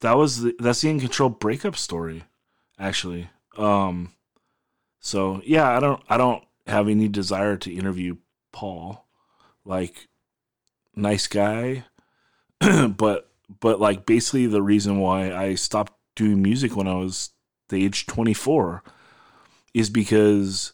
[0.00, 2.24] that was the that's the in control breakup story,
[2.78, 3.30] actually.
[3.56, 4.12] Um,
[5.00, 8.16] so yeah, I don't I don't have any desire to interview
[8.52, 9.06] Paul,
[9.64, 10.08] like
[10.94, 11.84] nice guy,
[12.60, 17.30] but but like basically the reason why I stopped doing music when I was
[17.68, 18.82] the age 24
[19.72, 20.72] is because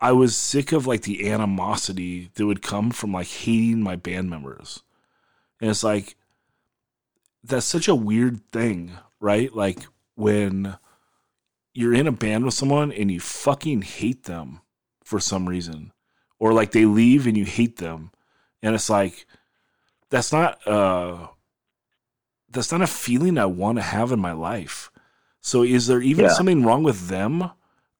[0.00, 4.30] I was sick of like the animosity that would come from like hating my band
[4.30, 4.82] members.
[5.60, 6.16] And it's like
[7.42, 9.54] that's such a weird thing, right?
[9.54, 9.78] Like
[10.14, 10.76] when
[11.72, 14.60] you're in a band with someone and you fucking hate them
[15.04, 15.92] for some reason
[16.38, 18.10] or like they leave and you hate them
[18.62, 19.24] and it's like
[20.10, 21.28] that's not uh
[22.50, 24.90] that's not a feeling I want to have in my life.
[25.40, 26.34] So is there even Yeah.
[26.34, 27.50] something wrong with them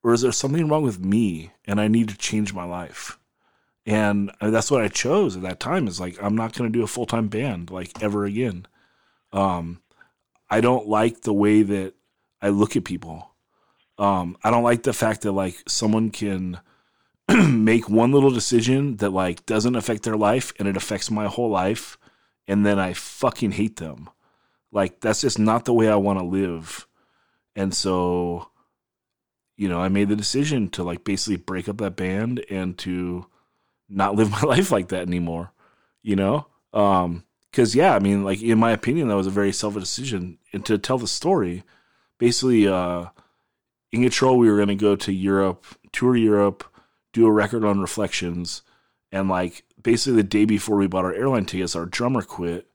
[0.03, 3.19] or is there something wrong with me and I need to change my life?
[3.87, 6.85] And that's what I chose at that time is like I'm not going to do
[6.85, 8.67] a full-time band like ever again.
[9.33, 9.81] Um
[10.49, 11.95] I don't like the way that
[12.43, 13.31] I look at people.
[13.99, 16.61] Um I don't like the fact that like someone can
[17.29, 21.51] make one little decision that like doesn't affect their life and it affects my whole
[21.51, 21.97] life
[22.47, 24.11] and then I fucking hate them.
[24.73, 26.87] Like that's just not the way I want to live.
[27.57, 28.51] And so
[29.57, 33.27] you know, I made the decision to like basically break up that band and to
[33.91, 35.53] not live my life like that anymore.
[36.03, 36.47] You know?
[36.73, 40.39] Um cuz yeah, I mean like in my opinion that was a very selfish decision
[40.53, 41.65] and to tell the story
[42.19, 43.07] basically uh
[43.93, 46.65] in control we were going to go to Europe, tour Europe,
[47.13, 48.63] do a record on Reflections,
[49.11, 52.69] and like basically the day before we bought our airline tickets, our drummer quit,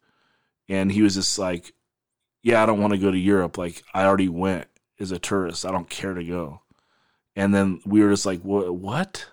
[0.67, 1.73] and he was just like,
[2.43, 3.57] "Yeah, I don't want to go to Europe.
[3.57, 4.67] Like I already went
[4.99, 5.65] as a tourist.
[5.65, 6.61] I don't care to go."
[7.35, 8.75] And then we were just like, "What?
[8.75, 9.27] What?"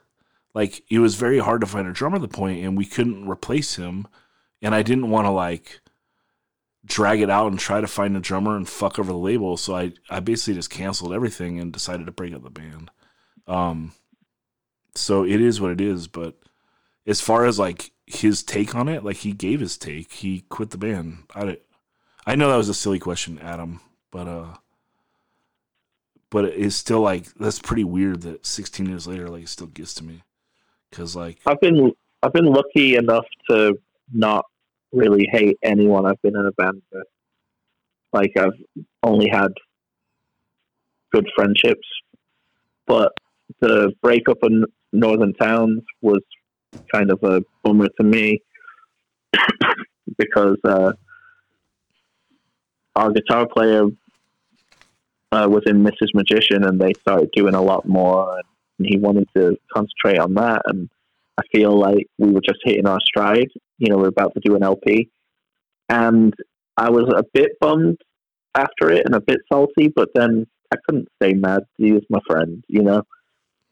[0.55, 3.29] Like it was very hard to find a drummer at the point, and we couldn't
[3.29, 4.07] replace him,
[4.61, 5.81] and I didn't want to like
[6.85, 9.57] drag it out and try to find a drummer and fuck over the label.
[9.57, 12.91] So I, I basically just canceled everything and decided to break up the band.
[13.47, 13.93] Um,
[14.95, 16.09] so it is what it is.
[16.09, 16.37] But
[17.07, 20.71] as far as like his take on it, like he gave his take, he quit
[20.71, 21.25] the band.
[21.35, 21.59] I,
[22.27, 23.81] I know that was a silly question, Adam,
[24.11, 24.55] but uh,
[26.31, 29.95] but it's still like that's pretty weird that 16 years later, like it still gets
[29.95, 30.23] to me
[30.93, 31.93] because like I've been
[32.23, 33.79] I've been lucky enough to
[34.13, 34.45] not
[34.93, 37.07] really hate anyone I've been in a band with.
[38.13, 38.53] Like I've
[39.03, 39.53] only had
[41.13, 41.89] good friendships,
[42.87, 43.13] but
[43.61, 46.21] the breakup in Northern Towns was
[46.93, 48.43] kind of a bummer to me
[50.19, 50.93] because uh,
[52.95, 53.85] our guitar player
[55.33, 56.09] uh, was in Mrs.
[56.15, 58.45] Magician, and they started doing a lot more, and
[58.79, 60.63] he wanted to concentrate on that.
[60.67, 60.89] And
[61.39, 63.49] I feel like we were just hitting our stride.
[63.79, 65.11] You know, we're about to do an LP,
[65.89, 66.35] and
[66.77, 67.99] I was a bit bummed
[68.55, 71.63] after it and a bit salty, but then I couldn't stay mad.
[71.79, 73.03] He was my friend, you know.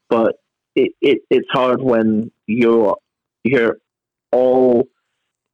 [0.09, 0.35] But
[0.75, 2.97] it, it it's hard when you're
[3.43, 3.77] you're
[4.31, 4.87] all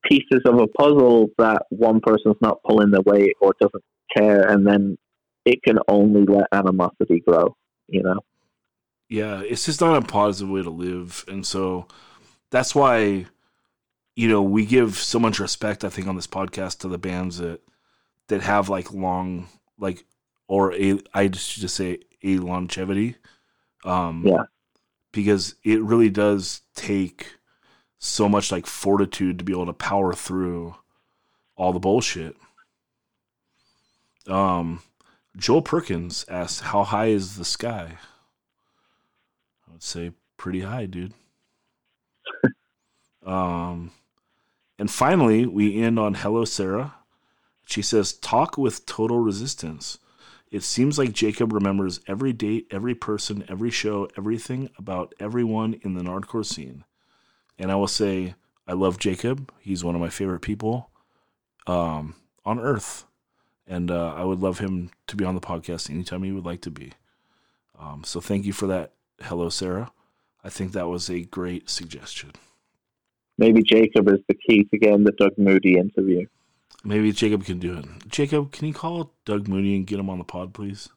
[0.10, 3.84] pieces of a puzzle that one person's not pulling their weight or doesn't
[4.16, 4.98] care, and then
[5.46, 7.56] it can only let animosity grow.
[7.88, 8.20] You know.
[9.10, 11.88] Yeah, it's just not a positive way to live, and so
[12.50, 13.26] that's why
[14.16, 15.84] you know we give so much respect.
[15.86, 17.62] I think on this podcast to the bands that
[18.28, 19.48] that have like long
[19.80, 20.04] like
[20.48, 23.16] or a I just just say a longevity.
[23.86, 24.44] Um, Yeah.
[25.14, 27.36] because it really does take
[28.00, 30.76] so much like fortitude to be able to power through
[31.56, 32.36] all the bullshit.
[34.28, 34.82] Um,
[35.38, 37.98] Joel Perkins asks, "How high is the sky?"
[39.68, 41.14] I would say pretty high, dude.
[43.26, 43.92] um,
[44.80, 46.96] and finally, we end on "Hello, Sarah."
[47.66, 50.00] She says, "Talk with total resistance."
[50.50, 55.94] It seems like Jacob remembers every date, every person, every show, everything about everyone in
[55.94, 56.86] the nardcore scene.
[57.60, 58.36] And I will say,
[58.66, 59.52] I love Jacob.
[59.60, 60.90] He's one of my favorite people
[61.66, 62.16] um,
[62.46, 63.06] on earth.
[63.68, 66.62] And uh, I would love him to be on the podcast anytime he would like
[66.62, 66.94] to be.
[67.78, 68.94] Um, so thank you for that.
[69.22, 69.92] Hello, Sarah.
[70.44, 72.32] I think that was a great suggestion.
[73.38, 76.26] Maybe Jacob is the key to getting the Doug Moody interview.
[76.84, 77.86] Maybe Jacob can do it.
[78.08, 80.90] Jacob, can you call Doug Moody and get him on the pod, please?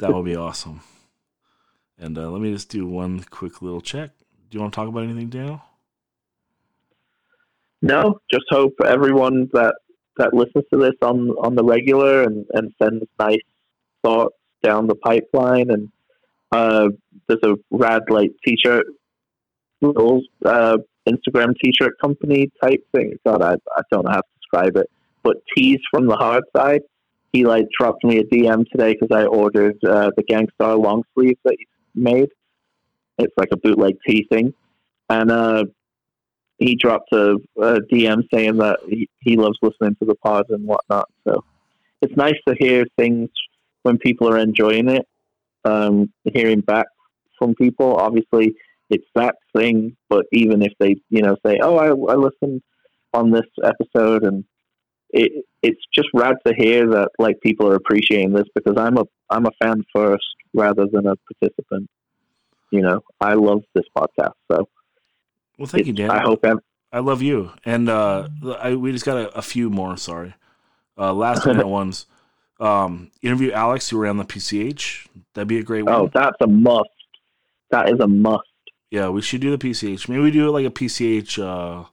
[0.00, 0.80] That would be awesome.
[1.98, 4.10] And uh, let me just do one quick little check.
[4.50, 5.62] Do you want to talk about anything, Daniel?
[7.80, 9.74] No, just hope everyone that
[10.16, 13.38] that listens to this on on the regular and and sends nice
[14.04, 15.90] thoughts down the pipeline and
[16.52, 16.88] uh,
[17.28, 18.86] there's a rad like t-shirt
[19.80, 23.14] little uh, Instagram t-shirt company type thing.
[23.26, 24.88] God, I I don't know how to describe it,
[25.22, 26.82] but tees from the hard side.
[27.32, 31.38] He like dropped me a DM today because I ordered uh, the Gangstar long sleeve
[31.44, 32.28] that he made.
[33.18, 34.52] It's like a bootleg tee thing,
[35.08, 35.64] and uh,
[36.58, 40.66] he dropped a, a DM saying that he, he loves listening to the pod and
[40.66, 41.08] whatnot.
[41.26, 41.44] So
[42.00, 43.30] it's nice to hear things
[43.82, 45.06] when people are enjoying it.
[45.64, 46.86] Um, hearing back
[47.38, 48.54] from people, obviously,
[48.90, 49.96] it's that thing.
[50.08, 52.62] But even if they, you know, say, "Oh, I, I listened
[53.12, 54.44] on this episode," and
[55.10, 59.04] it, it's just rad to hear that like people are appreciating this because I'm a
[59.30, 60.24] I'm a fan first
[60.54, 61.88] rather than a participant.
[62.70, 64.68] You know, I love this podcast, so
[65.58, 66.10] Well, thank you, Dan.
[66.10, 66.58] I hope ev-
[66.90, 67.52] I love you.
[67.64, 68.28] And uh,
[68.58, 69.96] I, we just got a, a few more.
[69.96, 70.34] Sorry,
[70.98, 72.06] uh, last minute ones.
[72.60, 75.06] Um, interview Alex who ran the PCH.
[75.34, 75.94] That'd be a great one.
[75.94, 76.88] Oh, that's a must.
[77.70, 78.42] That is a must.
[78.90, 80.08] Yeah, we should do the PCH.
[80.08, 81.84] Maybe we do it like a PCH uh,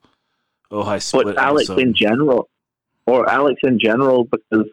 [0.71, 1.25] Ojai split.
[1.25, 1.79] But Alex episode.
[1.81, 2.49] in general,
[3.07, 4.67] or Alex in general, because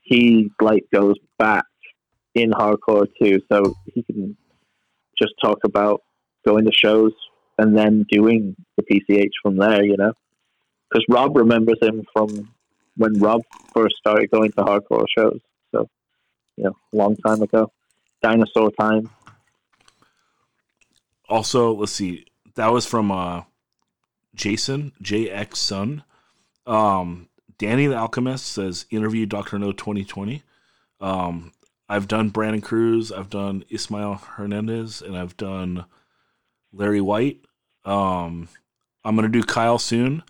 [0.00, 1.66] he like goes back
[2.34, 4.36] in hardcore too, so he can
[5.20, 6.00] just talk about
[6.46, 7.12] going to shows
[7.58, 9.84] and then doing the PCH from there.
[9.84, 10.12] You know,
[10.90, 12.50] because Rob remembers him from
[13.00, 13.40] when Rob
[13.72, 15.40] first started going to hardcore shows.
[15.72, 15.88] So,
[16.56, 17.72] you know, a long time ago,
[18.22, 19.08] dinosaur time.
[21.28, 22.26] also, let's see.
[22.56, 23.44] That was from uh,
[24.34, 26.04] Jason JX Sun.
[26.66, 29.58] Um, Danny the Alchemist says interview Dr.
[29.58, 30.42] Know 2020.
[31.00, 31.52] Um,
[31.88, 35.86] I've done Brandon Cruz, I've done Ismael Hernandez, and I've done
[36.70, 37.40] Larry White.
[37.86, 38.48] Um,
[39.04, 40.22] I'm gonna do Kyle soon.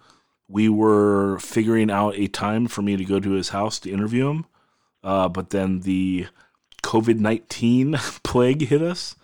[0.50, 4.28] We were figuring out a time for me to go to his house to interview
[4.28, 4.46] him,
[5.04, 6.26] uh, but then the
[6.82, 7.92] COVID 19
[8.24, 9.14] plague hit us.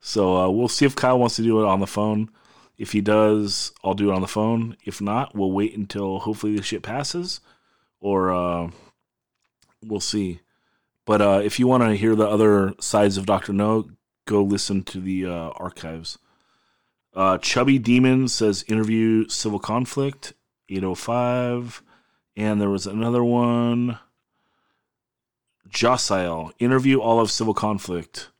[0.00, 2.28] So uh, we'll see if Kyle wants to do it on the phone.
[2.76, 4.76] If he does, I'll do it on the phone.
[4.84, 7.38] If not, we'll wait until hopefully this shit passes,
[8.00, 8.70] or uh,
[9.80, 10.40] we'll see.
[11.04, 13.52] But uh, if you want to hear the other sides of Dr.
[13.52, 13.90] Know,
[14.24, 16.18] go listen to the uh, archives.
[17.14, 20.32] Uh, Chubby Demon says interview civil conflict
[20.76, 21.82] eight oh five,
[22.36, 23.98] and there was another one.
[25.68, 28.30] Josiel interview all of civil conflict,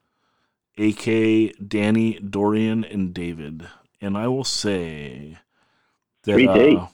[0.79, 1.53] A.K.
[1.53, 3.67] Danny, Dorian, and David.
[4.01, 5.39] And I will say
[6.25, 6.87] that uh,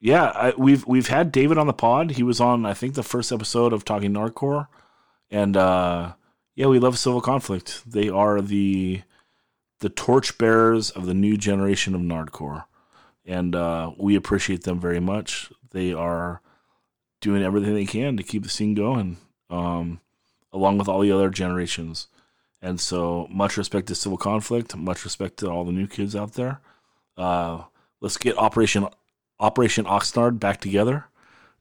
[0.00, 2.12] yeah, I, we've we've had David on the pod.
[2.12, 4.68] He was on I think the first episode of Talking Nardcore,
[5.30, 6.12] and uh,
[6.54, 7.82] yeah, we love civil conflict.
[7.86, 9.02] They are the
[9.80, 12.64] the torchbearers of the new generation of Nardcore,
[13.26, 15.50] and uh, we appreciate them very much.
[15.72, 16.40] They are
[17.20, 19.16] doing everything they can to keep the scene going,
[19.50, 20.00] um,
[20.52, 22.08] along with all the other generations.
[22.62, 24.74] And so, much respect to civil conflict.
[24.76, 26.60] Much respect to all the new kids out there.
[27.16, 27.64] Uh,
[28.00, 28.88] let's get Operation
[29.38, 31.04] Operation Oxnard back together,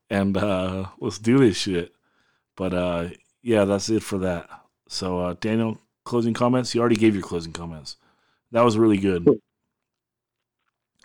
[0.09, 1.93] and uh, let's do this shit.
[2.55, 3.09] But uh,
[3.41, 4.49] yeah, that's it for that.
[4.87, 6.73] So, uh, Daniel, closing comments.
[6.73, 7.97] You already gave your closing comments.
[8.51, 9.27] That was really good.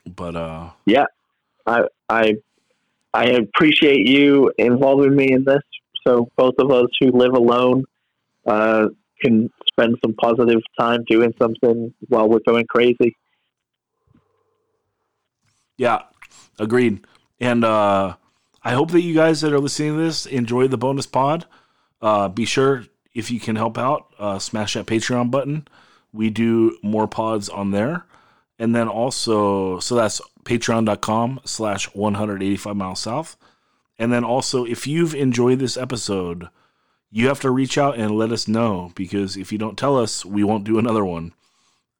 [0.06, 1.06] But uh, yeah,
[1.66, 2.34] I I
[3.12, 5.62] I appreciate you involving me in this,
[6.06, 7.84] so both of us who live alone
[8.46, 8.88] uh,
[9.20, 13.16] can spend some positive time doing something while we're going crazy.
[15.76, 16.02] Yeah,
[16.58, 17.06] agreed.
[17.40, 18.16] And uh,
[18.62, 21.46] I hope that you guys that are listening to this enjoy the bonus pod.
[22.02, 25.66] Uh, be sure if you can help out, uh, smash that Patreon button.
[26.12, 28.04] We do more pods on there.
[28.60, 33.38] And then also, so that's patreon.com slash 185 miles south.
[33.98, 36.50] And then also, if you've enjoyed this episode,
[37.10, 40.26] you have to reach out and let us know because if you don't tell us,
[40.26, 41.32] we won't do another one.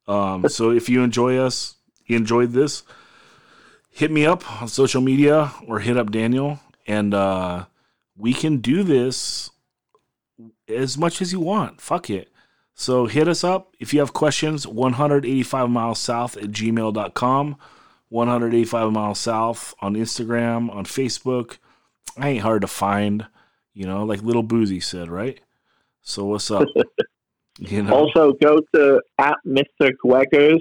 [0.06, 2.82] Um, so if you enjoy us, you enjoyed this,
[3.90, 7.64] hit me up on social media or hit up Daniel, and uh,
[8.16, 9.50] we can do this
[10.68, 11.80] as much as you want.
[11.80, 12.29] Fuck it.
[12.80, 14.66] So hit us up if you have questions.
[14.66, 17.56] 185 miles south at gmail.com.
[18.08, 21.58] 185 miles south on Instagram, on Facebook.
[22.16, 23.26] I ain't hard to find,
[23.74, 25.38] you know, like Little Boozy said, right?
[26.00, 26.66] So what's up?
[27.58, 29.90] you know, Also, go to at Mr.
[30.02, 30.60] Gweggers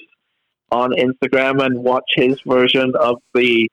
[0.73, 3.69] on Instagram and watch his version of the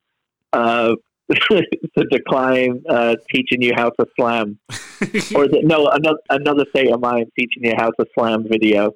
[0.52, 0.94] uh,
[1.28, 6.92] the decline uh, teaching you how to slam, or is it no another another state
[6.92, 8.92] of mind teaching you how to slam video.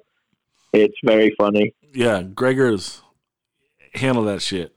[0.73, 1.73] It's very funny.
[1.93, 3.01] yeah, Gregor's
[3.93, 4.73] handle that shit.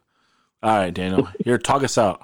[0.63, 2.21] All right, Daniel, here, talk us out.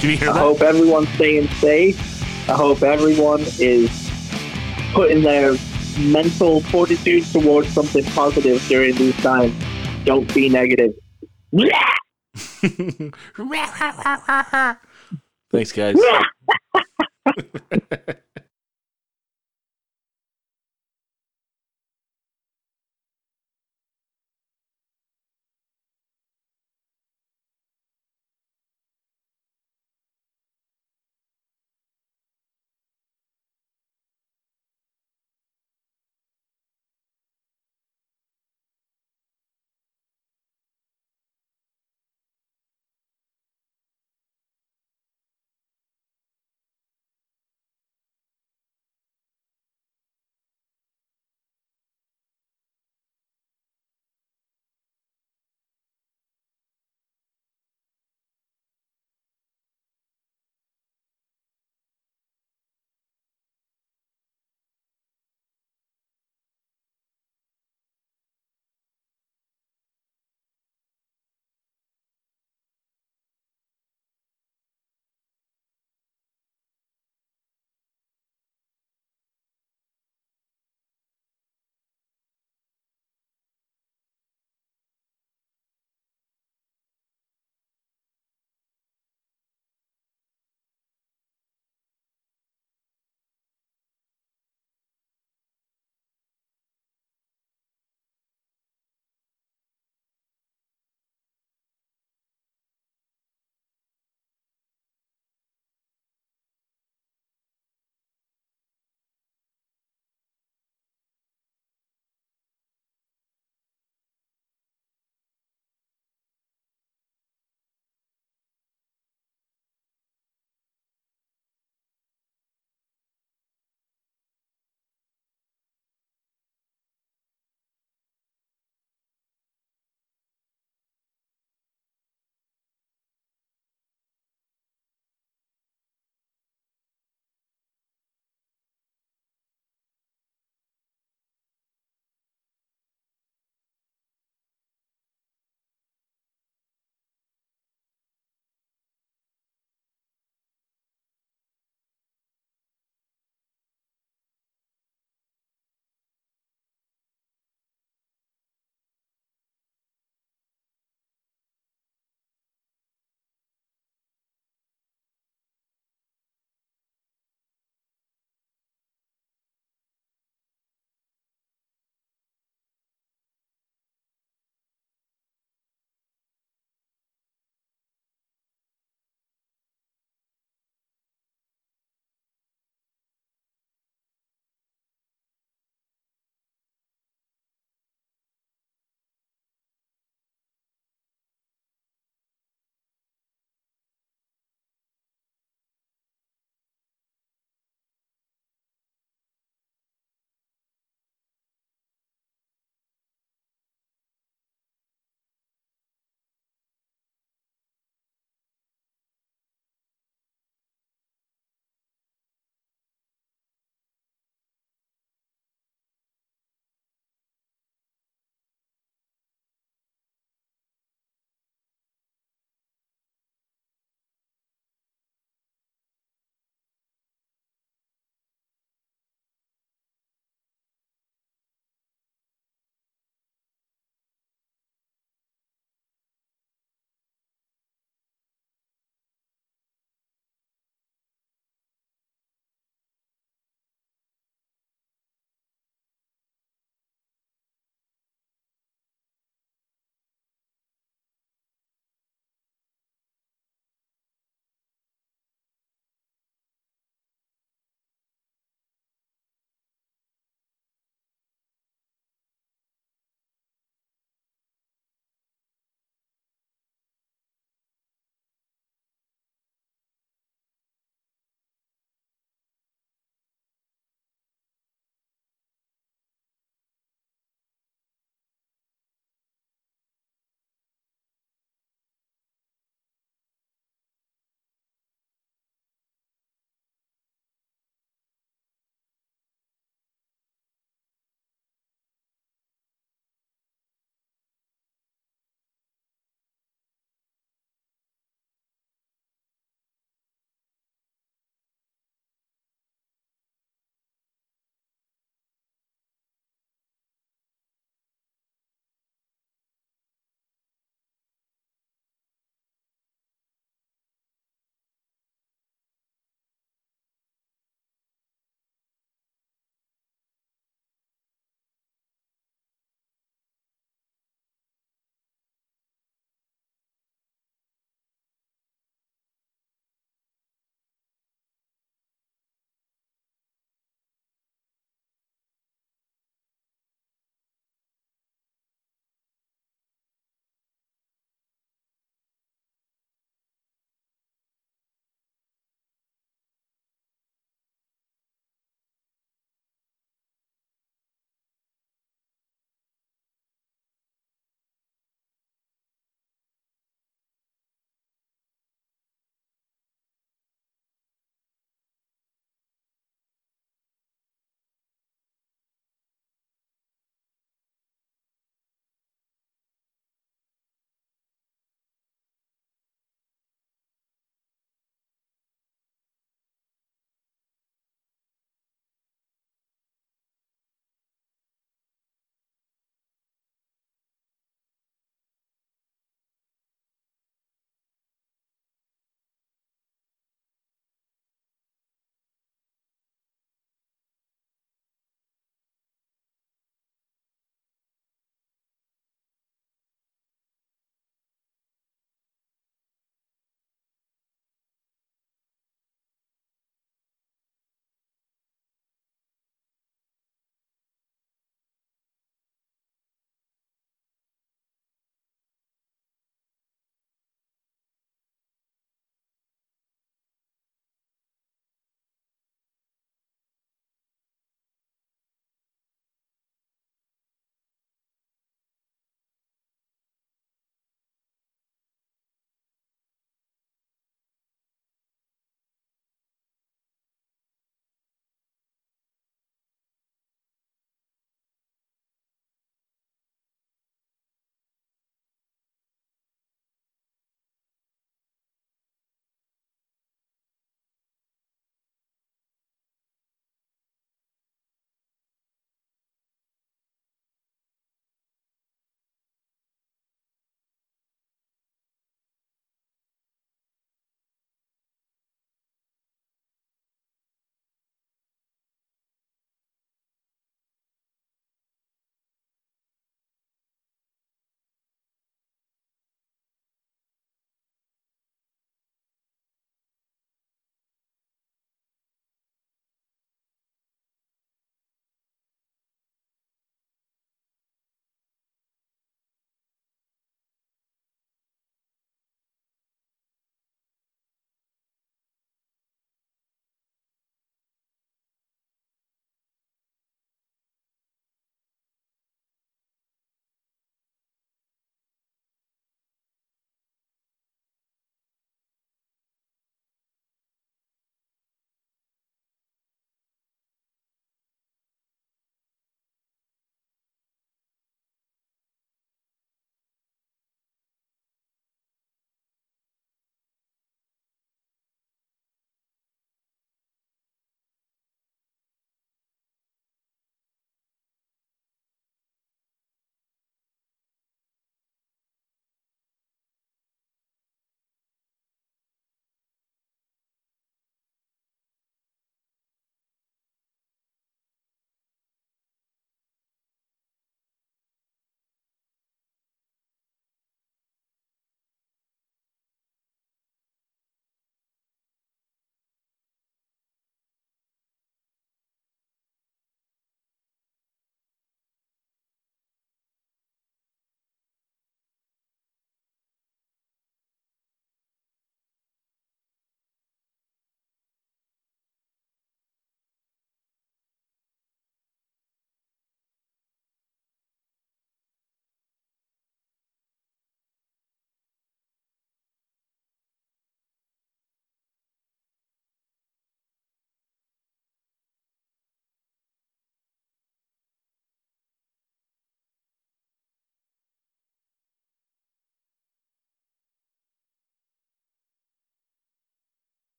[0.00, 0.38] Can you hear I that?
[0.40, 1.98] hope everyone's staying safe.
[2.48, 4.10] I hope everyone is
[4.92, 5.56] putting their
[5.98, 9.54] mental fortitude towards something positive during these times.
[10.04, 10.94] Don't be negative.
[15.50, 15.96] Thanks, guys.